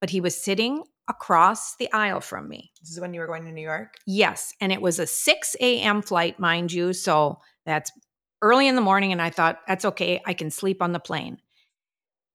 but 0.00 0.10
he 0.10 0.20
was 0.20 0.36
sitting 0.36 0.82
across 1.08 1.76
the 1.76 1.90
aisle 1.92 2.20
from 2.20 2.48
me. 2.48 2.72
This 2.80 2.90
is 2.90 3.00
when 3.00 3.14
you 3.14 3.20
were 3.20 3.26
going 3.26 3.44
to 3.44 3.52
New 3.52 3.62
York. 3.62 3.94
Yes. 4.06 4.52
And 4.60 4.72
it 4.72 4.82
was 4.82 4.98
a 4.98 5.06
6 5.06 5.56
a.m. 5.60 6.02
flight, 6.02 6.38
mind 6.38 6.72
you. 6.72 6.92
So 6.92 7.38
that's 7.64 7.90
early 8.42 8.68
in 8.68 8.74
the 8.76 8.80
morning. 8.80 9.12
And 9.12 9.22
I 9.22 9.30
thought, 9.30 9.60
that's 9.66 9.84
okay. 9.84 10.20
I 10.26 10.34
can 10.34 10.50
sleep 10.50 10.82
on 10.82 10.92
the 10.92 11.00
plane. 11.00 11.38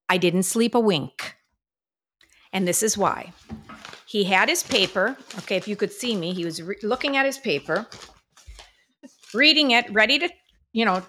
I 0.10 0.18
didn't 0.18 0.44
sleep 0.44 0.76
a 0.76 0.80
wink. 0.80 1.36
And 2.52 2.68
this 2.68 2.84
is 2.84 2.98
why. 2.98 3.34
He 4.06 4.24
had 4.24 4.48
his 4.48 4.62
paper. 4.62 5.18
Okay, 5.40 5.56
if 5.56 5.68
you 5.68 5.76
could 5.76 5.92
see 5.92 6.16
me, 6.16 6.34
he 6.34 6.46
was 6.46 6.62
re- 6.62 6.76
looking 6.84 7.18
at 7.18 7.26
his 7.26 7.38
paper, 7.38 7.88
reading 9.34 9.72
it, 9.72 9.92
ready 9.92 10.20
to, 10.20 10.30
you 10.72 10.86
know, 10.86 11.02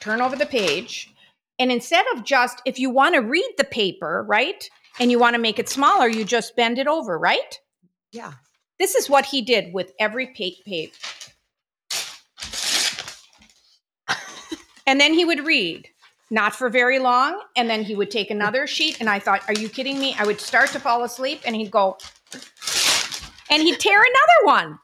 turn 0.00 0.20
over 0.20 0.34
the 0.34 0.46
page. 0.46 1.14
And 1.58 1.70
instead 1.70 2.04
of 2.14 2.24
just, 2.24 2.60
if 2.64 2.78
you 2.78 2.90
want 2.90 3.14
to 3.14 3.20
read 3.20 3.54
the 3.56 3.64
paper, 3.64 4.24
right, 4.28 4.68
and 4.98 5.10
you 5.10 5.18
want 5.18 5.34
to 5.34 5.40
make 5.40 5.58
it 5.58 5.68
smaller, 5.68 6.08
you 6.08 6.24
just 6.24 6.56
bend 6.56 6.78
it 6.78 6.88
over, 6.88 7.18
right? 7.18 7.60
Yeah. 8.10 8.32
This 8.78 8.94
is 8.94 9.08
what 9.08 9.26
he 9.26 9.42
did 9.42 9.72
with 9.72 9.92
every 9.98 10.26
pa- 10.26 10.62
page. 10.64 10.92
And 14.86 15.00
then 15.00 15.14
he 15.14 15.24
would 15.24 15.46
read, 15.46 15.88
not 16.30 16.54
for 16.54 16.68
very 16.68 16.98
long, 16.98 17.40
and 17.56 17.68
then 17.70 17.82
he 17.82 17.94
would 17.94 18.10
take 18.10 18.30
another 18.30 18.66
sheet. 18.66 18.98
And 19.00 19.08
I 19.08 19.18
thought, 19.18 19.42
are 19.48 19.54
you 19.54 19.68
kidding 19.68 19.98
me? 19.98 20.14
I 20.18 20.24
would 20.24 20.40
start 20.40 20.70
to 20.70 20.80
fall 20.80 21.04
asleep, 21.04 21.40
and 21.46 21.54
he'd 21.56 21.70
go, 21.70 21.98
and 23.50 23.62
he'd 23.62 23.78
tear 23.80 24.00
another 24.00 24.44
one. 24.44 24.78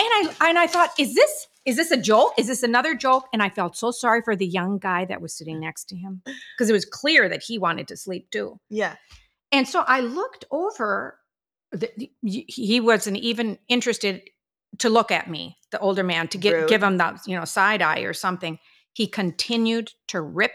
And 0.00 0.28
I 0.40 0.48
and 0.48 0.58
I 0.58 0.66
thought, 0.66 0.90
is 0.98 1.14
this 1.14 1.46
is 1.64 1.76
this 1.76 1.90
a 1.92 1.96
joke? 1.96 2.32
Is 2.38 2.48
this 2.48 2.62
another 2.62 2.94
joke? 2.94 3.26
And 3.32 3.42
I 3.42 3.48
felt 3.48 3.76
so 3.76 3.92
sorry 3.92 4.20
for 4.22 4.34
the 4.34 4.46
young 4.46 4.78
guy 4.78 5.04
that 5.04 5.20
was 5.20 5.32
sitting 5.32 5.60
next 5.60 5.84
to 5.90 5.96
him 5.96 6.22
because 6.24 6.68
it 6.68 6.72
was 6.72 6.84
clear 6.84 7.28
that 7.28 7.42
he 7.42 7.58
wanted 7.58 7.86
to 7.88 7.96
sleep 7.96 8.30
too. 8.30 8.58
Yeah. 8.68 8.96
And 9.52 9.68
so 9.68 9.84
I 9.86 10.00
looked 10.00 10.44
over. 10.50 11.18
The, 11.70 11.90
the- 11.96 12.10
he 12.20 12.80
wasn't 12.80 13.18
even 13.18 13.58
interested 13.68 14.28
to 14.78 14.88
look 14.90 15.10
at 15.10 15.30
me, 15.30 15.56
the 15.70 15.78
older 15.78 16.02
man, 16.02 16.28
to 16.28 16.38
get, 16.38 16.52
Rude. 16.52 16.68
give 16.68 16.82
him 16.82 16.96
the 16.96 17.18
you 17.26 17.36
know 17.36 17.44
side 17.44 17.80
eye 17.80 18.00
or 18.00 18.12
something. 18.12 18.58
He 18.92 19.06
continued 19.06 19.92
to 20.08 20.20
rip 20.20 20.52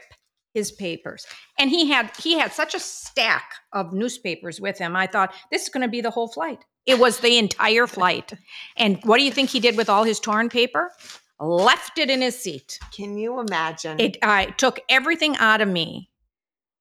his 0.54 0.71
papers, 0.71 1.26
and 1.60 1.69
he 1.69 1.89
had 1.89 2.15
he 2.17 2.38
had 2.39 2.52
such 2.52 2.73
a 2.73 2.80
stack 2.80 3.52
of 3.73 3.93
newspapers 3.93 4.60
with 4.60 4.78
him. 4.78 4.95
I 4.95 5.08
thought 5.08 5.34
this 5.52 5.63
is 5.63 5.69
going 5.69 5.82
to 5.82 5.88
be 5.88 6.02
the 6.02 6.12
whole 6.12 6.28
flight. 6.28 6.65
It 6.86 7.00
was 7.00 7.19
the 7.19 7.38
entire 7.38 7.86
flight. 7.88 8.34
And 8.78 9.00
what 9.04 9.17
do 9.17 9.23
you 9.23 9.32
think 9.32 9.50
he 9.50 9.60
did 9.60 9.76
with 9.78 9.89
all 9.89 10.04
his 10.04 10.19
torn 10.19 10.50
paper? 10.50 10.91
Left 11.39 12.00
it 12.00 12.10
in 12.10 12.21
his 12.21 12.38
seat. 12.39 12.80
Can 12.91 13.17
you 13.17 13.39
imagine? 13.39 14.00
It 14.00 14.17
I 14.23 14.45
took 14.58 14.80
everything 14.89 15.36
out 15.38 15.62
of 15.62 15.67
me. 15.67 16.10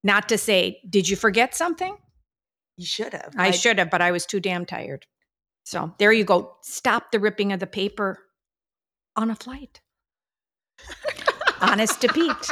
Not 0.05 0.29
to 0.29 0.39
say, 0.39 0.81
did 0.89 1.09
you 1.09 1.17
forget 1.17 1.55
something? 1.55 1.97
you 2.77 2.87
should 2.87 3.13
have. 3.15 3.35
I 3.37 3.47
Like, 3.47 3.55
should 3.55 3.79
have, 3.79 3.91
but 3.91 4.03
I 4.03 4.11
was 4.13 4.27
too 4.27 4.39
damn 4.41 4.67
tired. 4.67 5.07
So 5.65 5.95
there 5.99 6.13
you 6.13 6.25
go. 6.25 6.57
Stop 6.63 7.11
the 7.11 7.19
ripping 7.19 7.53
of 7.53 7.61
the 7.61 7.67
paper 7.67 8.19
on 9.17 9.31
a 9.31 9.35
flight. 9.35 9.81
Honest 11.61 12.01
to 12.03 12.09
Pete. 12.09 12.51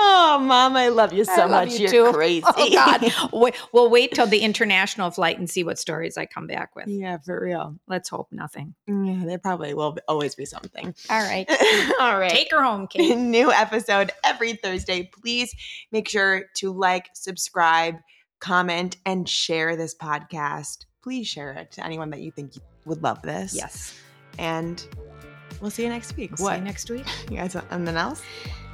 Oh, 0.00 0.38
mom, 0.42 0.76
I 0.76 0.88
love 0.88 1.12
you 1.12 1.24
so 1.24 1.32
I 1.32 1.44
love 1.44 1.68
much. 1.68 1.78
you 1.78 1.88
You're 1.88 2.06
too. 2.10 2.12
crazy. 2.12 2.44
Oh 2.46 2.70
God. 2.72 3.12
Wait, 3.32 3.54
we'll 3.72 3.88
wait 3.90 4.12
till 4.12 4.26
the 4.26 4.40
international 4.40 5.10
flight 5.10 5.38
and 5.38 5.48
see 5.48 5.62
what 5.62 5.78
stories 5.78 6.16
I 6.16 6.26
come 6.26 6.46
back 6.46 6.74
with. 6.74 6.88
yeah, 6.88 7.18
for 7.18 7.40
real. 7.40 7.76
Let's 7.86 8.08
hope 8.08 8.28
nothing. 8.32 8.74
Yeah, 8.88 9.22
there 9.24 9.38
probably 9.38 9.74
will 9.74 9.92
be- 9.92 10.00
always 10.08 10.34
be 10.34 10.44
something. 10.44 10.92
All 11.08 11.20
right. 11.22 11.46
All 12.00 12.18
right. 12.18 12.30
Take 12.30 12.50
her 12.50 12.62
home, 12.62 12.86
Kate. 12.88 13.16
New 13.16 13.52
episode 13.52 14.10
every 14.24 14.54
Thursday. 14.54 15.08
Please 15.22 15.54
make 15.92 16.08
sure 16.08 16.44
to 16.56 16.72
like, 16.72 17.08
subscribe, 17.14 17.96
comment, 18.40 18.96
and 19.06 19.28
share 19.28 19.76
this 19.76 19.94
podcast. 19.94 20.86
Please 21.02 21.28
share 21.28 21.52
it 21.52 21.70
to 21.72 21.84
anyone 21.84 22.10
that 22.10 22.20
you 22.20 22.32
think 22.32 22.52
would 22.86 23.02
love 23.02 23.22
this. 23.22 23.54
Yes. 23.54 23.96
And 24.38 24.84
we'll 25.60 25.70
see 25.70 25.84
you 25.84 25.88
next 25.88 26.16
week. 26.16 26.36
See 26.36 26.42
what? 26.42 26.58
you 26.58 26.64
next 26.64 26.90
week. 26.90 27.06
You 27.30 27.38
guys 27.38 27.54
want 27.54 27.66
anything 27.70 27.96
else? 27.96 28.22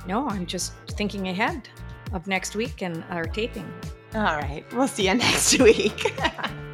No, 0.07 0.29
I'm 0.29 0.47
just 0.47 0.75
thinking 0.93 1.29
ahead 1.29 1.69
of 2.13 2.27
next 2.27 2.55
week 2.55 2.83
and 2.83 3.05
our 3.11 3.25
taping. 3.25 3.71
All 4.15 4.23
right. 4.23 4.65
We'll 4.73 4.89
see 4.89 5.09
you 5.09 5.15
next 5.27 5.59
week. 5.61 6.15